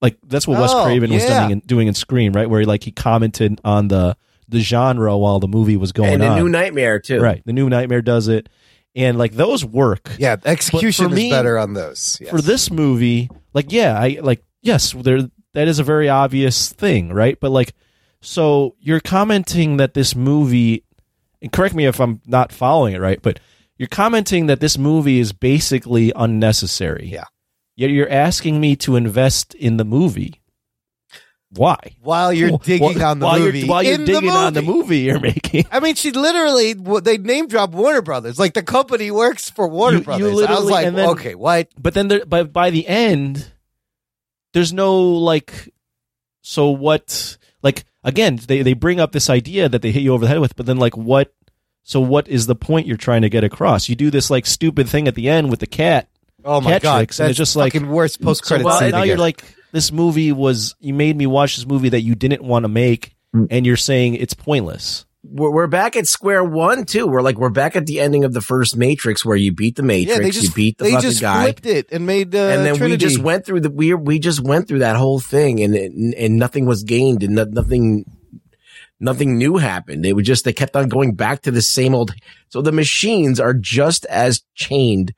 [0.00, 2.48] like that's what Wes Oh, Craven was doing in, doing in Scream, right?
[2.48, 4.16] Where he like he commented on the
[4.54, 6.38] the genre while the movie was going and the on.
[6.38, 7.20] new Nightmare too.
[7.20, 7.42] Right.
[7.44, 8.48] The new Nightmare does it.
[8.96, 10.08] And like those work.
[10.18, 12.16] Yeah, But execution for is me- better on those.
[12.20, 12.30] Yes.
[12.30, 17.12] For this movie, like yeah, I like yes, there that is a very obvious thing,
[17.12, 17.38] right?
[17.38, 17.74] But like
[18.22, 20.84] so you're commenting that this movie
[21.42, 23.40] and correct me if I'm not following it right, but
[23.76, 27.08] you're commenting that this movie is basically unnecessary.
[27.12, 27.24] Yeah.
[27.76, 30.40] Yet you're asking me to invest in the movie.
[31.56, 31.78] Why?
[32.02, 34.54] while you're digging while- on the while you're- movie, while you're in digging the on
[34.54, 35.66] the movie you're making.
[35.70, 39.94] I mean, she literally they name drop Warner Brothers, like the company works for Warner
[39.96, 40.24] You- you Brothers.
[40.24, 41.68] I was literally- like, then- okay, what?
[41.78, 43.50] But then there, but by the end,
[44.52, 45.72] there's no like.
[46.42, 47.36] So what?
[47.62, 50.40] Like again, they they bring up this idea that they hit you over the head
[50.40, 51.32] with, but then like what?
[51.82, 53.88] So what is the point you're trying to get across?
[53.88, 56.08] You do this like stupid thing at the end with the cat.
[56.44, 58.90] Oh my cat god, tricks, and it's just like worst post so credit well, scene.
[58.90, 59.08] now again.
[59.08, 59.42] you're like
[59.74, 63.16] this movie was you made me watch this movie that you didn't want to make,
[63.50, 65.04] and you're saying it's pointless.
[65.24, 67.08] We're, we're back at square one too.
[67.08, 69.82] We're like we're back at the ending of the first Matrix where you beat the
[69.82, 72.38] Matrix, yeah, just you beat the they fucking just guy, flipped it and made uh,
[72.38, 72.92] and then Trinity.
[72.92, 76.14] we just went through the we we just went through that whole thing, and and,
[76.14, 78.04] and nothing was gained, and no, nothing
[79.00, 80.04] nothing new happened.
[80.04, 82.14] They were just they kept on going back to the same old.
[82.48, 85.14] So the machines are just as chained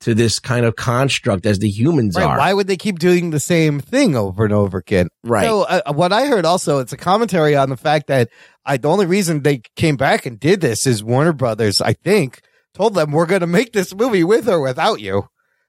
[0.00, 2.38] to this kind of construct as the humans Right, are.
[2.38, 5.08] why would they keep doing the same thing over and over again?
[5.24, 5.44] Right.
[5.46, 8.28] So uh, what I heard also, it's a commentary on the fact that
[8.64, 12.40] I, the only reason they came back and did this is Warner Brothers, I think,
[12.74, 15.24] told them we're going to make this movie with or without you.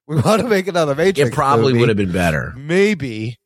[0.08, 1.30] We want to make another Matrix.
[1.30, 1.80] it probably movie.
[1.80, 2.54] would have been better.
[2.56, 3.39] Maybe,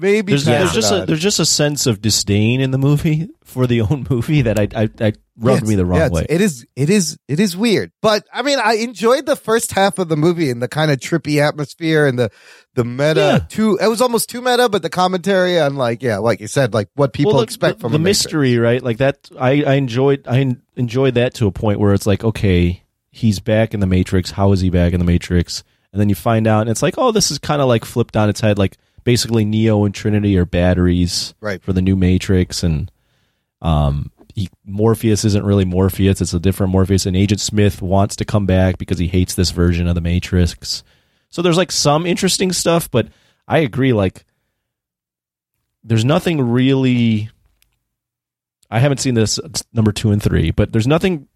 [0.00, 3.66] maybe There's, there's just a, there's just a sense of disdain in the movie for
[3.66, 6.26] the own movie that I I, I rubbed Yeah, me the wrong yeah, way.
[6.28, 7.90] It is, it is, it is weird.
[8.02, 10.98] But I mean, I enjoyed the first half of the movie and the kind of
[10.98, 12.30] trippy atmosphere and the
[12.74, 13.46] the meta.
[13.48, 16.72] Too, it was almost too meta, but the commentary on like, yeah, like you said,
[16.74, 18.82] like what people Well, look, expect the, from the mystery, right?
[18.82, 22.82] Like that, I, I enjoyed I enjoyed that to a point where it's like, okay,
[23.10, 24.30] he's back in the Matrix.
[24.30, 25.64] How is he back in the Matrix?
[25.92, 28.16] And then you find out, and it's like, oh, this is kind of like flipped
[28.16, 28.56] on its head.
[28.56, 31.62] Like basically, Neo and Trinity are batteries, Right.
[31.62, 32.90] for the new Matrix, and
[33.60, 37.06] um, he, Morpheus isn't really Morpheus; it's a different Morpheus.
[37.06, 40.82] And Agent Smith wants to come back because he hates this version of the Matrix.
[41.30, 43.08] So there's like some interesting stuff, but
[43.48, 43.92] I agree.
[43.92, 44.24] Like,
[45.84, 47.30] there's nothing really.
[48.70, 49.38] I haven't seen this
[49.72, 51.28] number two and three, but there's nothing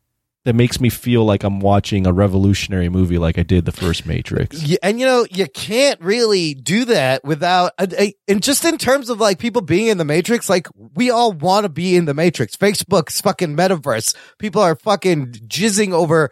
[0.47, 4.07] that makes me feel like I'm watching a revolutionary movie like I did the first
[4.07, 4.63] Matrix.
[4.63, 8.79] Yeah, and you know you can't really do that without uh, uh, and just in
[8.79, 12.05] terms of like people being in the matrix like we all want to be in
[12.05, 16.31] the matrix facebook's fucking metaverse people are fucking jizzing over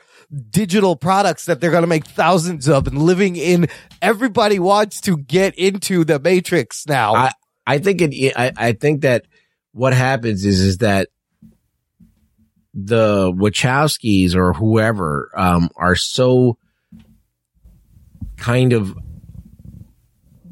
[0.50, 3.66] digital products that they're going to make thousands of and living in
[4.00, 7.32] everybody wants to get into the matrix now I
[7.66, 8.34] I think it.
[8.36, 9.24] I, I think that
[9.72, 11.08] what happens is is that
[12.74, 16.58] the Wachowskis or whoever um, are so
[18.36, 18.96] kind of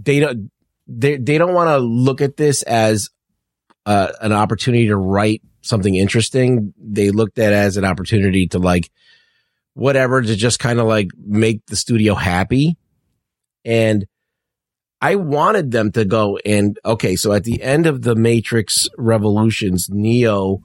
[0.01, 0.51] they don't
[0.86, 3.11] they they don't want to look at this as
[3.86, 6.73] uh, an opportunity to write something interesting.
[6.78, 8.90] They looked at as an opportunity to like
[9.74, 12.77] whatever to just kind of like make the studio happy
[13.65, 14.07] and
[15.01, 19.89] I wanted them to go and okay, so at the end of the Matrix Revolutions,
[19.90, 20.62] Neo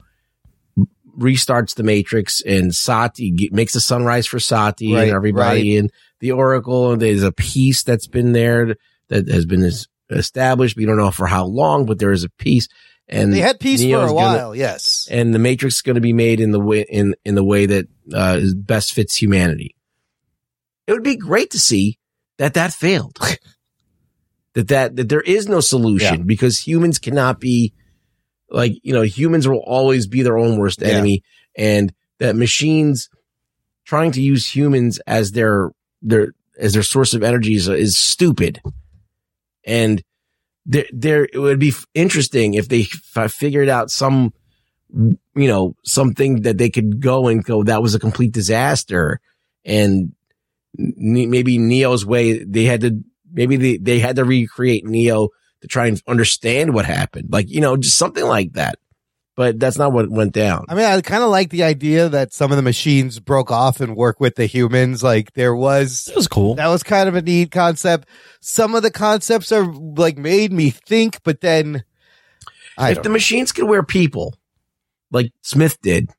[1.18, 5.78] restarts the Matrix and Sati makes a sunrise for Sati Right, and everybody right.
[5.84, 5.90] in
[6.20, 6.92] the Oracle.
[6.92, 8.76] And there's a peace that's been there
[9.08, 9.68] that has been
[10.10, 10.76] established.
[10.76, 12.68] We don't know for how long, but there is a peace.
[13.08, 15.94] And they had peace Neo's for a gonna- while yes and the Matrix is going
[15.94, 19.74] to be made in the way in in the way that uh, best fits humanity.
[20.86, 21.98] It would be great to see
[22.36, 23.16] that that failed.
[24.54, 26.24] that that that there is no solution Yeah.
[26.24, 27.72] because humans cannot be
[28.50, 30.88] like you know humans will always be their own worst Yeah.
[30.88, 31.22] enemy,
[31.56, 33.08] and that machines
[33.84, 35.70] trying to use humans as their
[36.02, 38.60] their as their source of energy is, is stupid.
[39.64, 40.02] And
[40.66, 44.32] there, there, it would be interesting if they f- figured out some,
[44.92, 49.20] you know, something that they could go and go, that was a complete disaster.
[49.64, 50.12] And
[50.74, 53.00] maybe Neo's way, they had to,
[53.32, 55.28] maybe they, they had to recreate Neo
[55.62, 57.28] to try and understand what happened.
[57.32, 58.78] Like, you know, just something like that.
[59.36, 60.64] But that's not what went down.
[60.68, 63.80] I mean, I kind of like the idea that some of the machines broke off
[63.80, 65.00] and work with the humans.
[65.04, 66.56] Like there was, It was cool.
[66.56, 68.08] that was kind of a neat concept.
[68.40, 71.84] Some of the concepts are like made me think, but then
[72.76, 74.34] I if don't the machines could wear people
[75.12, 76.10] like Smith did,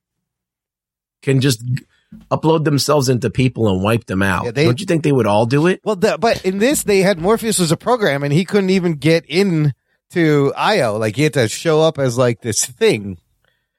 [1.22, 1.84] can just g-
[2.31, 4.45] upload themselves into people and wipe them out.
[4.45, 5.81] Yeah, they- Don't you think they would all do it?
[5.84, 8.94] Well, the, but in this, they had Morpheus was a program, and he couldn't even
[8.94, 9.73] get in
[10.11, 10.98] to Io.
[10.98, 13.18] Like he had to show up as like this thing.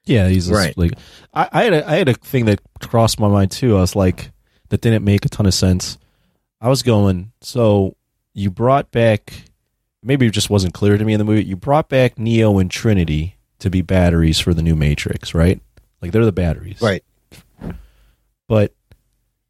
[0.05, 0.77] Yeah, he's just Right.
[0.77, 0.93] like
[1.33, 3.77] I, I had a I had a thing that crossed my mind too.
[3.77, 4.31] I was like
[4.69, 5.97] that didn't make a ton of sense.
[6.61, 7.95] I was going, so
[8.33, 9.33] you brought back
[10.03, 11.43] maybe it just wasn't clear to me in the movie.
[11.43, 15.61] You brought back Neo and Trinity to be batteries for the new Matrix, right?
[16.01, 16.81] Like they're the batteries.
[16.81, 17.03] Right.
[18.51, 18.73] But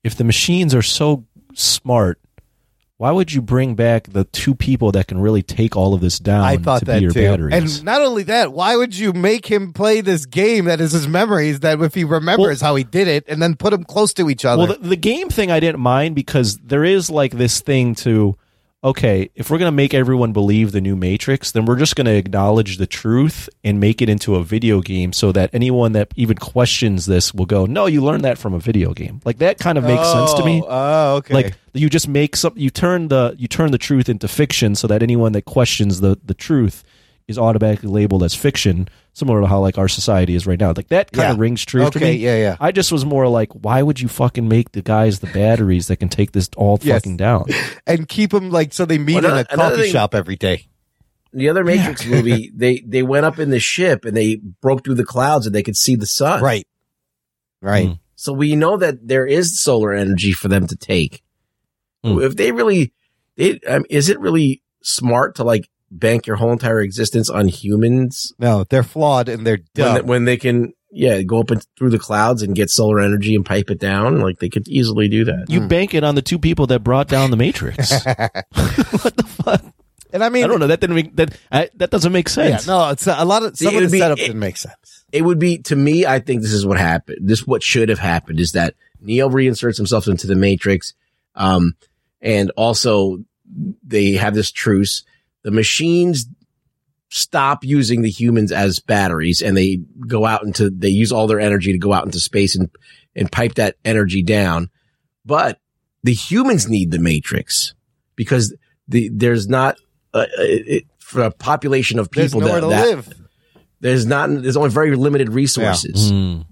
[0.04, 1.26] if the machines are so
[1.56, 2.20] smart,
[2.98, 6.20] why would you bring back the two people that can really take all of this
[6.20, 7.24] down I thought to that be your too.
[7.24, 7.78] batteries?
[7.78, 11.08] And not only that, why would you make him play this game that is his
[11.08, 14.30] memories that if he remembers how he did it and then put them close to
[14.30, 14.68] each other?
[14.68, 18.38] Well, the, the game thing I didn't mind because there is like this thing to,
[18.84, 22.06] okay, if we're going to make everyone believe the new Matrix, then we're just going
[22.06, 26.12] to acknowledge the truth and make it into a video game so that anyone that
[26.16, 29.22] even questions this will go, no, you learned that from a video game.
[29.24, 30.62] Like that kind of makes sense to me.
[30.64, 31.34] Oh, oh, okay.
[31.34, 34.88] Like you just make some, you turn the you turn the truth into fiction so
[34.88, 36.84] that anyone that questions the the truth
[37.32, 40.74] is automatically labeled as fiction, similar to how like our society is right now.
[40.76, 41.32] Like that kind Yeah.
[41.34, 42.18] of rings true to Okay, me.
[42.18, 42.58] yeah, yeah.
[42.60, 45.98] I just was more like, why would you fucking make the guys the batteries that
[45.98, 46.98] can take this all Yes.
[47.02, 47.46] fucking down?
[47.88, 50.14] and keep them like so they meet Well, in a another- another coffee thing- shop
[50.14, 50.68] every day.
[51.34, 54.96] The other Matrix movie, they they went up in the ship and they broke through
[54.96, 56.44] the clouds and they could see the sun.
[56.44, 56.68] Right.
[57.62, 57.88] Right.
[57.88, 57.94] Hmm.
[58.16, 61.24] So we know that there is solar energy for them to take.
[62.04, 62.20] Hmm.
[62.22, 62.92] If they really,
[63.38, 68.34] they, um, is it really smart to like bank your whole entire existence on humans
[68.40, 69.96] No, they're flawed and they're when, dumb.
[69.96, 73.36] they, when they can, yeah, go up and through the clouds and get solar energy
[73.36, 74.20] and pipe it down?
[74.22, 75.46] Like they could easily do that.
[75.50, 77.92] You bank it on the two people that brought down the Matrix.
[78.06, 79.64] What the fuck?
[80.14, 80.68] And I mean, I don't know.
[80.68, 81.38] That didn't make that.
[81.52, 82.68] I, that doesn't make yeah, sense.
[82.68, 84.58] no, it's a lot of See, some it of the be- setup it- didn't make
[84.58, 85.06] sense.
[85.12, 88.00] it would be to me i think this is what happened this what should have
[88.00, 90.94] happened is that neo reinserts himself into the matrix
[91.36, 91.76] um
[92.22, 93.18] and also
[93.86, 95.04] they have this truce
[95.44, 96.26] the machines
[97.10, 99.78] stop using the humans as batteries and they
[100.08, 102.70] go out into they use all their energy to go out into space and
[103.16, 104.70] and pipe that energy down
[105.26, 105.60] but
[106.04, 107.74] the humans need the matrix
[108.16, 108.56] because
[108.88, 109.76] the there's not
[110.14, 113.14] uh, it, for a population of There's people nowhere that, to that live.
[113.82, 116.46] there's not there's only very limited resources Mm.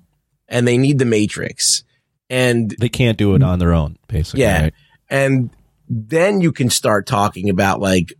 [0.49, 1.83] and they need the matrix
[2.29, 4.41] and They can't do it on their own, basically.
[4.41, 4.73] yeah right?
[5.09, 5.51] and
[5.87, 8.13] then you can start talking about like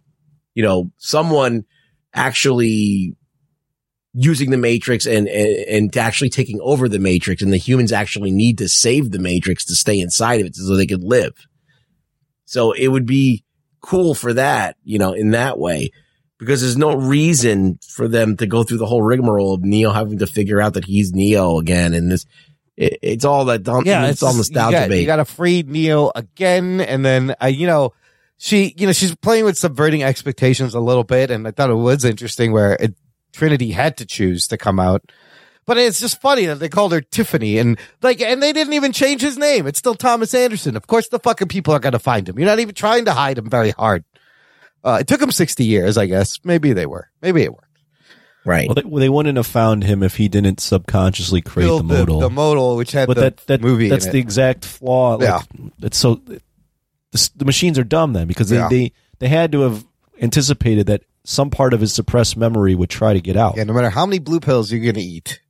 [0.60, 1.64] you know someone
[2.14, 3.15] actually
[4.11, 8.30] using the matrix and, and and actually taking over the matrix and the humans actually
[8.30, 11.31] need to save the matrix to stay inside of it so they could live.
[12.44, 13.45] So it would be
[13.80, 15.91] cool for that you know in that way
[16.40, 20.19] because there's no reason for them to go through the whole rigmarole of Neo having
[20.19, 22.26] to figure out that he's Neo again and this
[22.76, 25.64] it, it's all that yeah, it's, all just- nostalgia You got, you got to free
[25.65, 27.94] Neo again, and then uh, you know
[28.40, 31.76] she, you know, she's playing with subverting expectations a little bit, and I thought it
[31.76, 32.95] was interesting where it,
[33.34, 35.11] Trinity had to choose to come out.
[35.66, 38.94] But it's just funny that they called her Tiffany and like, and they didn't even
[38.94, 39.68] change his name.
[39.68, 40.78] It's still Thomas Anderson.
[40.78, 42.40] Of course, the fucking people are going to find him.
[42.40, 44.06] You're not even trying to hide him very hard.
[44.84, 46.40] Uh, it took him 60 years, I guess.
[46.45, 47.10] Maybe they were.
[47.22, 47.78] Maybe it worked.
[48.45, 51.86] right Well, they, they wouldn't have found him if he didn't subconsciously create the Build
[51.86, 52.20] modal.
[52.22, 53.90] The, modal, which had but the that, that movie.
[53.90, 54.22] that's in the it.
[54.22, 55.16] exact flaw.
[55.16, 55.41] Like, Yeah.
[55.82, 56.22] It's so
[57.11, 58.69] the, the machines are dumb then because they, Yeah.
[58.69, 59.86] they they had to have
[60.22, 63.57] anticipated that some part of his suppressed memory would try to get out.
[63.57, 65.41] Yeah, no matter how many blue pills you're going to eat,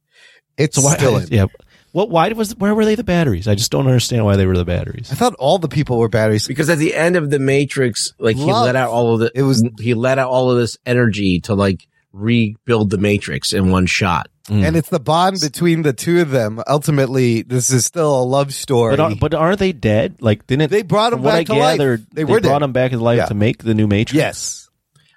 [0.58, 0.96] it's So why?
[0.98, 1.28] still in.
[1.30, 1.46] Yeah.
[1.92, 2.10] What?
[2.10, 2.56] Why was?
[2.56, 3.48] Where were they the batteries?
[3.48, 5.12] I just don't understand why they were the batteries.
[5.12, 6.48] I thought all the people were batteries.
[6.48, 9.42] because at the end of the Matrix, like he let out all of the it
[9.42, 13.86] was he let out all of this energy to like rebuild the Matrix in one
[13.86, 14.28] shot.
[14.52, 16.60] And it's the bond between the two of them.
[16.66, 18.96] Ultimately, this is still a love story.
[18.98, 20.16] But, are, but aren't they dead?
[20.22, 21.78] Like didn't They brought 'em from what back I to life.
[21.78, 22.66] gathered, They were brought dead.
[22.66, 23.26] him back to life Yeah.
[23.28, 24.16] to make the new Matrix.
[24.18, 24.70] yes.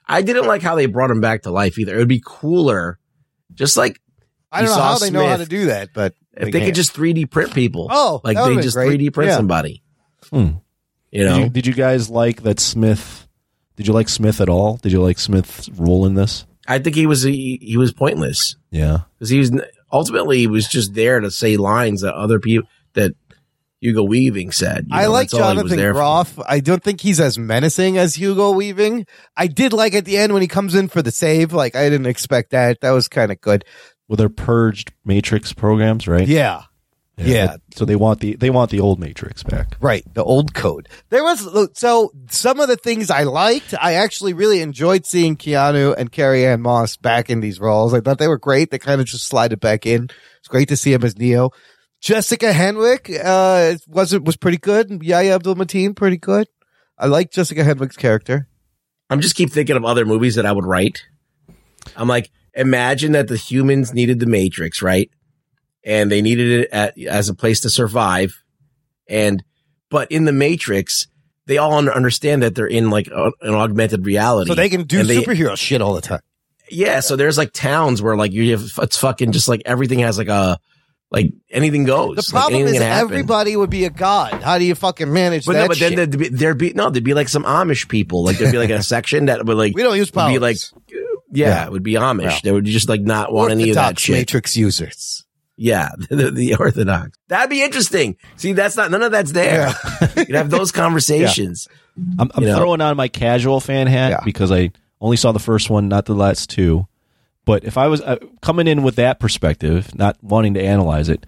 [0.07, 1.95] I didn't like how they brought him back to life either.
[1.95, 2.99] It would be cooler,
[3.55, 4.03] just like
[4.51, 6.75] I don't know saw how they know how to do that, but if they could
[6.75, 7.89] just 3D print people.
[7.91, 9.01] Oh, like they just great.
[9.01, 9.37] 3D print Yeah.
[9.39, 9.83] somebody.
[10.31, 10.49] Hmm.
[11.11, 13.27] You know, Did you, did you guys like that Smith?
[13.77, 14.77] Did you like Smith at all?
[14.77, 16.45] Did you like Smith's role in this?
[16.73, 19.01] I think he was he, he was pointless Yeah.
[19.19, 19.53] because he was
[19.93, 23.13] ultimately he was just there to say lines that other people that
[23.81, 24.87] Hugo Weaving said.
[24.89, 25.99] You I know, like that's all he was Jonathan there for.
[25.99, 26.39] Groff.
[26.47, 29.07] I don't think he's as menacing as Hugo Weaving.
[29.37, 31.53] I did like at the end when he comes in for the save.
[31.53, 32.81] Like I didn't expect that.
[32.81, 33.65] That was kind of good.
[34.09, 36.27] Well, they're purged Matrix programs, right?
[36.29, 36.63] Yeah.
[37.17, 37.57] Yeah.
[37.75, 39.77] So they want the they want the old Matrix back.
[39.81, 40.89] Right, the old code.
[41.11, 41.47] There was
[41.79, 43.75] so some of the things I liked.
[43.79, 47.95] I actually really enjoyed seeing Keanu and Carrie Ann Moss back in these roles.
[47.95, 48.71] I thought they were great.
[48.71, 50.09] They kind of just slided back in.
[50.39, 51.51] It's great to see him as Neo.
[52.01, 55.03] Jessica Henwick uh was it was pretty good.
[55.03, 56.49] Yahya Abdul Mateen pretty good.
[56.99, 58.49] I like Jessica Henwick's character.
[59.11, 61.03] I'm just keep thinking of other movies that I would write.
[61.97, 65.11] I'm like, imagine that the humans needed the Matrix, right?
[65.85, 68.41] And they needed it at, as a place to survive.
[69.09, 69.43] And,
[69.91, 71.09] but in the Matrix,
[71.47, 74.49] they all understand that they're in like a, an augmented reality.
[74.49, 76.21] So they can do they- superhero shit all the time.
[76.71, 77.01] Yeah.
[77.01, 80.29] So there's like towns where like you have, it's fucking just like everything has like
[80.29, 80.59] a,
[81.11, 82.17] like anything goes.
[82.17, 84.41] The problem anything is everybody would be a god.
[84.43, 86.89] How do you fucking manage But that no, but then there'd be, there'd be no,
[86.89, 88.25] there'd be like some Amish people.
[88.25, 90.57] Like there'd be like a section that would like We don't use Be like,
[90.89, 90.99] yeah,
[91.31, 91.67] Yeah.
[91.67, 92.23] it would be Amish.
[92.23, 92.39] Yeah.
[92.45, 94.15] They would just like not want any of that shit.
[94.17, 95.27] Matrix users.
[95.63, 97.17] Yeah, the, the Orthodox.
[97.29, 98.17] That'd be interesting.
[98.37, 99.73] See, that's not none of that's there.
[100.17, 101.69] You'd have those conversations.
[102.19, 102.57] I'm, I'm You know?
[102.57, 106.15] throwing on my casual fan hat because I only saw the first one, not the
[106.15, 106.89] last two.
[107.45, 111.27] But if I was uh, coming in with that perspective, not wanting to analyze it,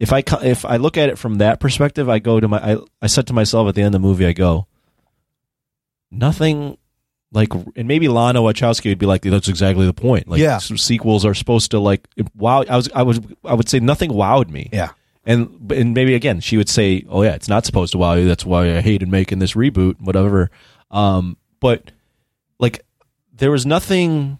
[0.00, 2.78] if I if I look at it from that perspective, I go to my I,
[3.00, 4.66] I said to myself at the end of the movie, I go,
[6.10, 6.78] nothing
[7.32, 10.28] like, and maybe Lana Wachowski would be like, that's exactly the point.
[10.28, 10.58] Like, Yeah.
[10.58, 12.06] sequels are supposed to like
[12.36, 12.62] wow.
[12.68, 14.68] I was I was I would say nothing wowed me.
[14.72, 14.90] Yeah.
[15.24, 18.26] And and maybe again, she would say, "Oh yeah, it's not supposed to wow you.
[18.26, 20.50] That's why I hated making this reboot, whatever."
[20.90, 21.92] Um, but
[22.58, 22.84] like,
[23.32, 24.38] there was nothing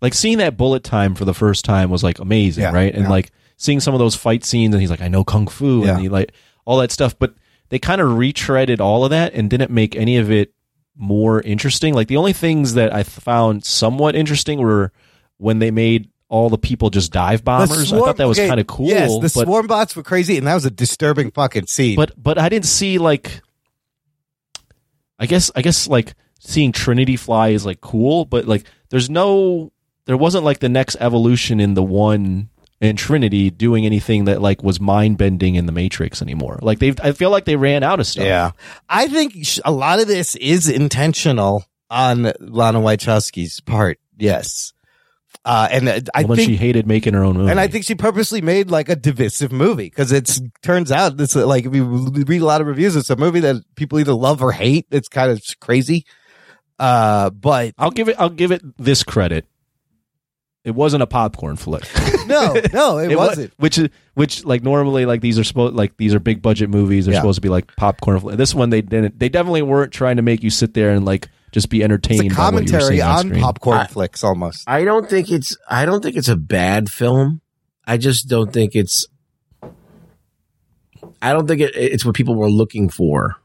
[0.00, 2.94] like seeing that bullet time for the first time was like amazing, Yeah, right?
[2.94, 3.10] And yeah.
[3.10, 5.92] like seeing some of those fight scenes, and he's like, "I know kung fu," Yeah.
[5.92, 6.32] and he like
[6.64, 7.18] all that stuff.
[7.18, 7.34] But
[7.68, 10.54] they kind of retreaded all of that and didn't make any of it
[10.96, 11.94] more interesting.
[11.94, 14.92] Like the only things that I found somewhat interesting were
[15.38, 17.92] when they made all the people just dive bombers.
[17.92, 18.86] I thought that was okay, kind of cool.
[18.86, 21.96] Yes, the but, swarm bots were crazy, and that was a disturbing fucking scene.
[21.96, 23.42] but but I didn't see like
[25.18, 29.72] I guess I guess like seeing Trinity fly is like cool, but like there's no
[30.06, 32.48] there wasn't like the next evolution in the one
[32.80, 36.58] and Trinity doing anything that like was mind bending in the Matrix anymore.
[36.62, 38.24] Like they've, I feel like they ran out of stuff.
[38.24, 38.52] Yeah.
[38.88, 39.34] I think
[39.64, 43.98] a lot of this is intentional on Lana Wachowski's part.
[44.16, 44.72] Yes.
[45.44, 47.50] Uh, and uh, I when think she hated making her own movie.
[47.50, 51.34] And I think she purposely made like a divisive movie because it turns out this
[51.34, 54.42] like if you read a lot of reviews, it's a movie that people either love
[54.42, 54.86] or hate.
[54.90, 56.04] It's kind of crazy.
[56.78, 59.46] Uh, but I'll give it I'll give it this credit.
[60.62, 61.84] It wasn't a popcorn flick.
[62.26, 63.52] no, no, it, wa- wasn't.
[63.56, 67.06] which is which like normally like these are supposed like these are big budget movies.
[67.06, 67.20] They're Yeah.
[67.20, 68.20] supposed to be like popcorn.
[68.20, 68.36] flick.
[68.36, 69.18] This one they didn't.
[69.18, 72.26] They definitely weren't trying to make you sit there and like just be entertained.
[72.26, 74.68] It's a by what commentary on, on popcorn I- flicks almost.
[74.68, 77.40] I don't think it's I don't think it's a bad film.
[77.86, 79.06] I just don't think it's
[81.22, 83.36] I don't think it, it's what people were looking for.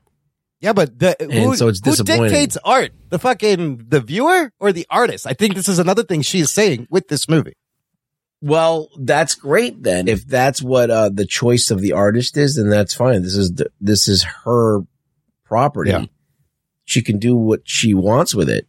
[0.65, 2.91] Yeah, but the, who, so it's who dictates art?
[3.09, 5.27] The fucking the viewer or the artist?
[5.27, 7.53] I think this is another thing she is saying with this movie.
[8.41, 10.07] Well, that's great then.
[10.07, 13.21] If that's what uh, the choice of the artist is, then that's fine.
[13.21, 14.79] This is the, this is her
[15.43, 15.91] property.
[15.91, 16.05] Yeah.
[16.83, 18.65] She can do what she wants with it,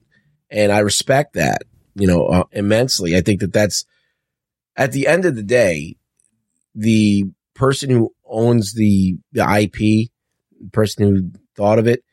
[0.51, 1.62] and I respect that.
[1.94, 3.16] You know, uh, immensely.
[3.16, 3.86] I think that that's
[4.77, 5.97] at the end of the day,
[6.74, 7.24] the
[7.55, 10.10] person who owns the the IP,
[10.60, 12.05] the person who thought of it,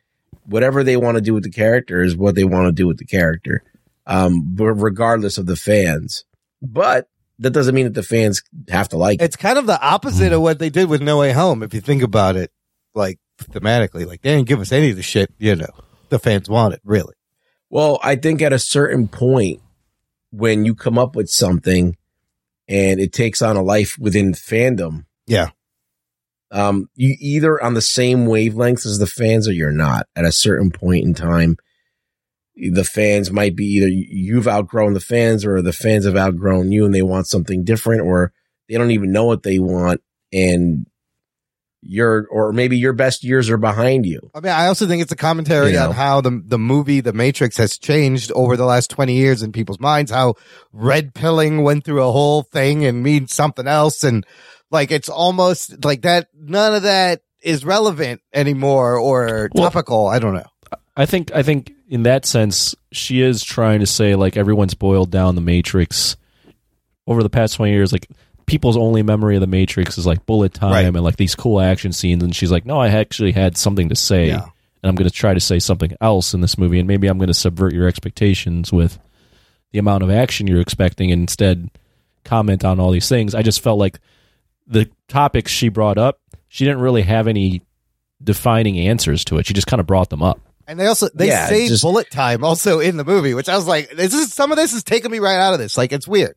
[0.46, 2.98] whatever they want to do with the character is what they want to do with
[2.98, 3.64] the character,
[4.06, 6.26] um, but regardless of the fans.
[6.62, 7.08] But
[7.40, 9.26] that doesn't mean that the fans have to like it.
[9.26, 11.64] It's kind of the opposite of what they did with No Way Home.
[11.64, 12.52] If you think about it,
[12.94, 15.70] like thematically, like they didn't give us any of the shit you know
[16.10, 16.80] the fans wanted.
[16.84, 17.16] Really,
[17.70, 19.62] Well, I think at a certain point,
[20.32, 21.98] when you come up with something
[22.68, 25.50] and it takes on a life within fandom, yeah.
[26.54, 30.08] Um, you either on the same wavelengths as the fans or you're not.
[30.16, 31.58] At a certain point in time,
[32.56, 36.86] the fans might be either you've outgrown the fans or the fans have outgrown you
[36.86, 38.32] and they want something different or
[38.70, 40.02] they don't even know what they want
[40.32, 40.86] and
[41.82, 44.30] your or maybe your best years are behind you.
[44.34, 45.90] I mean, I also think it's a commentary You know.
[45.90, 49.52] on how the the movie The Matrix has changed over the last twenty years in
[49.52, 50.12] people's minds.
[50.12, 50.36] How
[50.72, 54.26] red pilling went through a whole thing and means something else, and
[54.74, 56.28] like it's almost like that.
[56.38, 60.08] None of that is relevant anymore or Well- topical.
[60.08, 60.44] I don't know.
[60.98, 65.10] I think I think in that sense she is trying to say like everyone's boiled
[65.12, 66.18] down the Matrix
[67.08, 67.92] over the past twenty years.
[67.92, 68.08] Like
[68.46, 70.86] people's only memory of the Matrix is like bullet time Right.
[70.86, 72.22] and like these cool action scenes.
[72.24, 74.44] And she's like, no, I actually had something to say, Yeah.
[74.44, 77.18] and I'm going to try to say something else in this movie, and maybe I'm
[77.18, 79.00] going to subvert your expectations with
[79.72, 81.70] the amount of action you're expecting, and instead
[82.26, 83.34] comment on all these things.
[83.34, 84.00] I just felt like
[84.68, 87.62] the topics she brought up, she didn't really have any
[88.24, 89.46] defining answers to it.
[89.46, 90.40] She just kind of brought them up.
[90.66, 93.56] And they also they Yeah, say just- bullet time also in the movie, which I
[93.58, 95.78] was like, this is some of this is taking me right out of this.
[95.78, 96.36] Like it's weird.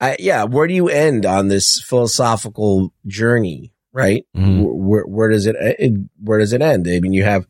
[0.00, 3.72] I, yeah, where do you end on this philosophical journey?
[3.92, 4.24] Right?
[4.36, 4.62] Mhm.
[4.64, 5.92] Where, where does it, it?
[6.20, 6.88] Where does it end?
[6.88, 7.46] I mean, you have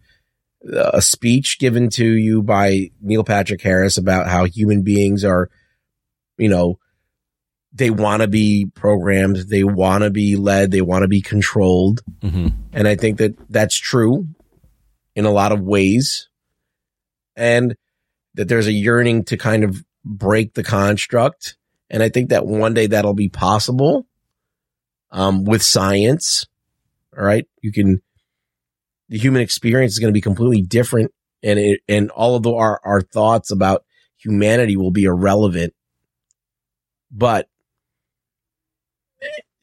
[0.73, 5.49] a speech given to you by Neil Patrick Harris about how human beings are
[6.39, 6.78] you know,
[7.73, 12.03] they want to be programmed, they want to be led, they want to be controlled.
[12.20, 12.49] Mm-hmm.
[12.73, 14.28] And I think that that's true
[15.15, 16.28] in a lot of ways.
[17.35, 17.77] And
[18.35, 21.57] that there's a yearning to kind of break the construct.
[21.89, 24.07] And I think that one day that'll be possible
[25.11, 26.47] um, with science.
[27.16, 27.47] All right.
[27.62, 28.03] You can,
[29.09, 31.12] the human experience is going to be completely different.
[31.43, 33.85] And it, and all of the, our, our thoughts about
[34.16, 35.74] humanity will be irrelevant.
[37.11, 37.49] But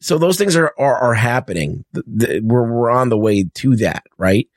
[0.00, 1.84] so those things are, are, are happening.
[1.92, 4.48] The, the, we're, we're on the way to that, right?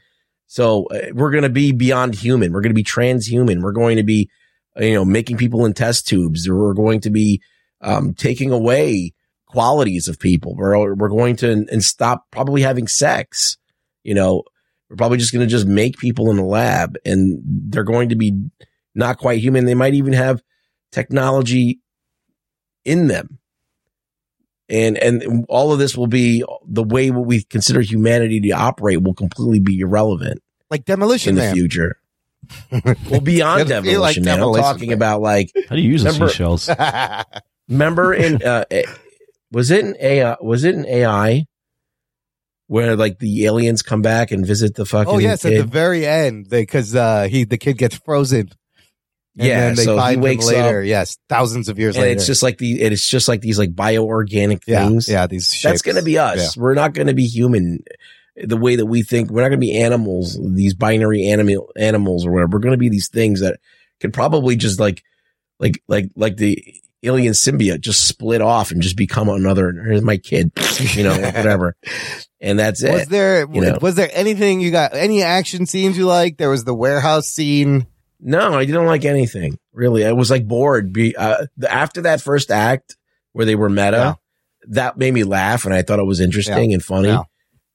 [0.48, 2.54] So uh, we're going to be beyond human.
[2.54, 3.62] We're going to be transhuman.
[3.62, 4.30] We're going to be,
[4.78, 6.50] you know, making people in test tubes.
[6.50, 7.42] We're going to be,
[7.82, 9.14] um, taking away
[9.48, 10.56] qualities of people.
[10.56, 13.58] We're, we're going to, and stop probably having sex.
[14.04, 14.44] You know,
[14.90, 18.16] we're probably just going to just make people in the lab and they're going to
[18.16, 18.40] be
[18.96, 19.66] not quite human.
[19.66, 20.42] They might even have
[20.92, 21.82] technology
[22.86, 23.40] in them
[24.74, 29.02] and and all of this will be the way what we consider humanity to operate
[29.02, 31.54] will completely be irrelevant like demolition in the Man.
[31.54, 31.98] future.
[33.10, 34.98] well, beyond Gotta feel like demolition, man, I'm talking Man.
[34.98, 36.70] about like How do you use the remember, seashells?
[37.70, 38.84] remember in uh, eh,
[39.52, 40.36] was it an AI?
[40.42, 41.46] Was it an AI
[42.68, 46.06] where like the aliens come back and visit the fucking oh yes, at the very
[46.06, 48.50] end, because uh, he the kid gets frozen.
[49.38, 50.82] And Yeah, so he wakes later.
[50.82, 52.16] up- yes, thousands of years and later.
[52.18, 55.08] it's just like the it's just like these like bioorganic Yeah, things.
[55.08, 56.56] yeah, these that's going to be us.
[56.56, 57.80] We're not going to be human
[58.36, 59.30] the way that we think.
[59.32, 62.52] We're not going to be animals, these binary animal animals or whatever.
[62.58, 63.60] We're going to be these things that
[64.00, 65.04] could probably just like
[65.60, 66.64] like like like the
[67.02, 69.72] alien symbiote just split off and just become another.
[69.72, 70.52] Here's my kid,
[70.94, 71.76] you know, whatever.
[72.40, 72.92] And that's it.
[72.94, 73.78] was there you know?
[73.82, 74.94] was there anything you got?
[74.94, 76.38] Any action scenes you like?
[76.38, 77.88] There was the warehouse scene.
[78.26, 80.06] No, I didn't like anything really.
[80.06, 80.94] I was like bored.
[80.94, 82.96] Be uh, the, after that first act
[83.34, 84.18] where they were meta,
[84.70, 86.76] that made me laugh, and I thought it was interesting Yeah.
[86.76, 87.10] and funny.
[87.10, 87.24] Yeah.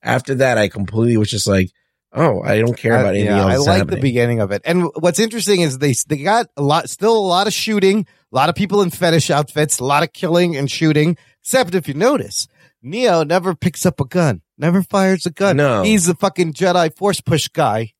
[0.02, 1.70] After that, I completely was just like,
[2.12, 3.68] oh, I don't care about I, anything yeah, else.
[3.68, 4.62] I like the beginning of it.
[4.64, 8.36] And what's interesting is they they got a lot, still a lot of shooting, a
[8.36, 11.16] lot of people in fetish outfits, a lot of killing and shooting.
[11.42, 12.46] Except if you notice,
[12.82, 15.56] Neo never picks up a gun, never fires a gun.
[15.56, 15.82] No.
[15.82, 17.92] he's the fucking Jedi Force push guy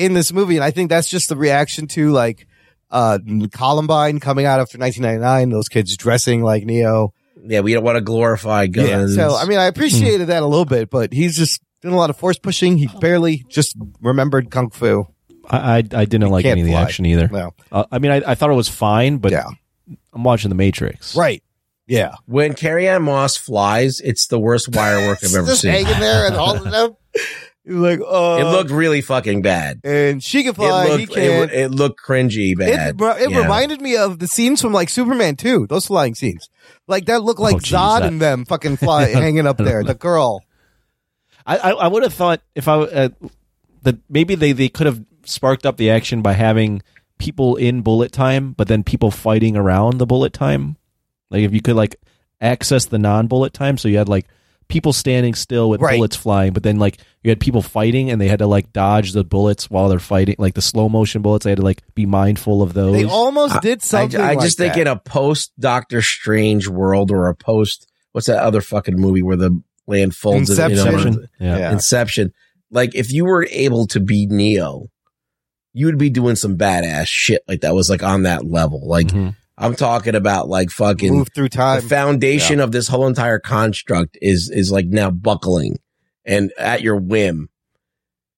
[0.00, 2.46] in this movie, and I think that's just the reaction to like
[2.90, 3.18] uh
[3.52, 5.50] Columbine coming out after 1999.
[5.50, 7.12] Those kids dressing like Neo.
[7.42, 9.14] Yeah, we don't want to glorify guns.
[9.14, 12.10] So I mean, I appreciated that a little bit, but he's just doing a lot
[12.10, 12.76] of force pushing.
[12.78, 15.06] He barely just remembered kung fu.
[15.48, 16.82] I I, I didn't like any of the fly.
[16.82, 17.28] action either.
[17.28, 17.52] No.
[17.72, 19.44] Uh, I mean, I, I thought it was fine, but yeah.
[20.12, 21.16] I'm watching The Matrix.
[21.16, 21.42] Right.
[21.86, 22.14] Yeah.
[22.26, 25.72] when Carrie Ann Moss flies, it's the worst wire work I've ever just seen.
[25.72, 26.96] hanging there and holding them.
[27.70, 29.80] He's like, oh, it looked really fucking bad.
[29.84, 30.86] and she can fly.
[30.86, 31.50] it he looked, can't.
[31.52, 33.00] it, it looked cringy bad.
[33.00, 33.38] It, it Yeah.
[33.42, 36.48] reminded me of the scenes from like Superman 2, those flying scenes.
[36.88, 39.84] Like that looked like Oh, geez, Zod that- and them fucking fly hanging up there.
[39.84, 40.42] The girl.
[41.46, 43.08] I I, I would have thought if I uh,
[43.82, 46.82] that maybe they they could have sparked up the action by having
[47.18, 50.76] people in bullet time, but then people fighting around the bullet time.
[51.30, 51.96] Like if you could like
[52.40, 54.26] access the non bullet time, so you had like
[54.68, 55.96] people standing still with Right.
[55.96, 59.12] bullets flying, but then like you had people fighting and they had to like dodge
[59.12, 61.44] the bullets while they're fighting, like the slow motion bullets.
[61.44, 62.94] They had to like be mindful of those.
[62.94, 64.20] They almost did I, something.
[64.20, 64.80] I like just think that.
[64.80, 69.36] in a post Doctor Strange world or a post what's that other fucking movie where
[69.36, 71.08] the land folds in- Inception.
[71.08, 71.58] in, Yeah.
[71.58, 71.72] Yeah.
[71.72, 72.32] Inception.
[72.70, 74.88] Like if you were able to be Neo,
[75.72, 78.88] you would be doing some badass shit like that was like on that level.
[78.88, 79.36] Like Mhm.
[79.58, 81.76] I'm talking about like fucking move through time.
[81.76, 81.88] the time.
[81.90, 85.76] foundation of this whole entire construct is is like now buckling
[86.30, 87.48] and at your whim.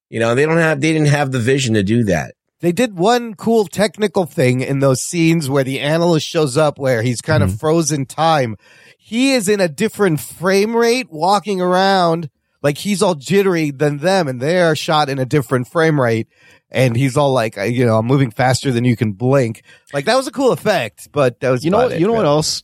[0.09, 2.33] You know, they don't have they didn't have the vision to do that.
[2.59, 7.01] They did one cool technical thing in those scenes where the analyst shows up where
[7.01, 7.53] he's kind Mm-hmm.
[7.53, 8.55] of frozen time.
[8.97, 12.29] He is in a different frame rate walking around
[12.61, 16.27] like he's all jittery than them and they are shot in a different frame rate.
[16.71, 19.61] And he's all like, uh, you know, I'm moving faster than you can blink.
[19.93, 22.13] Like that was a cool effect, but that was you know what, it, you know
[22.13, 22.63] what else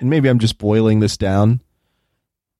[0.00, 1.60] and maybe i'm just boiling this down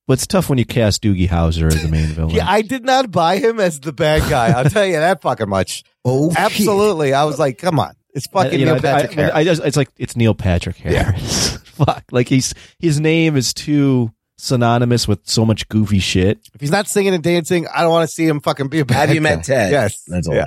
[0.07, 2.85] but it's tough when you cast doogie howser as the main villain Yeah, I did
[2.85, 4.49] not buy him as the bad guy.
[4.59, 5.85] I'll tell you that fucking much.
[6.09, 6.39] Oh, shit.
[6.39, 7.15] Absolutely.
[7.15, 7.93] I was like, come on.
[8.15, 9.35] It's fucking you know, Neil I- Patrick I, I, Harris.
[9.35, 11.57] I just it's like it's Neil Patrick Harris.
[11.65, 16.39] Fuck, like he's his name is too synonymous with so much goofy shit.
[16.55, 18.85] If he's not singing and dancing, I don't want to see him fucking be a
[18.85, 19.01] bad guy.
[19.07, 19.73] Have you met Ted?
[19.73, 20.01] Yes.
[20.07, 20.35] That's all.
[20.37, 20.47] Yeah.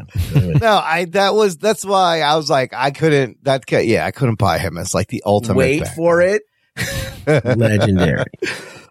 [0.62, 4.12] no, I that was that's why I was like I couldn't that ca- yeah I
[4.12, 5.58] couldn't buy him as like the ultimate.
[5.58, 6.44] Wait bad for it.
[7.28, 8.24] Legendary.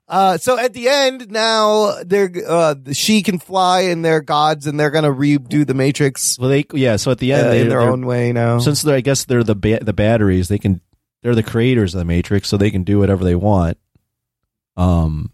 [0.09, 4.81] Uh, so at the end now they're uh she can fly and they're gods and
[4.81, 6.97] they're gonna redo the Matrix Well, they yeah.
[6.97, 8.59] So at the end, uh, they, in their own way now.
[8.59, 10.81] since they're I guess they're the ba- the batteries, they can
[11.23, 13.77] they're the creators of the Matrix, so they can do whatever they want.
[14.77, 15.33] Um,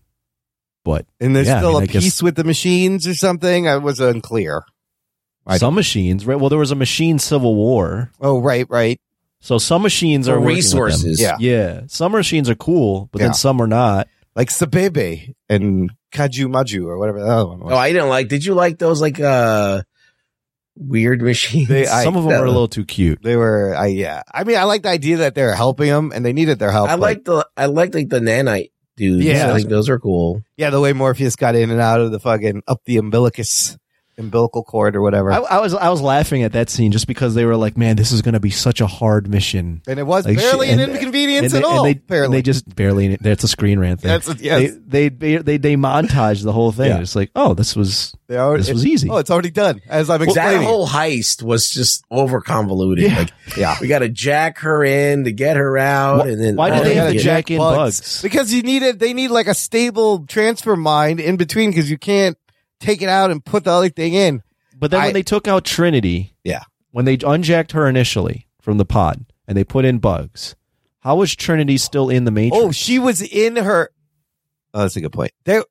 [0.84, 3.14] but And there's yeah, I still mean, I a guess piece with the machines or
[3.14, 3.68] something.
[3.68, 4.64] I was unclear.
[5.56, 6.38] some machines, right?
[6.40, 8.10] Well, there was a machine civil war.
[8.20, 8.98] Oh, right, right.
[9.40, 10.80] So some machines For are working with them.
[10.82, 11.20] resources.
[11.20, 11.36] Yeah.
[11.38, 11.82] yeah.
[11.86, 13.26] Some machines are cool, but Yeah.
[13.28, 14.08] then some are not.
[14.36, 17.72] Like Cybebe and Kaju Maju or whatever the other one was.
[17.72, 18.28] Oh, I didn't like.
[18.28, 19.82] Did you like those like uh
[20.76, 21.68] weird machines?
[21.68, 23.22] They- I- Some of them that- are a little too cute.
[23.22, 24.22] They were, I yeah.
[24.32, 26.88] I mean, I like the idea that they're helping them, and they needed their help.
[26.90, 29.24] I like the I like like the nanite dudes.
[29.24, 29.52] Yeah.
[29.52, 30.42] I think those are cool.
[30.56, 33.76] yeah, the way Morpheus got in and out of the fucking up the umbilicus,
[34.18, 35.32] umbilical cord or whatever.
[35.32, 37.96] I, I was I was laughing at that scene just because they were like, "Man,
[37.96, 40.74] this is going to be such a hard mission." and it was Like, barely shit,
[40.74, 41.84] an and- inconvenience and at they, all.
[41.84, 42.24] And they, apparently.
[42.24, 43.16] and they just barely.
[43.16, 44.08] That's a screen rant thing.
[44.08, 44.72] That's a- yes.
[44.86, 46.88] They they they they, they montage the whole thing.
[46.90, 47.00] Yeah.
[47.00, 49.08] It's like, oh, this was They already- this was easy.
[49.10, 49.80] Oh, it's already done.
[49.88, 50.62] As I'm That explaining.
[50.62, 53.04] whole heist was just over convoluted.
[53.04, 53.18] Yeah.
[53.18, 53.76] Like, yeah.
[53.80, 56.84] we got to jack her in to get her out, Wh- and then why did
[56.84, 58.22] they have to jack in bugs?
[58.22, 62.36] Because you needed, they need like a stable transfer mind in between because you can't
[62.84, 64.42] take it out and put the other thing in.
[64.78, 66.62] But then I- when they took out Trinity, Yeah.
[66.90, 70.54] when they unjacked her initially from the pod and they put in bugs,
[71.00, 72.64] how was Trinity still in the Matrix?
[72.64, 73.90] Oh, she was in her.
[74.72, 75.32] Oh, that's a good point.
[75.44, 75.64] There,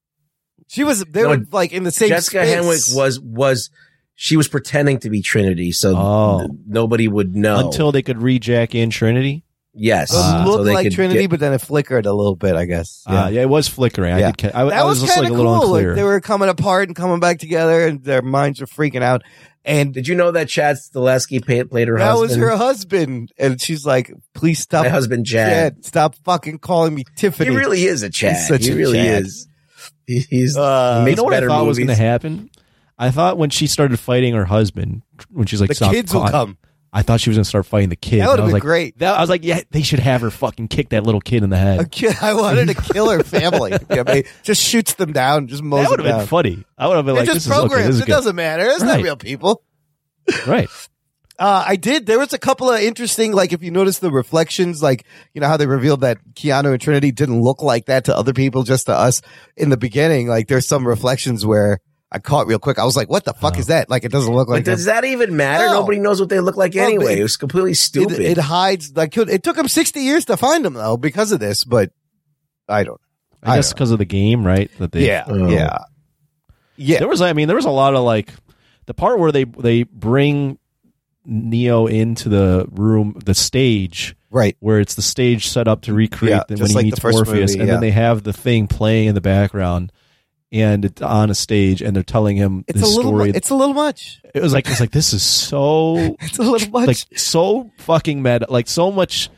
[0.67, 1.03] she was.
[1.03, 2.09] They No, were like in the same.
[2.09, 2.55] Jessica space.
[2.55, 3.69] Henwick was was
[4.15, 6.39] she was pretending to be Trinity, so Oh.
[6.39, 9.43] th- nobody would know until they could rejack in Trinity.
[9.75, 10.43] Yes, It Ah.
[10.45, 12.55] looked so they like could Trinity, get- but then it flickered a little bit.
[12.55, 13.03] I guess.
[13.09, 14.13] Yeah, uh, yeah, it was flickering.
[14.13, 14.31] I Yeah.
[14.37, 14.51] did.
[14.51, 15.63] I, that I was, was, kind like of a little cool.
[15.75, 15.87] unclear.
[15.89, 19.23] Like they were coming apart and coming back together, and their minds were freaking out.
[19.65, 22.29] And Did you know that Chad Stahelski played, played her that husband?
[22.29, 25.85] was her husband, and she's like, "Please stop, My husband, Chad.
[25.85, 28.35] Stop fucking calling me Tiffany." He really is a Chad.
[28.35, 29.23] He's such he a really Chad.
[29.23, 29.47] is.
[30.05, 32.49] He, he's Uh, he makes you know what I better thought was going to happen?
[32.99, 35.01] I thought when she started fighting her husband,
[35.31, 36.57] when she's like, The "Stop kids will caught," come.
[36.95, 38.21] I thought she was going to start fighting the kid.
[38.21, 38.99] That was been like, great.
[38.99, 41.49] That, I was like, yeah, they should have her fucking kick that little kid in
[41.49, 41.79] the head.
[41.79, 43.73] A kid, I wanted to kill her family.
[43.89, 46.63] Yeah, I mean, just shoots them down, just mows that would have been funny.
[46.77, 47.67] I would have been They're like, just this is okay.
[47.67, 47.87] programs.
[47.87, 48.65] This is it doesn't matter.
[48.65, 49.63] It's not real people.
[50.47, 50.69] Right.
[51.39, 52.05] Uh, I did.
[52.05, 55.03] There was a couple of interesting, like if you notice the reflections, like
[55.33, 58.33] you know how they revealed that Keanu and Trinity didn't look like that to other
[58.33, 59.23] people, just to us
[59.57, 60.27] in the beginning.
[60.27, 61.79] Like there's some reflections where
[62.13, 62.77] I caught real quick.
[62.79, 64.63] I was like, "What the fuck is that?" Like it doesn't look But like.
[64.65, 65.65] does that even matter?
[65.65, 65.79] No.
[65.81, 67.05] Nobody knows what they look like anyway.
[67.05, 68.19] but It, was completely stupid.
[68.19, 68.95] It, it hides.
[68.95, 71.91] Like it took them 60 years to find them though because of this, but
[72.69, 73.01] I don't.
[73.41, 73.51] Know.
[73.51, 74.71] I guess because of the game, right?
[74.77, 75.49] That they, Yeah, Oh.
[75.49, 75.77] yeah,
[76.77, 76.99] yeah.
[76.99, 78.31] There was, I mean, there was a lot of like
[78.85, 80.59] the part where they they bring
[81.25, 84.55] Neo into the room, the stage, right?
[84.59, 87.09] Where it's the stage set up to recreate Yeah, the, when he like meets the
[87.11, 87.73] Morpheus, movie, and yeah.
[87.73, 89.91] then they have the thing playing in the background,
[90.53, 93.11] and it's on a stage, and they're telling him It's a little.
[93.11, 93.31] story.
[93.31, 94.21] Mu- it's a little much.
[94.33, 96.87] it was like it's like this is so It's a little much.
[96.87, 99.29] like so fucking meta, like so much.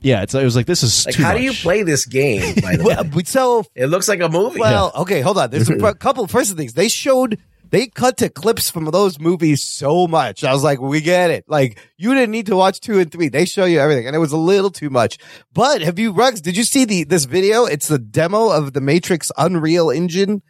[0.00, 1.38] Yeah, it's it was like this is like, too how much.
[1.38, 2.54] do you play this game?
[2.62, 2.96] By the way?
[2.96, 4.58] well, so It looks like a movie.
[4.58, 5.50] Well, okay, hold on.
[5.50, 6.72] There's a couple first things.
[6.72, 7.38] They showed
[7.68, 10.44] they cut to clips from those movies so much.
[10.44, 11.44] I was like, we get it.
[11.48, 13.28] Like you didn't need to watch two and three.
[13.28, 15.18] They show you everything, and it was a little too much.
[15.52, 16.40] But have you, Rugs?
[16.40, 17.66] Did you see the this video?
[17.66, 20.40] It's the demo of the Matrix Unreal Engine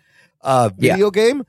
[0.42, 1.44] uh, video game.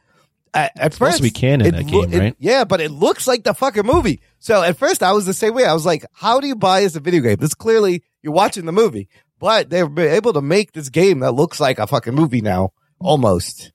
[0.55, 2.35] At, at supposed first, to be canon, it that game, it- right?
[2.37, 4.21] yeah, but it looks like the fucking movie.
[4.37, 5.65] So at first, I was the same way.
[5.65, 7.37] I was like, "How do you buy this a video game?
[7.37, 9.09] This clearly you're watching the movie."
[9.39, 12.69] But they've been able to make this game that looks like a fucking movie now,
[12.99, 13.71] almost.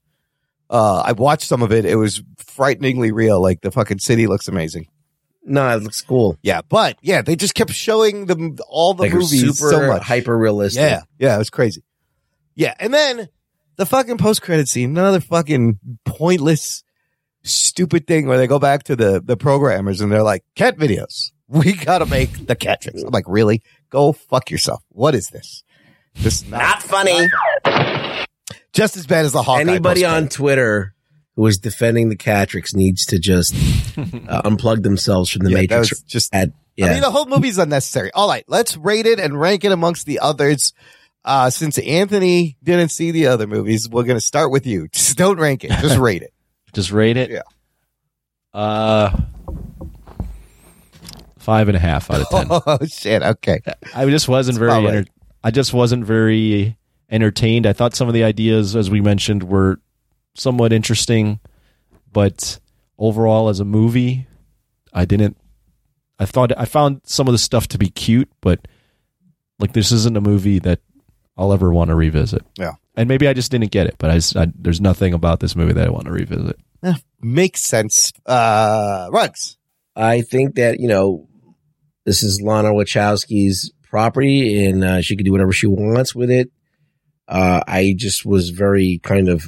[0.71, 1.85] Uh, I watched some of it.
[1.85, 3.41] It was frighteningly real.
[3.43, 4.87] Like the fucking city looks amazing.
[5.43, 6.39] no, it looks cool.
[6.43, 10.03] Yeah, but yeah, they just kept showing them all the Like movies super so much.
[10.03, 10.81] hyper realistic.
[10.81, 11.83] Yeah, yeah, it was crazy.
[12.55, 13.29] Yeah, and then
[13.79, 16.85] the fucking post credit scene, another fucking pointless,
[17.43, 21.31] stupid thing where they go back to the the programmers and they're like, "Cat videos,
[21.49, 23.63] we gotta make the cat tricks." I'm like, really?
[23.91, 24.83] Go fuck yourself.
[24.91, 25.63] What is this?
[26.15, 27.29] This is not, Not funny.
[28.73, 29.61] just as bad as the Hawkeye.
[29.63, 30.95] Anybody on Twitter
[31.37, 33.55] who is defending the Catrix needs to just
[33.97, 36.01] uh, unplug themselves from the Yeah, Matrix.
[36.03, 36.87] just at, yeah.
[36.87, 38.11] I mean, the whole movie's unnecessary.
[38.13, 40.73] All right, let's rate it and rank it amongst the others.
[41.29, 44.89] Uh, since Anthony didn't see the other movies, we're going to start with you.
[44.93, 45.69] Just don't rank it.
[45.73, 46.33] Just rate it.
[46.73, 47.31] Just rate it.
[47.31, 47.43] Yeah.
[48.55, 49.15] Uh,
[51.39, 52.47] five and a half out of ten.
[52.51, 53.23] Oh shit.
[53.23, 53.61] Okay.
[53.95, 54.97] I just wasn't That's very.
[54.97, 55.09] right.
[55.45, 56.79] I just wasn't very
[57.11, 57.67] entertained.
[57.67, 59.81] I thought some of the ideas, as we mentioned, were
[60.35, 61.41] somewhat interesting,
[62.11, 62.59] but
[62.99, 64.27] overall, as a movie,
[64.95, 65.37] I didn't.
[66.19, 68.67] I thought I found some of the stuff to be cute, but
[69.59, 70.81] like this isn't a movie that
[71.39, 72.45] I'll ever want to revisit.
[72.59, 72.73] Yeah.
[72.97, 75.55] And maybe I just didn't get it, but I, just- I there's nothing about this
[75.57, 76.59] movie that I want to revisit.
[76.83, 78.13] Eh, makes sense.
[78.27, 79.57] Uh, Rugs.
[79.97, 81.29] I think that, you know,
[82.05, 86.51] this is Lana Wachowski's property and uh, she could do whatever she wants with it.
[87.27, 89.45] Uh, I just was very kind of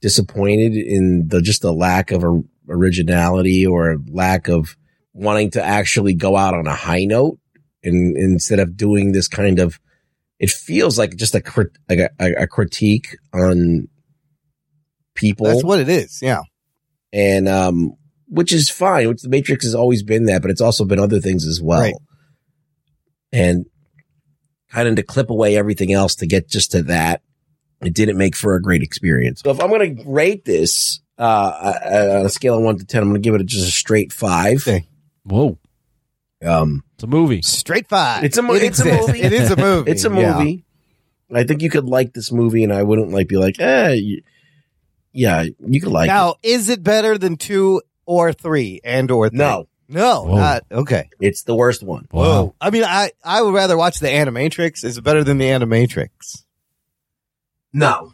[0.00, 4.76] disappointed in the just the lack of or- originality or lack of
[5.12, 7.38] wanting to actually go out on a high note
[7.82, 9.78] and instead of doing this kind of
[10.38, 13.88] it feels like just a crit- like a, a, a critique on
[15.14, 16.20] people That's what it is.
[16.22, 16.42] Yeah.
[17.12, 17.94] and um
[18.28, 21.20] which is fine which the matrix has always been that but it's also been other
[21.20, 21.94] things as well Right.
[23.32, 23.66] and
[24.70, 27.22] kind of to clip away everything else to get just to that
[27.82, 31.22] it didn't make for a great experience so if i'm going to rate this uh
[31.22, 33.70] uh, on a scale of 1 to 10 i'm going to give it just a
[33.70, 34.68] straight 5
[35.24, 35.58] Whoa.
[36.44, 37.42] Um It's a movie.
[37.42, 38.24] Straight five.
[38.24, 39.90] it's a, mo- It it's a movie It is a movie.
[39.90, 40.38] it's a Yeah.
[40.38, 40.64] movie
[41.34, 44.18] i think you could like this movie and i wouldn't like be like eh y-
[45.12, 46.12] yeah you could like it.
[46.12, 49.38] now, is it better than two or three and or three?
[49.38, 50.36] no No, Whoa.
[50.36, 51.08] not okay.
[51.20, 52.54] it's the worst one Whoa.
[52.60, 54.84] I mean, I, I would rather watch the Animatrix.
[54.84, 56.44] Is it better than the Animatrix?
[57.72, 58.12] no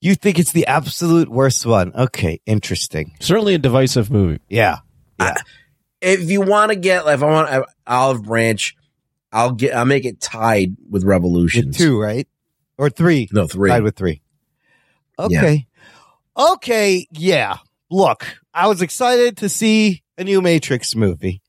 [0.00, 1.92] You think it's the absolute worst one?
[1.94, 3.14] Okay, interesting.
[3.20, 4.40] Certainly a divisive movie.
[4.48, 4.78] Yeah.
[6.00, 8.74] If you want to get, if I want uh, Olive Branch,
[9.32, 11.72] I'll get, I'll make it tied with Revolution.
[11.72, 12.28] Two, right?
[12.78, 13.28] Or three?
[13.32, 13.70] No, three.
[13.70, 14.22] Tied with three.
[15.18, 15.66] Okay.
[16.36, 17.06] Okay.
[17.12, 17.56] Yeah.
[17.90, 21.42] Look, I was excited to see a new Matrix movie,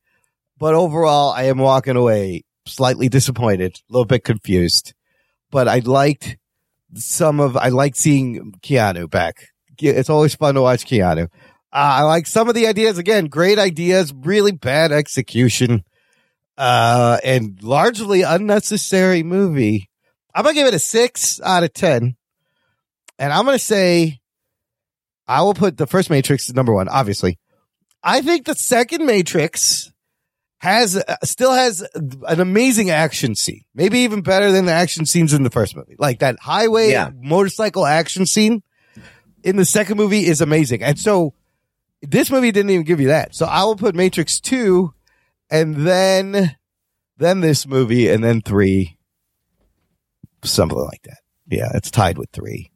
[0.57, 4.93] but overall, I am walking away slightly disappointed, a little bit confused.
[5.51, 6.37] But I liked
[6.93, 9.49] some of, I liked seeing Keanu back.
[9.79, 11.29] It's always fun to watch Keanu.
[11.73, 12.97] Uh, I like some of the ideas.
[12.97, 15.83] Again, great ideas, really bad execution,
[16.57, 19.89] uh, and largely unnecessary movie.
[20.33, 22.15] I'm gonna give it a six out of ten,
[23.19, 24.19] and I'm gonna say
[25.27, 26.87] I will put the first Matrix number one.
[26.87, 27.37] Obviously,
[28.01, 29.91] I think the second Matrix
[30.59, 35.33] has uh, still has an amazing action scene, maybe even better than the action scenes
[35.33, 35.95] in the first movie.
[35.99, 37.09] Like that highway Yeah.
[37.13, 38.63] motorcycle action scene
[39.43, 41.33] in the second movie is amazing, and so
[42.01, 43.33] this movie didn't even give you that.
[43.35, 44.93] So I will put Matrix two,
[45.49, 46.55] and then
[47.17, 48.97] then this movie, and then three,
[50.43, 51.19] something like that.
[51.49, 52.71] Yeah, it's tied with three.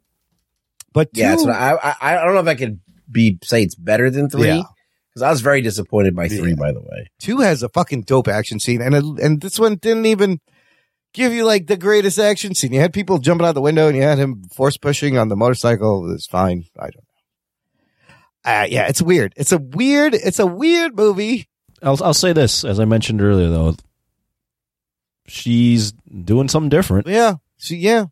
[0.94, 2.80] But two, Yeah, what I, I, I don't know if I could
[3.10, 4.64] be say it's better than three Yeah.
[5.10, 6.56] because I was very disappointed by three.
[6.56, 9.76] By the way, two has a fucking dope action scene, and it, and this one
[9.76, 10.40] didn't even
[11.14, 12.74] give you like the greatest action scene.
[12.74, 15.36] You had people jumping out the window, and you had him force pushing on the
[15.36, 16.10] motorcycle.
[16.10, 16.66] It was fine.
[16.78, 17.04] I don't know.
[18.44, 19.34] Uh, yeah, it's weird.
[19.38, 20.14] It's a weird.
[20.16, 21.48] It's a weird movie.
[21.84, 23.76] I'll I'll say this as I mentioned earlier though.
[25.28, 27.08] She's doing something different.
[27.08, 27.36] Yeah.
[27.58, 28.06] She, yeah.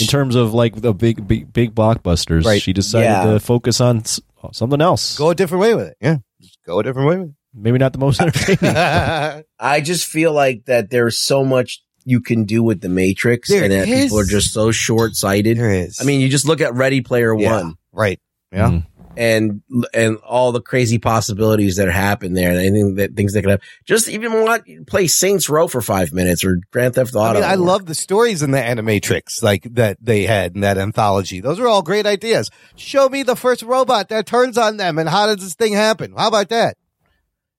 [0.00, 2.62] In terms of like the big big big blockbusters, Right.
[2.62, 3.32] she decided Yeah.
[3.32, 4.04] to focus on
[4.52, 5.16] something else.
[5.16, 5.96] Go a different way with it.
[6.00, 8.76] Yeah, just go a different way with Maybe not the most entertaining.
[9.58, 13.64] I just feel like that there's so much you can do with the Matrix, There
[13.64, 14.04] and that is.
[14.04, 15.58] people are just so short sighted.
[15.58, 15.98] There is.
[16.00, 17.52] I mean, you just look at Ready Player Yeah.
[17.62, 17.74] One.
[17.92, 18.20] right.
[18.52, 18.68] Yeah.
[18.68, 18.86] Mm.
[19.20, 19.60] And
[19.92, 23.60] and all the crazy possibilities that happen there, and anything that things that could have.
[23.84, 27.38] Just even want play Saints Row for five minutes or Grand Theft Auto.
[27.38, 30.78] I mean, I love the stories in the Animatrix, like that they had in that
[30.78, 31.40] anthology.
[31.40, 32.50] Those are all great ideas.
[32.76, 36.14] Show me the first robot that turns on them, and how does this thing happen?
[36.16, 36.78] How about that?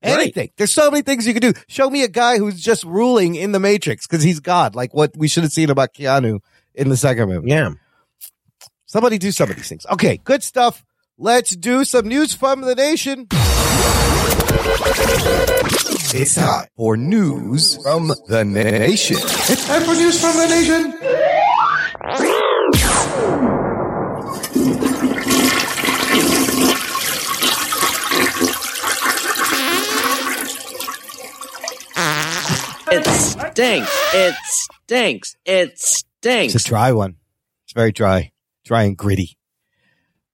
[0.03, 0.13] Right.
[0.13, 0.49] Anything.
[0.57, 1.53] There's so many things you can do.
[1.67, 5.11] Show me a guy who's just ruling in the Matrix because he's God, like what
[5.15, 6.39] we should have seen about Keanu
[6.73, 7.51] in the second movie.
[7.51, 7.69] Yeah.
[8.87, 9.85] Somebody do some of these things.
[9.91, 10.83] Okay, good stuff.
[11.23, 13.27] Let's do some news from the nation.
[16.19, 19.17] It's time for news from the nation.
[19.17, 20.93] It's time for news from the nation.
[32.91, 33.91] It stinks.
[34.15, 35.35] It stinks.
[35.45, 36.55] It stinks.
[36.55, 37.17] It's a dry one.
[37.65, 38.31] It's very dry,
[38.65, 39.37] dry and gritty.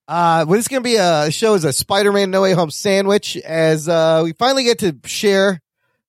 [0.08, 2.72] Uh, well, this is going to be a show as a Spider-Man No Way Home
[2.72, 5.62] sandwich as, uh, we finally get to share,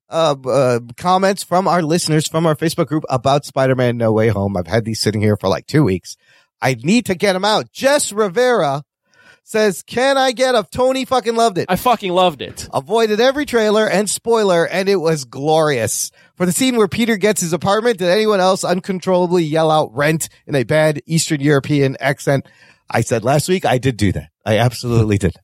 [0.09, 4.57] uh, uh, comments from our listeners from our Facebook group about Spider-Man No Way Home.
[4.57, 6.17] I've had these sitting here for like two weeks.
[6.63, 7.73] I need to get them out.
[7.73, 8.85] Jess Rivera
[9.43, 11.67] says, can I get a Tony fucking loved it?
[11.69, 12.69] I fucking loved it.
[12.73, 16.13] Avoided every trailer and spoiler, and it was glorious.
[16.37, 20.29] For the scene where Peter gets his apartment, did anyone else uncontrollably yell out rent
[20.47, 22.47] in a bad Eastern European accent?
[22.91, 24.31] I said last week I did do that.
[24.45, 25.37] I absolutely did.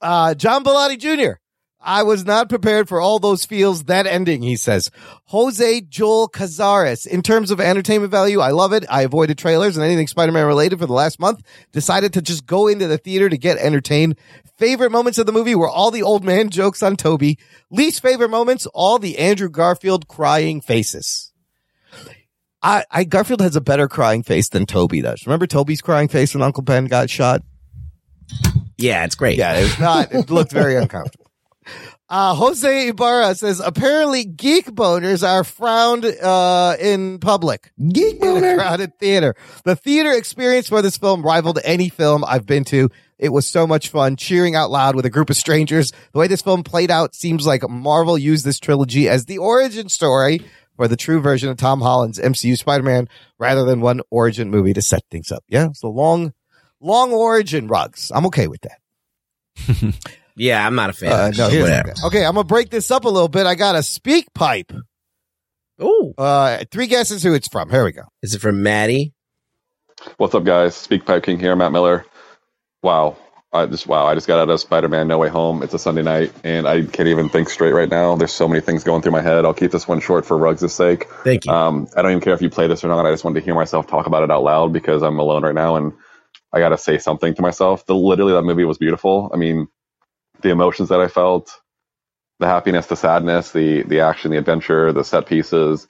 [0.00, 1.38] Uh, John Bellotti Jr.
[1.86, 3.84] I was not prepared for all those feels.
[3.84, 4.90] That ending, he says.
[5.26, 7.06] Jose Joel Cazares.
[7.06, 8.84] In terms of entertainment value, I love it.
[8.90, 11.42] I avoided trailers and anything Spider-Man related for the last month.
[11.70, 14.18] Decided to just go into the theater to get entertained.
[14.58, 17.38] Favorite moments of the movie were all the old man jokes on Tobey.
[17.70, 21.32] Least favorite moments, all the Andrew Garfield crying faces.
[22.66, 25.24] I, I Garfield has a better crying face than Tobey does.
[25.24, 27.42] Remember Tobey's crying face when Uncle Ben got shot?
[28.76, 29.38] Yeah, it's great.
[29.38, 30.12] Yeah, it's not.
[30.12, 31.30] It looked very uncomfortable.
[32.08, 37.72] Uh, Jose Ibarra says apparently geek boners are frowned uh, in public.
[37.84, 39.34] Geek boner in a crowded theater.
[39.64, 42.90] The theater experience for this film rivaled any film I've been to.
[43.18, 45.90] It was so much fun cheering out loud with a group of strangers.
[46.12, 49.88] The way this film played out seems like Marvel used this trilogy as the origin
[49.88, 50.42] story
[50.76, 53.08] for the true version of Tom Holland's MCU Spider-Man
[53.38, 55.44] rather than one origin movie to set things up.
[55.48, 56.32] Yeah, it's a long,
[56.80, 58.12] long origin rugs.
[58.14, 59.94] I'm okay with that.
[60.36, 61.12] Yeah, I'm not a fan.
[61.12, 61.94] Uh, no, So whatever.
[62.04, 63.46] Okay, I'm gonna break this up a little bit.
[63.46, 64.70] I got a speak pipe.
[65.82, 66.12] Ooh.
[66.16, 67.70] Uh, three guesses who it's from.
[67.70, 68.02] Here we go.
[68.22, 69.14] Is it from Maddie?
[70.18, 70.74] What's up, guys?
[70.76, 72.04] Speak Pipe King here, Matt Miller.
[72.82, 73.16] Wow,
[73.56, 75.62] I just wow, I just got out of Spider-Man: No Way Home.
[75.62, 78.16] It's a Sunday night, and I can't even think straight right now.
[78.16, 79.44] There's so many things going through my head.
[79.44, 81.08] I'll keep this one short for Rugs' sake.
[81.24, 81.52] Thank you.
[81.52, 83.06] Um, I don't even care if you play this or not.
[83.06, 85.54] I just wanted to hear myself talk about it out loud because I'm alone right
[85.54, 85.92] now, and
[86.52, 87.86] I got to say something to myself.
[87.86, 89.30] The literally that movie was beautiful.
[89.32, 89.68] I mean,
[90.42, 91.50] the emotions that I felt,
[92.38, 95.86] the happiness, the sadness, the the action, the adventure, the set pieces.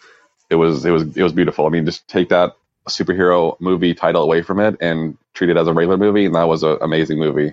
[0.49, 1.67] It was it was it was beautiful.
[1.67, 2.53] I mean, just take that
[2.89, 6.45] superhero movie title away from it and treat it as a regular movie, and that
[6.49, 7.53] was an amazing movie.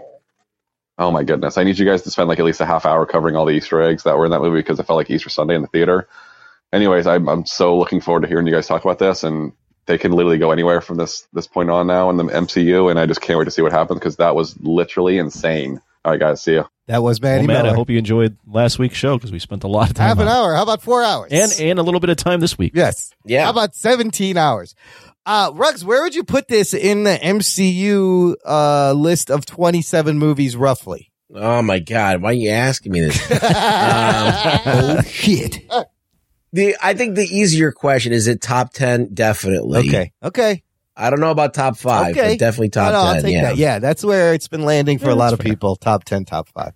[0.98, 1.58] Oh my goodness!
[1.58, 3.54] I need you guys to spend like at least a half hour covering all the
[3.54, 5.68] Easter eggs that were in that movie because it felt like Easter Sunday in the
[5.68, 6.08] theater.
[6.72, 9.54] Anyways, I'm I'm so looking forward to hearing you guys talk about this, and
[9.86, 13.00] they can literally go anywhere from this this point on now in the MCU, and
[13.00, 15.82] I just can't wait to see what happens because that was literally insane.
[16.06, 16.66] All right, guys, see you.
[16.88, 19.64] That was Well, Manny Matt, I hope you enjoyed last week's show because we spent
[19.64, 20.54] a lot of time Half an on hour.
[20.54, 21.32] How about four hours?
[21.32, 22.74] and and a little bit of time this week.
[22.76, 23.12] yes.
[23.26, 23.46] Yeah.
[23.46, 24.76] How about 17 hours?
[25.26, 30.56] Uh, Rugs, where would you put this in the MCU uh, list of 27 movies
[30.56, 31.12] roughly?
[31.36, 33.20] Oh my god, why are you asking me this?
[33.32, 35.68] oh shit.
[36.52, 39.12] the I think the easier question is it top ten?
[39.14, 39.80] Definitely.
[39.80, 40.12] Okay.
[40.22, 40.64] Okay.
[40.96, 42.34] I don't know about top five, Okay.
[42.34, 43.16] but definitely top No, no, ten.
[43.16, 43.42] I'll take yeah.
[43.46, 43.58] that.
[43.58, 45.76] Yeah, that's where it's been landing for Yeah, a lot that's of people.
[45.76, 46.74] Top 10, top five.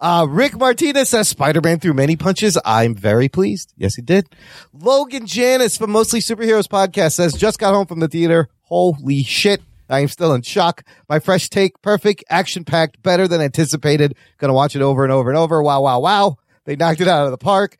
[0.00, 2.56] Uh, Rick Martinez says Spider-Man threw many punches.
[2.64, 3.72] I'm very pleased.
[3.76, 4.28] Yes, he did.
[4.72, 8.48] Logan Janis from Mostly Superheroes podcast says just got home from the theater.
[8.62, 9.60] Holy shit.
[9.90, 10.84] I am still in shock.
[11.08, 14.14] My fresh take, perfect, action packed, better than anticipated.
[14.36, 15.62] Gonna watch it over and over and over.
[15.62, 16.36] Wow, wow, wow.
[16.64, 17.76] They knocked it out of the park.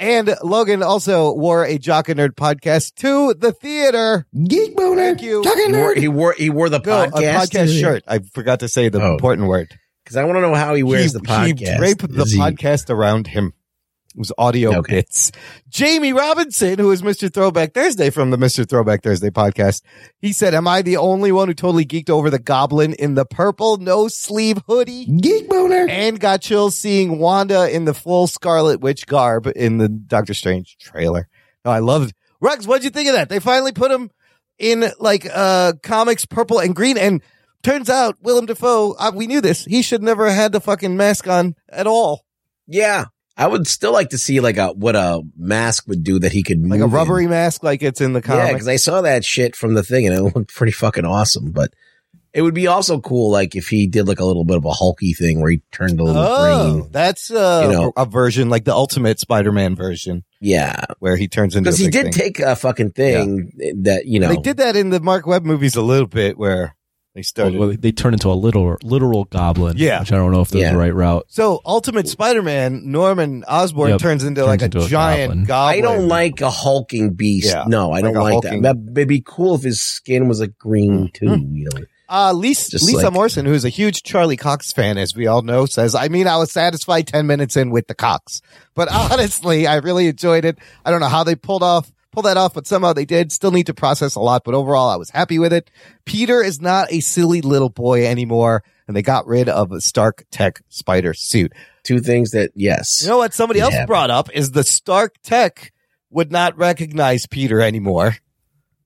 [0.00, 4.26] And Logan also wore a Jock and Nerd podcast to the theater.
[4.48, 4.96] Geek boner.
[5.14, 5.42] Thank you.
[5.44, 8.02] He wore, he wore he wore the No, podcast a podcast shirt.
[8.08, 9.12] I forgot to say the Oh.
[9.12, 9.78] important word.
[10.12, 11.46] Because I want to know how he wears he, the podcast.
[11.58, 13.54] He draped the he- podcast around him.
[14.14, 14.96] It was audio Okay.
[14.96, 15.32] bits.
[15.70, 17.32] Jamie Robinson, who is Mr.
[17.32, 18.68] Throwback Thursday from the Mr.
[18.68, 19.80] Throwback Thursday podcast,
[20.20, 23.24] he said, Am I the only one who totally geeked over the goblin in the
[23.24, 25.06] purple no sleeve hoodie?
[25.06, 25.86] Geek boner.
[25.88, 30.76] And got chills seeing Wanda in the full Scarlet Witch garb in the Doctor Strange
[30.78, 31.26] trailer.
[31.64, 33.30] Oh, I loved Rex, what'd you think of that?
[33.30, 34.10] They finally put him
[34.58, 37.22] in like uh comics purple and green and
[37.62, 39.64] turns out Willem Dafoe, uh, we knew this.
[39.64, 42.24] He should never have had the fucking mask on at all.
[42.66, 43.06] Yeah,
[43.36, 46.42] I would still like to see like a what a mask would do that he
[46.42, 46.96] could Like a move in.
[46.96, 48.46] rubbery mask like it's in the comic.
[48.46, 51.50] Yeah, because I saw that shit from the thing and it looked pretty fucking awesome.
[51.52, 51.72] But
[52.34, 54.72] it would be also cool, like if he did like a little bit of a
[54.72, 56.90] hulky thing where he turned a little Oh, green.
[56.90, 57.92] that's uh, You know.
[57.96, 61.90] a version like the Ultimate Spider-Man version Yeah, where he turns into a because he
[61.90, 62.12] did thing.
[62.12, 63.52] take a fucking thing
[63.82, 64.28] that you know.
[64.28, 66.74] They did that in the Marc Webb movies a little bit where
[67.14, 67.58] they started.
[67.58, 69.76] Well, they turn into a literal literal goblin.
[69.76, 70.00] Yeah.
[70.00, 70.72] which I don't know if that's Yeah.
[70.72, 71.26] the right route.
[71.28, 74.00] so Ultimate Spider-Man, Norman Osborn Yep.
[74.00, 75.44] turns into Turns like into a a giant goblin.
[75.44, 75.78] goblin.
[75.78, 77.48] I don't like a hulking beast.
[77.48, 78.76] Yeah, no, I like don't like hulking- that.
[78.86, 81.26] That- It'd be cool if his skin was like green too.
[81.52, 85.14] You know, Uh, Lisa, Just Lisa like- Morrison, who's a huge Charlie Cox fan, as
[85.16, 88.42] we all know, says, I mean, I was satisfied 10 minutes in with the Cox,
[88.74, 90.58] but honestly, I really enjoyed it.
[90.84, 93.32] I don't know how they pulled off, pull that off, but somehow they did.
[93.32, 95.70] Still need to process a lot, but overall, I was happy with it.
[96.04, 100.24] Peter is not a silly little boy anymore, and they got rid of a Stark
[100.30, 101.52] Tech spider suit.
[101.82, 103.88] two things that yes, You know what somebody else happened.
[103.88, 105.72] brought up is the Stark Tech
[106.10, 108.14] would not recognize Peter anymore.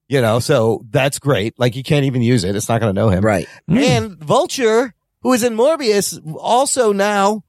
[0.08, 1.58] You know, so that's great.
[1.58, 2.54] Like you can't even use it.
[2.54, 3.24] It's not going to know him.
[3.24, 3.48] right?
[3.68, 3.78] Hmm.
[3.78, 7.42] And Vulture, who is in Morbius, also now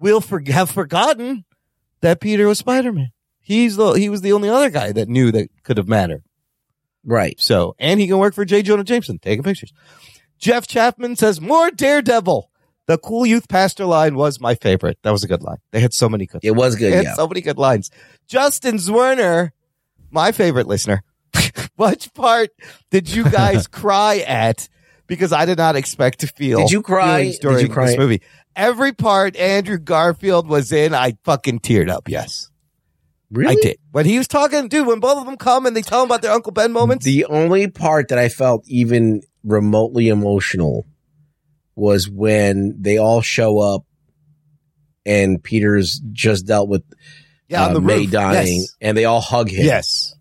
[0.00, 1.44] will for- have forgotten
[2.00, 3.11] that Peter was Spider-Man.
[3.42, 6.22] He's the, he was the only other guy that knew that could have mattered.
[7.04, 7.38] Right.
[7.40, 8.62] So, and he can work for J.
[8.62, 9.72] Jonah Jameson, taking pictures.
[10.38, 12.48] Jeff Chapman says more Daredevil.
[12.86, 14.98] The cool youth pastor line was my favorite.
[15.02, 15.58] That was a good line.
[15.70, 16.40] They had so many good.
[16.42, 17.14] It was good, They yeah.
[17.14, 17.90] so many good lines.
[18.26, 19.50] Justin Zwerner,
[20.10, 21.02] my favorite listener.
[21.76, 22.50] Which part
[22.90, 24.68] did you guys cry at?
[25.06, 26.58] Because I did not expect to feel.
[26.60, 27.32] Did you cry?
[27.40, 27.86] during you cry?
[27.88, 28.22] this movie?
[28.56, 32.08] Every part Andrew Garfield was in, I fucking teared up.
[32.08, 32.50] Yes.
[33.32, 33.56] Really?
[33.56, 33.78] I did.
[33.92, 36.20] When he was talking, dude, when both of them come and they tell him about
[36.22, 37.04] their Uncle Ben moments.
[37.04, 40.86] The only part that I felt even remotely emotional
[41.74, 43.84] was when they all show up
[45.06, 46.82] and Peter's just dealt with
[47.48, 48.10] Yeah, on uh, the May roof.
[48.10, 48.76] dying Yes.
[48.80, 49.64] and they all hug him.
[49.64, 50.14] Yes.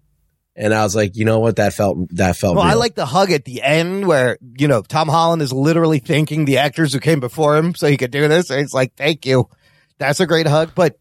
[0.56, 1.58] And I was like, you know what?
[1.58, 4.82] That felt, that felt Well, I like the hug at the end where, you know,
[4.82, 8.28] Tom Holland is literally thanking the actors who came before him so he could do
[8.28, 8.50] this.
[8.50, 9.50] And it's like, thank you.
[9.98, 10.72] That's a great hug.
[10.76, 10.98] But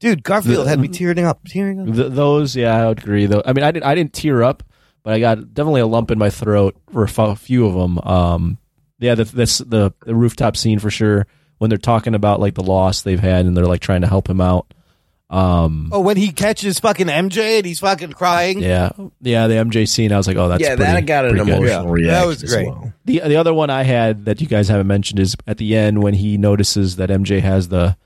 [0.00, 1.94] dude, Garfield had me tearing up, tearing up.
[1.94, 3.26] Th- those, yeah, I would agree.
[3.26, 4.62] Though, I mean, I didn't, I didn't tear up,
[5.02, 7.98] but I got definitely a lump in my throat for a f- few of them.
[7.98, 8.58] Um,
[8.98, 11.26] yeah, the, this the the rooftop scene for sure
[11.58, 14.28] when they're talking about like the loss they've had and they're like trying to help
[14.28, 14.72] him out.
[15.30, 18.60] Um, Oh, when he catches fucking MJ and he's fucking crying.
[18.60, 20.10] yeah, yeah, the MJ scene.
[20.10, 21.58] I was like, oh, that's yeah, pretty, that got an pretty good.
[21.58, 22.14] emotional reaction.
[22.14, 22.66] That was great.
[22.68, 22.92] well.
[23.04, 26.02] The the other one I had that you guys haven't mentioned is at the end
[26.02, 27.96] when he notices that MJ has the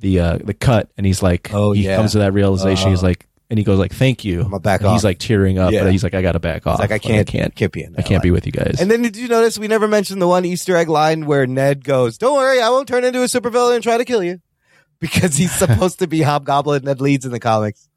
[0.00, 1.96] the uh, the cut and he's like, Oh, he yeah.
[1.96, 2.90] comes to that realization.
[2.90, 5.58] he's Uh, like, and he goes like, "Thank you." I'm back and He's like tearing
[5.58, 5.82] up, Yeah.
[5.82, 7.96] but he's like, "I got to back off." like, I can't- can't, can't be in
[7.98, 10.28] I can't be with you guys." And then did you notice we never mentioned the
[10.28, 13.74] one Easter egg line where Ned goes, "Don't worry, I won't turn into a supervillain
[13.74, 14.38] and try to kill you,"
[15.00, 16.84] because he's supposed to be Hobgoblin.
[16.84, 17.88] Ned Leeds in the comics.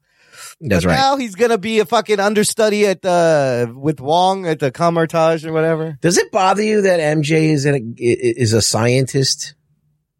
[0.60, 0.96] That's but right.
[0.96, 5.52] Now he's gonna be a fucking understudy at the with Wong at the Kamar-Taj or
[5.52, 5.96] whatever.
[6.00, 9.54] Does it bother you that MJ is a, is a scientist?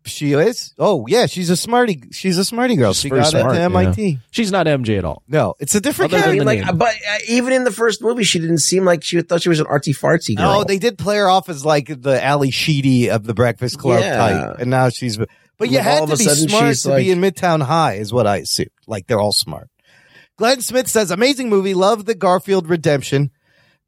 [0.06, 0.74] She is.
[0.78, 2.02] Oh yeah, she's a smarty.
[2.12, 2.93] She's a smarty girl.
[2.93, 3.64] She's she very got smart, into yeah.
[3.64, 4.18] MIT.
[4.31, 5.22] She's not MJ at all.
[5.26, 6.55] No, it's a different Other I than character.
[6.55, 6.78] mean, the like, name.
[6.78, 9.60] but uh, even in the first movie, she didn't seem like she thought she was
[9.60, 10.51] an artsy fartsy girl.
[10.60, 14.01] Oh, they did play her off as like the Ally Sheedy of the Breakfast Club
[14.01, 14.16] Yeah.
[14.16, 15.16] type, and now she's.
[15.16, 17.20] But you Like, had all to a be sudden smart she's to like- be in
[17.20, 18.70] Midtown High, is what I assumed.
[18.86, 19.68] Like they're all smart.
[20.36, 21.74] Glenn Smith says, "Amazing movie.
[21.74, 23.31] Love the Garfield redemption."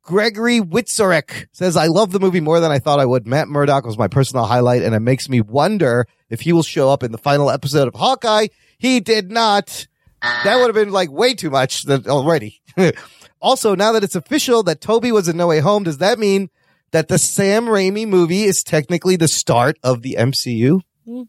[0.07, 3.27] Gregory Witzorek says, "I love the movie more than I thought I would.
[3.27, 6.91] Matt Murdock was my personal highlight, and it makes me wonder if he will show
[6.91, 8.47] up in the final episode of Hawkeye.
[8.79, 9.89] He did not.
[10.23, 12.63] That would have been like way too much that already."
[13.41, 16.51] also, now that it's official that Tobey was in No Way Home, does that mean
[16.93, 20.83] that the Sam Raimi movie is technically the start of the MCU?
[21.05, 21.23] Hmm.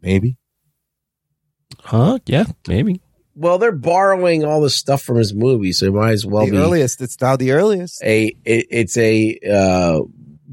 [0.00, 0.38] Maybe.
[1.80, 2.18] Huh?
[2.24, 3.02] Yeah, maybe.
[3.36, 6.50] Well, they're borrowing all the stuff from his movie, so it might as well be
[6.50, 7.00] the be earliest.
[7.00, 8.02] It's now the earliest.
[8.02, 8.26] a.
[8.44, 10.02] It, it's a uh,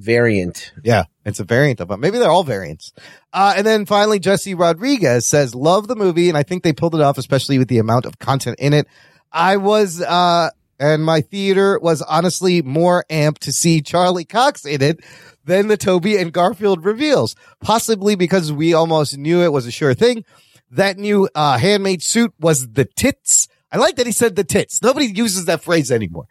[0.02, 0.74] variant.
[0.84, 1.98] Yeah, it's a variant of it.
[1.98, 2.94] Maybe they're all variants.
[3.32, 6.30] Uh, and then finally, Jesse Rodriguez says, love the movie.
[6.30, 8.88] And I think they pulled it off, especially with the amount of content in it.
[9.32, 14.82] I was, uh, and my theater was honestly more amped to see Charlie Cox in
[14.82, 15.00] it
[15.46, 19.94] than the Tobey and Garfield reveals, possibly because we almost knew it was a sure
[19.94, 20.26] thing.
[20.72, 23.48] That new, uh, handmade suit was the tits.
[23.72, 24.82] I like that he said the tits.
[24.82, 26.26] Nobody uses that phrase anymore.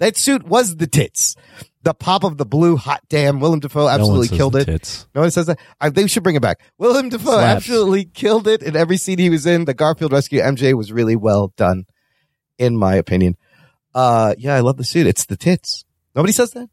[0.00, 1.36] That suit was the tits.
[1.82, 3.38] The pop of the blue, hot damn.
[3.40, 4.64] Willem Dafoe No one absolutely says killed the it.
[4.64, 5.06] tits.
[5.14, 5.58] No one says that.
[5.80, 6.60] I, they should bring it back.
[6.78, 7.56] Willem Dafoe Slaps.
[7.56, 9.64] absolutely killed it in every scene he was in.
[9.66, 11.84] The Garfield Rescue MJ was really well done,
[12.58, 13.36] in my opinion.
[13.94, 15.06] Uh, yeah, I love the suit.
[15.06, 15.84] It's the tits.
[16.16, 16.68] Nobody says that.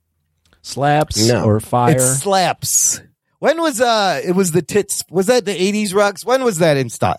[0.64, 1.44] Slaps No.
[1.44, 1.96] or fire.
[1.98, 3.02] It slaps.
[3.42, 4.22] When was uh?
[4.24, 5.04] It was the tits.
[5.10, 6.24] Was that the '80s rocks?
[6.24, 7.18] When was that in style?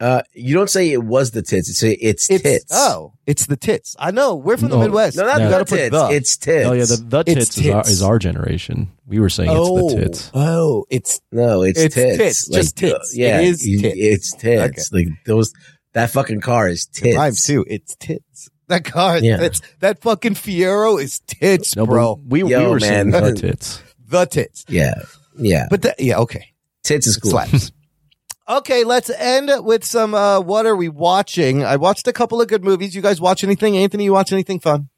[0.00, 1.66] Uh, you don't say it was the tits.
[1.68, 2.64] You say it's, It's tits.
[2.72, 3.96] oh, it's the tits.
[3.98, 4.36] I know.
[4.36, 5.16] We're from the Midwest.
[5.18, 5.48] no, not Yeah.
[5.58, 5.90] The tits.
[5.90, 6.08] the.
[6.12, 6.66] It's tits.
[6.68, 8.92] Oh yeah, the, the It's tits, Is, our, is our generation.
[9.06, 10.30] We were saying oh, it's the tits.
[10.34, 12.16] oh, it's no, it's, It's tits.
[12.16, 12.94] tits, just tits.
[12.94, 13.94] uh, yeah, It is tits.
[13.98, 14.92] It's tits.
[14.92, 15.52] Like those.
[15.94, 17.16] That fucking car is tits.
[17.16, 17.64] Rhyme too.
[17.68, 18.50] It's tits.
[18.68, 19.38] That car is Yeah.
[19.38, 19.60] tits.
[19.80, 22.14] That fucking Fiero is tits, No, bro.
[22.16, 23.24] but we, we Yo, were saying man.
[23.24, 23.82] the tits.
[24.08, 24.64] The tits.
[24.68, 24.94] Yeah,
[25.38, 25.66] yeah.
[25.70, 26.52] But the, yeah, okay.
[26.82, 27.30] tits is cool.
[27.32, 27.72] Slaps.
[28.48, 31.62] okay, let's end with some uh what are we watching?
[31.64, 32.94] I watched a couple of good movies.
[32.94, 33.76] You guys watch anything?
[33.76, 34.88] Anthony, you watch anything fun?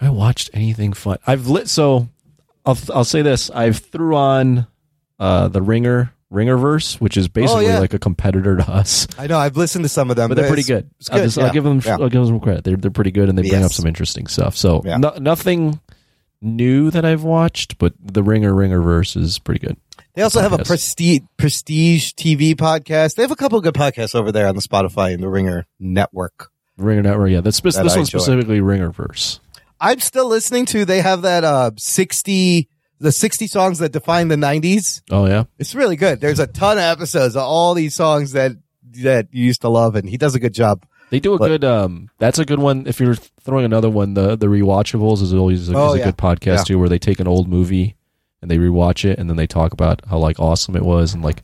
[0.00, 1.18] I watched anything fun?
[1.26, 2.08] I've lit so
[2.64, 3.50] I'll I'll say this.
[3.50, 4.66] I've threw on
[5.18, 7.78] uh the Ringer Ringerverse, which is basically Oh, yeah.
[7.78, 9.08] like a competitor to us.
[9.18, 10.90] I know I've listened to some of them, But they're pretty it's- good.
[11.10, 11.44] I'll, just, yeah.
[11.46, 11.92] I'll give them Yeah.
[11.92, 12.64] I'll give them some credit.
[12.64, 14.56] They're they're pretty good and they bring up some interesting stuff.
[14.56, 14.98] So Yeah.
[14.98, 15.80] no, nothing
[16.40, 19.76] new that I've watched, but the Ringer Ringer verse is pretty good.
[20.14, 23.14] They also have a prestige prestige TV podcast.
[23.14, 25.66] They have a couple of good podcasts over there on the Spotify and the Ringer
[25.78, 26.50] network.
[26.76, 27.40] Ringer Network, yeah.
[27.40, 28.18] That's That this one's enjoy.
[28.18, 29.40] specifically Ringerverse.
[29.80, 30.84] I'm still listening to.
[30.84, 32.68] They have that uh sixty
[33.00, 35.02] the sixty songs that define the '90s.
[35.10, 36.20] Oh yeah, It's really good.
[36.20, 38.52] There's a ton of episodes of all these songs that
[39.02, 40.84] that you used to love, and he does a good job.
[41.10, 41.64] They do a But- good.
[41.64, 42.86] Um, that's a good one.
[42.86, 46.04] If you're throwing another one, the the rewatchables is always a, Oh, is a yeah.
[46.06, 46.64] good podcast Yeah.
[46.64, 47.96] too, where they take an old movie
[48.42, 51.22] and they rewatch it and then they talk about how like awesome it was and
[51.24, 51.42] like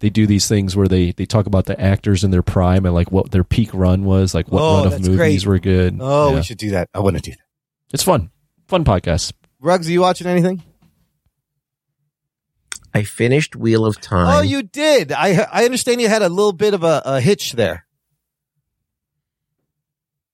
[0.00, 2.92] they do these things where they they talk about the actors in their prime and
[2.94, 5.46] like what their peak run was, like what Oh, run of movies great.
[5.46, 5.98] were good.
[6.00, 6.34] Oh, Yeah.
[6.36, 6.88] we should do that.
[6.94, 7.38] I want to do that.
[7.92, 8.30] It's fun,
[8.66, 9.32] fun podcast.
[9.60, 10.62] Rugs, are you watching anything?
[12.94, 14.38] I finished Wheel of Time.
[14.38, 15.12] Oh, you did.
[15.12, 17.86] I I understand you had a little bit of a, a hitch there.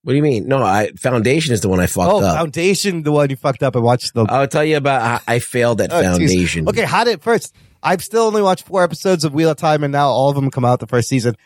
[0.09, 0.49] What do you mean?
[0.49, 2.39] No, I Foundation is the one I fucked oh, up.
[2.39, 4.25] Foundation, the one you fucked up and watched the.
[4.25, 6.31] I'll tell you about how I failed at Oh, geez.
[6.31, 6.67] Foundation.
[6.67, 7.55] Okay, how did first?
[7.83, 10.51] I've still only watched four episodes of Wheel of Time, and now all of them
[10.51, 11.37] come out the first season.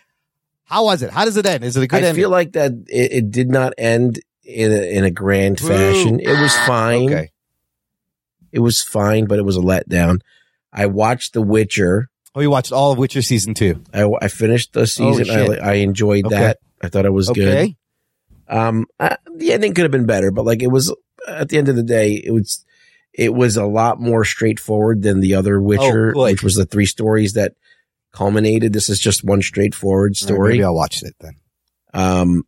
[0.62, 1.10] How was it?
[1.10, 1.65] How does it end?
[1.65, 2.23] Is it a good I ending?
[2.23, 5.66] feel like that it, it did not end in a, in a grand Boo.
[5.66, 6.20] fashion.
[6.20, 7.07] It was fine.
[7.07, 7.31] Okay.
[8.52, 10.20] It was fine, but it was a letdown.
[10.73, 12.10] I watched The Witcher.
[12.32, 13.82] Oh, you watched all of Witcher season two.
[13.92, 15.28] I, I finished the season.
[15.28, 15.60] I, shit.
[15.60, 16.36] I enjoyed Okay.
[16.36, 16.58] that.
[16.81, 17.74] I thought it was good.
[18.52, 20.94] Um, uh, the ending could have been better, but like it was
[21.26, 22.64] at the end of the day, it was
[23.14, 26.86] it was a lot more straightforward than the other Witcher, Oh, which was the three
[26.86, 27.55] stories that
[28.12, 28.72] culminated.
[28.72, 30.50] This is just one straightforward All right, story.
[30.52, 31.36] maybe I'll watch it then.
[31.94, 32.44] Um,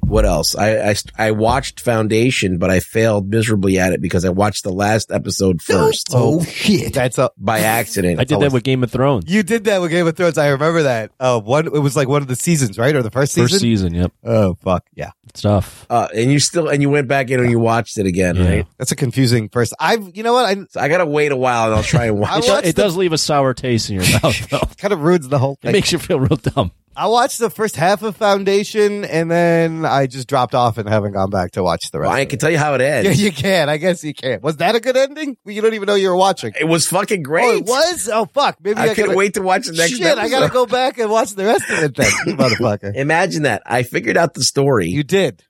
[0.00, 0.54] what else?
[0.56, 4.72] I, I I watched Foundation, but I failed miserably at it because I watched the
[4.72, 6.94] last episode first Oh shit!
[6.94, 8.20] That's a by accident.
[8.20, 9.24] I did that with Game of Thrones.
[9.30, 10.38] You did that with Game of Thrones.
[10.38, 11.10] I remember that.
[11.20, 13.48] Uh, one it was like one of the seasons, right, or the first season.
[13.48, 14.12] First season, yep.
[14.24, 15.10] Oh fuck yeah!
[15.28, 15.86] It's tough.
[15.90, 18.48] Uh, and you still and you went back in and you watched it again, Yeah.
[18.48, 18.66] right?
[18.78, 19.74] That's a confusing first.
[19.78, 22.18] I've you know what I So I gotta wait a while and I'll try and
[22.20, 22.44] watch.
[22.46, 24.60] It, watched it the- does leave a sour taste in your mouth, though.
[24.78, 25.70] kind of ruins the whole Thing.
[25.70, 26.72] It makes you feel real dumb.
[26.98, 31.12] I watched the first half of Foundation, and then I just dropped off and haven't
[31.12, 32.08] gone back to watch the rest.
[32.08, 33.08] Well, I can tell you how it ends.
[33.20, 33.68] Yeah, you can.
[33.68, 34.40] I guess you can.
[34.40, 35.36] Was that a good ending?
[35.44, 36.54] You don't even know you were watching.
[36.58, 37.44] It was fucking great.
[37.44, 38.10] Oh, it was.
[38.12, 38.56] Oh fuck!
[38.60, 40.98] Maybe I, I, couldn't gotta- wait to watch the next Shit, I gotta go back
[40.98, 42.96] and watch the rest of it then, motherfucker.
[42.96, 43.62] Imagine that.
[43.64, 44.88] I figured out the story.
[44.88, 45.44] You did.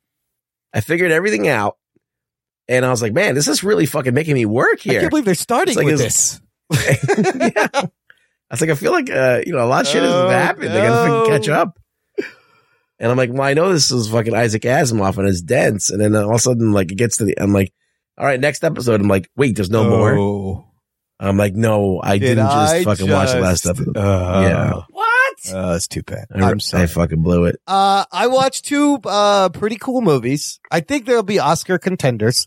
[0.74, 1.78] I figured everything out.
[2.68, 4.98] And I was like, man, this is really fucking making me work here.
[4.98, 6.40] I can't believe they're starting like with it's- this.
[7.56, 7.86] yeah.
[8.50, 10.32] I was like, I feel like, uh, you know, a lot of shit Oh, has
[10.32, 10.68] happened.
[10.70, 11.78] They gotta catch up.
[13.00, 15.90] And I'm like, well, I know this is fucking Isaac Asimov and it's dense.
[15.90, 17.72] And then all of a sudden, like, it gets to the, I'm like,
[18.16, 19.00] all right, next episode.
[19.00, 20.18] I'm like, wait, there's no more.
[20.18, 20.64] Oh.
[21.20, 23.96] I'm like, no, I Did didn't just I fucking watch the last episode.
[23.96, 24.40] Oh.
[24.40, 24.72] yeah.
[24.90, 25.34] What?
[25.52, 26.26] Uh, that's too bad.
[26.34, 26.84] I, I'm sorry.
[26.84, 27.60] I fucking blew it.
[27.66, 30.58] Uh, I watched two uh pretty cool movies.
[30.70, 32.46] I think there'll be Oscar contenders.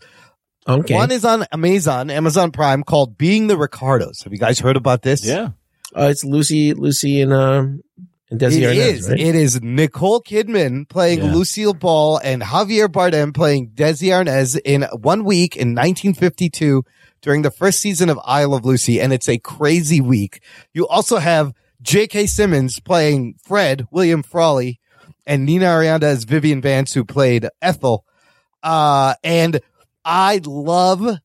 [0.68, 0.94] Okay.
[0.94, 5.02] One is on Amazon, Amazon Prime, called "Being the Ricardos." Have you guys heard about
[5.02, 5.26] this?
[5.26, 5.50] Yeah.
[5.96, 7.82] Uh, it's Lucy, Lucy and, um,
[8.30, 9.10] and Desi It Arnaz, is.
[9.10, 9.20] right?
[9.20, 11.34] It is Nicole Kidman playing Yeah.
[11.34, 16.84] Lucille Ball and Javier Bardem playing Desi Arnaz in one week in 1952
[17.22, 20.42] during the first season of I Love Lucy, and it's a crazy week.
[20.74, 22.26] You also have J.K.
[22.28, 24.80] Simmons playing Fred, William Frawley,
[25.28, 28.06] and Nina Arianda as Vivian Vance, who played Ethel.
[28.64, 29.60] Uh, and
[30.06, 31.18] I love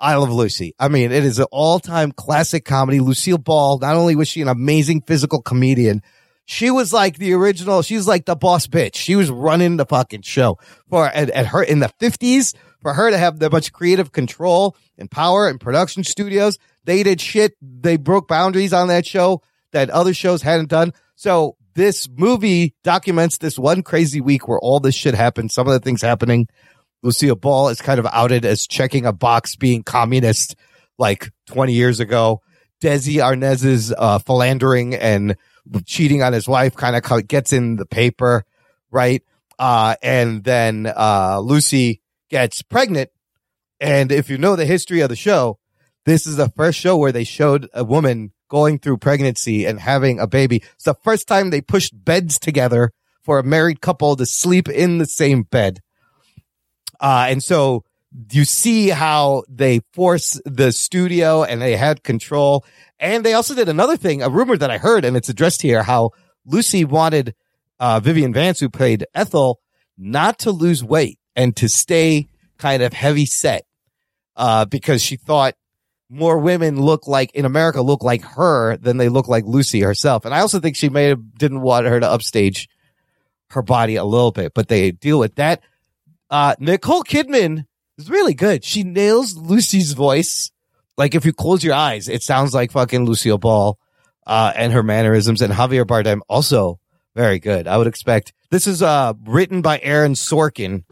[0.00, 0.74] I Love Lucy.
[0.78, 3.00] I mean, it is an all-time classic comedy.
[3.00, 6.02] Lucille Ball, not only was she an amazing physical comedian,
[6.46, 7.82] she was like the original.
[7.82, 8.96] She was like the boss bitch.
[8.96, 12.54] She was running the fucking show for at, at her in the fifties.
[12.80, 17.20] For her to have that much creative control and power and production studios, they did
[17.20, 17.52] shit.
[17.60, 20.94] They broke boundaries on that show that other shows hadn't done.
[21.14, 25.52] So this movie documents this one crazy week where all this shit happened.
[25.52, 26.48] Some of the things happening.
[27.02, 30.56] Lucille Ball is kind of outed as checking a box being communist
[30.98, 32.42] like 20 years ago.
[32.82, 35.36] Desi Arnaz's uh, philandering and
[35.84, 38.44] cheating on his wife kind of gets in the paper,
[38.90, 39.22] right?
[39.58, 43.10] Uh, and then uh, Lucy gets pregnant.
[43.80, 45.58] And if you know the history of the show,
[46.06, 50.18] this is the first show where they showed a woman going through pregnancy and having
[50.18, 50.62] a baby.
[50.74, 54.98] It's the first time they pushed beds together for a married couple to sleep in
[54.98, 55.80] the same bed.
[57.00, 57.84] Uh, and so
[58.30, 62.64] you see how they force the studio and they had control.
[62.98, 65.82] And they also did another thing, a rumor that I heard, and it's addressed here,
[65.82, 66.10] how
[66.44, 67.34] Lucy wanted,
[67.78, 69.60] uh, Vivian Vance, who played Ethel,
[69.96, 73.64] not to lose weight and to stay kind of heavy set,
[74.36, 75.54] uh, because she thought
[76.10, 80.24] more women look like in America look like her than they look like Lucy herself.
[80.24, 82.68] And I also think she may have didn't want her to upstage
[83.50, 85.62] her body a little bit, but they deal with that.
[86.30, 87.64] Uh, Nicole Kidman
[87.98, 88.64] is really good.
[88.64, 90.50] She nails Lucy's voice.
[90.96, 93.78] Like if you close your eyes, it sounds like fucking Lucille Ball,
[94.26, 96.78] uh, and her mannerisms and Javier Bardem also
[97.16, 97.66] very good.
[97.66, 100.84] I would expect this is, uh, written by Aaron Sorkin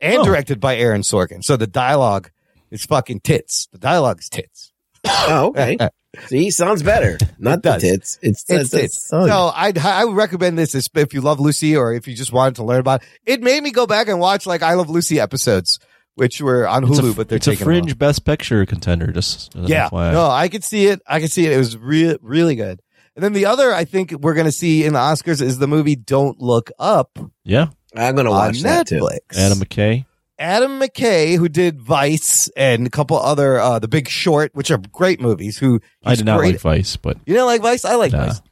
[0.00, 0.24] and Oh.
[0.24, 1.42] directed by Aaron Sorkin.
[1.42, 2.30] So the dialogue
[2.70, 3.66] is fucking tits.
[3.72, 4.72] The dialogue is tits.
[5.06, 5.76] Oh, okay.
[6.26, 7.18] See, sounds better.
[7.38, 7.82] Not the does.
[7.82, 8.18] tits.
[8.22, 11.92] It's, It's, it's, it's, so I'd, I would recommend this if you love Lucy or
[11.92, 13.08] if you just wanted to learn about it.
[13.34, 15.78] It made me go back and watch like I Love Lucy episodes
[16.16, 17.66] which were on It's Hulu, a, but they're it's a taking off.
[17.66, 19.10] fringe best picture contender.
[19.10, 20.12] Just Yeah, FYI.
[20.12, 21.02] no, I could see it.
[21.06, 21.52] I could see it.
[21.52, 22.80] It was real, really good.
[23.16, 25.68] And then the other I think we're going to see in the Oscars is the
[25.68, 27.68] movie Don't Look Up yeah.
[27.96, 29.00] I'm gonna on watch that too.
[29.00, 29.36] Netflix.
[29.36, 30.04] Adam McKay.
[30.38, 34.78] Adam McKay, who did Vice and a couple other, uh, The Big Short, which are
[34.92, 35.58] great movies.
[35.58, 37.84] Who I he's did not great- like Vice, but You didn't like Vice?
[37.84, 38.26] I like Nah.
[38.26, 38.42] Vice.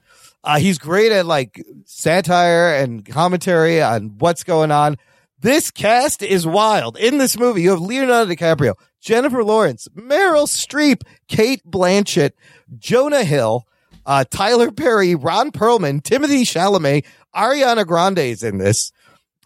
[0.45, 4.97] Uh, he's great at like satire and commentary on what's going on.
[5.41, 6.97] This cast is wild.
[6.97, 12.31] In this movie, you have Leonardo DiCaprio, Jennifer Lawrence, Meryl Streep, Cate Blanchett,
[12.79, 13.67] Jonah Hill,
[14.07, 17.05] uh, Tyler Perry, Ron Perlman, Timothy Chalamet,
[17.35, 18.93] Ariana Grande is in this,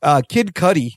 [0.02, 0.97] uh, Kid Cudi,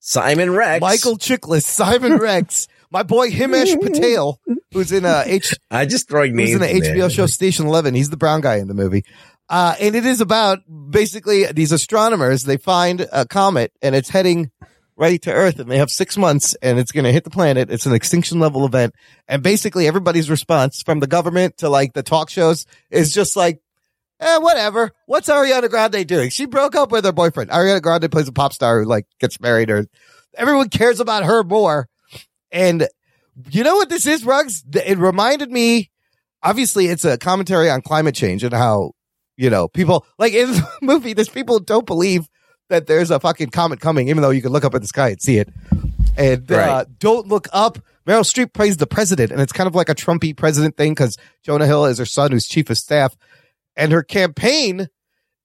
[0.00, 0.80] Simon Rex.
[0.80, 4.40] Michael Chiklis, Simon Rex, my boy Himesh Patel,
[4.72, 5.54] who's in uh, H.
[5.70, 6.52] I just throwing names.
[6.52, 6.66] in the.
[6.66, 7.94] HBO show Station Eleven.
[7.94, 9.04] He's the brown guy in the movie.
[9.48, 12.44] Uh, and it is about basically these astronomers.
[12.44, 14.50] They find a comet and it's heading
[14.96, 17.70] right to Earth, and they have six months, and it's going to hit the planet.
[17.70, 18.94] It's an extinction level event,
[19.26, 23.60] and basically everybody's response, from the government to like the talk shows, is just like,
[24.20, 24.92] eh, whatever.
[25.06, 26.30] What's Ariana Grande doing?
[26.30, 27.50] She broke up with her boyfriend.
[27.50, 29.86] Ariana Grande plays a pop star who like gets married, or
[30.36, 31.88] everyone cares about her more.
[32.52, 32.88] And
[33.50, 34.62] you know what this is, Rugs?
[34.62, 35.90] Th- It reminded me.
[36.42, 38.92] Obviously, it's a commentary on climate change and how
[39.36, 41.12] you know people like in the movie.
[41.12, 42.28] There's people who don't believe
[42.68, 45.10] that there's a fucking comet coming, even though you can look up at the sky
[45.10, 45.48] and see it.
[46.16, 46.86] And uh, Right.
[46.98, 47.78] don't look up.
[48.06, 51.16] Meryl Streep plays the president, and it's kind of like a Trumpy president thing because
[51.42, 53.14] Jonah Hill is her son, who's chief of staff,
[53.76, 54.88] and her campaign,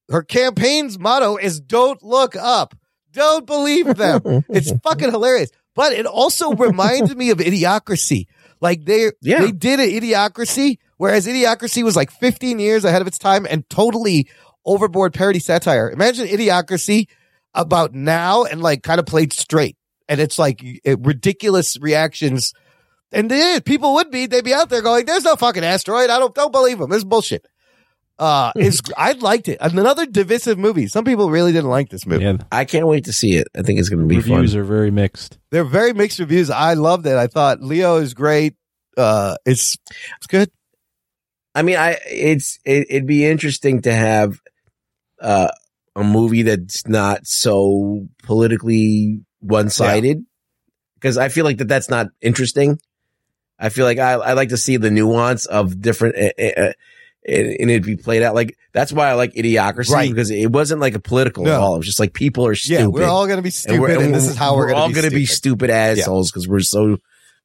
[0.09, 2.75] her campaign's motto is "Don't look up,
[3.11, 8.25] don't believe them." it's fucking hilarious, but it also reminds me of Idiocracy.
[8.61, 9.41] Like they, Yeah.
[9.41, 13.69] they did an Idiocracy, whereas Idiocracy was like 15 years ahead of its time and
[13.69, 14.29] totally
[14.65, 15.91] overboard parody satire.
[15.91, 17.07] Imagine Idiocracy
[17.53, 19.77] about now and like kind of played straight.
[20.07, 22.53] And it's like it, ridiculous reactions.
[23.11, 26.09] And they, people would be, they'd be out there going, there's no fucking asteroid.
[26.09, 26.89] I don't, don't believe them.
[26.89, 27.45] This is bullshit.
[28.17, 29.57] Uh, it's, I liked it.
[29.59, 30.87] Another divisive movie.
[30.87, 32.23] Some people really didn't like this movie.
[32.23, 33.47] yeah, I can't wait to see it.
[33.55, 34.61] I think it's going to be reviews fun.
[34.61, 35.37] are very mixed.
[35.51, 36.49] They're very mixed reviews.
[36.49, 37.17] I loved it.
[37.17, 38.55] I thought Leo is great.
[38.97, 39.77] Uh, it's,
[40.17, 40.49] it's good.
[41.55, 44.41] I mean, I it's it, it'd be interesting to have
[45.21, 45.47] uh,
[45.95, 50.25] a movie that's not so politically one sided
[50.95, 52.77] because I feel like that that's not interesting.
[53.57, 56.17] I feel like I I like to see the nuance of different.
[56.17, 56.73] Uh, uh,
[57.27, 60.09] and and it'd be played out like that's why I like Idiocracy Right.
[60.09, 61.51] because it wasn't like a political No.
[61.53, 61.75] at all.
[61.75, 62.81] It was just like people are stupid.
[62.81, 65.09] Yeah, we're all gonna be stupid, and this is how we're gonna all be gonna
[65.11, 65.67] be stupid.
[65.67, 66.97] stupid assholes because we're so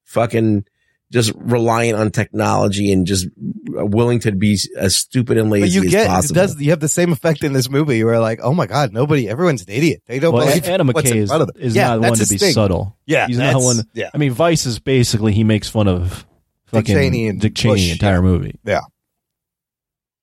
[0.04, 0.64] fucking
[1.12, 3.26] just reliant on technology and just
[3.66, 6.34] willing to be as stupid and But lazy you as get, it possible.
[6.36, 9.28] does, you have the same effect in this movie where like, oh my God, nobody,
[9.28, 10.02] everyone's an idiot.
[10.06, 11.60] They don't Well, believe Adam what's McKay in is, front of them.
[11.62, 12.52] is Yeah, not that's one to his be thing.
[12.52, 12.96] subtle.
[13.06, 13.84] Yeah, he's not that's- one.
[13.92, 14.10] yeah.
[14.14, 16.24] I mean, Vice is basically he makes fun of
[16.66, 18.54] fucking Cheney and Dick Cheney Bush, the entire movie.
[18.64, 18.80] Yeah.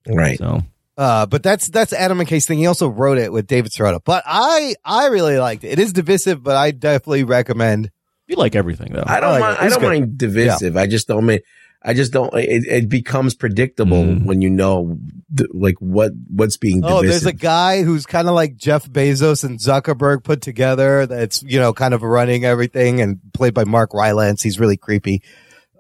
[0.08, 0.38] Right.
[0.38, 0.62] So
[0.98, 2.58] Uh, but that's that's Adam McKay's thing.
[2.60, 4.00] He also wrote it with David Sirota.
[4.04, 5.70] But I I really liked it.
[5.72, 7.92] It is divisive, but I definitely recommend.
[8.28, 9.04] you like everything though.
[9.06, 9.58] I don't like mind.
[9.58, 9.62] it.
[9.62, 9.88] I don't good.
[9.88, 10.76] mind divisive.
[10.78, 11.40] I just don't mean.
[11.84, 12.34] I just don't.
[12.34, 14.26] It, it becomes predictable Mm.
[14.26, 14.98] when you know,
[15.38, 16.98] th- like what what's being divisive.
[17.06, 21.06] Oh, there's a guy who's kind of like Jeff Bezos and Zuckerberg put together.
[21.06, 24.42] That's you know kind of running everything and played by Mark Rylance.
[24.42, 25.22] He's really creepy.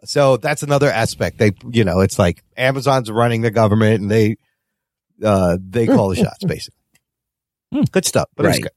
[0.05, 1.37] So that's another aspect.
[1.37, 4.37] They you know it's like Amazon's running the government and they
[5.23, 6.77] uh they call the shots basically.
[7.91, 8.61] Good stuff, but Right.
[8.61, 8.71] good.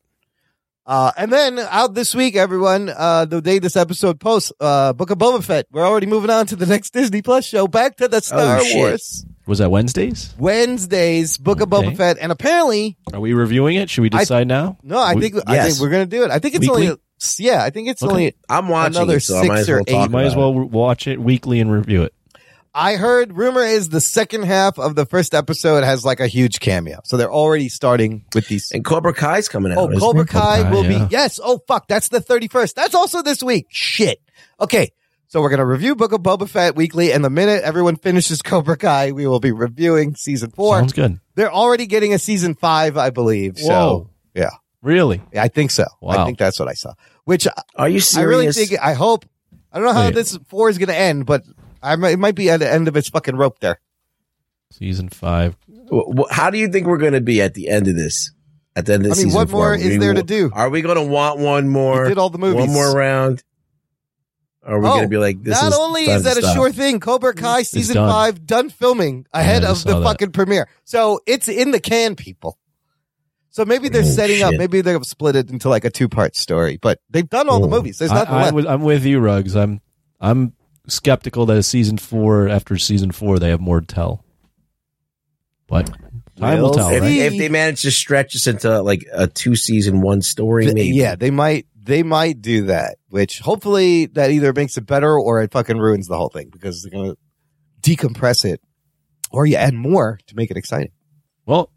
[0.87, 5.11] Uh, and then out this week, everyone, uh, the day this episode posts, uh, Book
[5.11, 5.67] of Boba Fett.
[5.71, 7.69] We're already moving on to the next Disney Plus show.
[7.69, 8.75] Back to the Star Oh.
[8.77, 9.25] Wars.
[9.47, 10.35] was that Wednesdays?
[10.39, 11.91] Wednesdays, Book of Okay.
[11.91, 12.19] Boba Fett.
[12.21, 13.89] And apparently, Are we reviewing it?
[13.89, 14.79] Should we I- decide now?
[14.83, 16.31] no, I We- think, I think we're going to do it.
[16.33, 16.89] I think it's Weekly?
[16.89, 16.99] only,
[17.39, 18.11] yeah, I think it's Okay.
[18.11, 20.03] only, I'm watching another it, so I six might as or well eight.
[20.05, 22.15] You might as about well watch it weekly and review it.
[22.73, 26.61] I heard rumor is the second half of the first episode has like a huge
[26.61, 27.01] cameo.
[27.05, 28.71] So they're already starting with these.
[28.71, 29.79] And Cobra Kai's coming out.
[29.79, 30.25] Oh, isn't Cobra?
[30.25, 31.07] Kai Kai, will yeah.
[31.07, 31.41] be yes.
[31.43, 32.77] Oh fuck, that's the thirty first.
[32.77, 33.67] That's also this week.
[33.71, 34.21] Shit.
[34.61, 34.93] Okay,
[35.27, 38.77] so we're gonna review Book of Boba Fett weekly, and the minute everyone finishes Cobra
[38.77, 40.79] Kai, we will be reviewing season four.
[40.79, 41.19] Sounds good.
[41.35, 43.59] They're already getting a season five, I believe.
[43.59, 44.11] So Whoa.
[44.33, 44.51] yeah,
[44.83, 45.21] Really?
[45.37, 45.87] I think so.
[46.01, 46.23] Wow.
[46.23, 46.95] I think that's what I saw.
[47.25, 48.17] Which Are you serious?
[48.17, 48.81] I really think.
[48.83, 49.25] I hope.
[49.73, 50.15] I don't know how Wait.
[50.15, 51.43] this four is gonna end, but
[51.83, 53.81] I might, it might be at the end of its fucking rope there.
[54.73, 55.57] Season five.
[55.93, 58.33] Wh- wh- How do you think we're going to be at the end of this?
[58.77, 59.61] At the end of I mean, season what four?
[59.71, 60.51] more is we- there to do?
[60.53, 62.05] Are we going to want one more?
[62.05, 62.61] You did all the movies.
[62.67, 63.43] One more round?
[64.63, 65.61] Or are we Oh, going to be like this?
[65.61, 66.55] Not is only is that a stop?
[66.55, 68.09] sure thing, Cobra Kai season done.
[68.11, 70.03] five done filming ahead Yeah, of the that.
[70.05, 70.69] fucking premiere.
[70.85, 72.59] So it's in the can, people.
[73.51, 74.55] So maybe they're Oh, setting up.
[74.55, 76.79] Maybe they've split it into like a two part story.
[76.81, 77.99] But they've done all the movies.
[77.99, 78.55] There's I, nothing I'm, left.
[78.55, 79.57] with, I'm with you, Rugs.
[79.57, 79.81] I'm
[80.21, 80.53] I'm
[80.87, 84.25] skeptical that season four after season four they have more to tell.
[85.67, 85.87] But
[86.39, 87.11] time will tell, if, right?
[87.13, 90.97] if they manage to stretch this into like a two season one story, Th- maybe.
[90.97, 91.67] Yeah, they might.
[91.83, 92.97] They might do that.
[93.09, 96.83] Which hopefully that either makes it better or it fucking ruins the whole thing because
[96.83, 97.17] they're gonna
[97.83, 98.61] decompress it,
[99.31, 100.93] or you add more to make it exciting.
[101.47, 101.73] Well,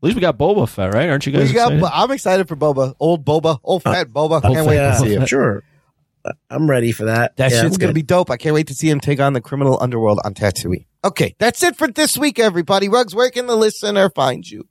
[0.00, 1.10] at least we got Boba Fett, right?
[1.10, 1.92] Aren't you guys We got, excited?
[1.94, 4.42] I'm excited for Boba, old Boba, old uh, fat Boba.
[4.42, 5.26] Old Can't wait to see him.
[5.26, 5.62] Sure.
[6.50, 7.36] I'm ready for that.
[7.36, 8.30] That Yeah, shit's I'm gonna be dope.
[8.30, 10.86] I can't wait to see him take on the criminal underworld on Tatooine.
[11.04, 12.88] Okay, that's it for this week, everybody.
[12.88, 14.66] Rugs, where can the listener find you?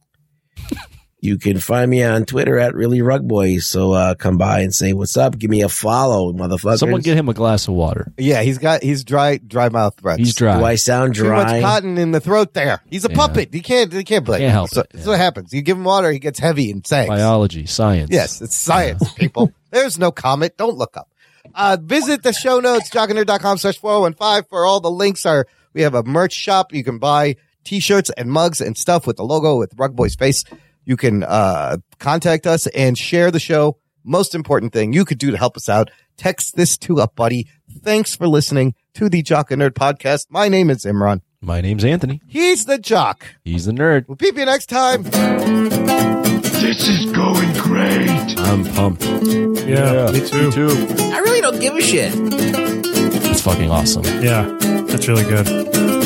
[1.21, 3.65] You can find me on Twitter at really rug boys.
[3.67, 5.37] So uh, come by and say what's up.
[5.37, 6.77] Give me a follow, motherfucker.
[6.77, 8.11] Someone get him a glass of water.
[8.17, 10.19] Yeah, he's got he's dry dry mouth Rugs.
[10.19, 10.57] He's dry.
[10.57, 11.43] Do I sound dry?
[11.43, 12.81] Too much cotton in the throat there.
[12.89, 13.15] He's a Yeah.
[13.17, 13.49] puppet.
[13.53, 14.39] He can't he can't blame.
[14.39, 15.53] Can't help so, it, That's what happens.
[15.53, 17.09] You give him water, he gets heavy and sags.
[17.09, 18.09] Biology, science.
[18.11, 19.51] Yes, it's science, people.
[19.71, 20.55] There's no comet.
[20.57, 21.09] Don't look up.
[21.53, 25.95] Uh, visit the show notes, jockandnerd.com slash 415 for all the links are, we have
[25.95, 26.73] a merch shop.
[26.73, 30.43] You can buy t-shirts and mugs and stuff with the logo with Rugboy's face.
[30.85, 33.77] You can, uh, contact us and share the show.
[34.03, 35.91] Most important thing you could do to help us out.
[36.17, 37.47] Text this to a buddy.
[37.83, 40.27] Thanks for listening to the Jock and Nerd podcast.
[40.29, 41.21] My name is Imran.
[41.41, 42.21] My name's Anthony.
[42.27, 43.25] He's the jock.
[43.45, 44.07] He's the nerd.
[44.07, 45.03] We'll peep you next time.
[45.03, 48.37] This is going great.
[48.39, 49.03] I'm pumped.
[49.05, 50.51] Yeah, me too.
[50.51, 50.67] Too.
[51.13, 52.11] I really don't give a shit.
[52.15, 54.03] It's fucking awesome.
[54.21, 54.43] Yeah,
[54.87, 55.98] that's really good.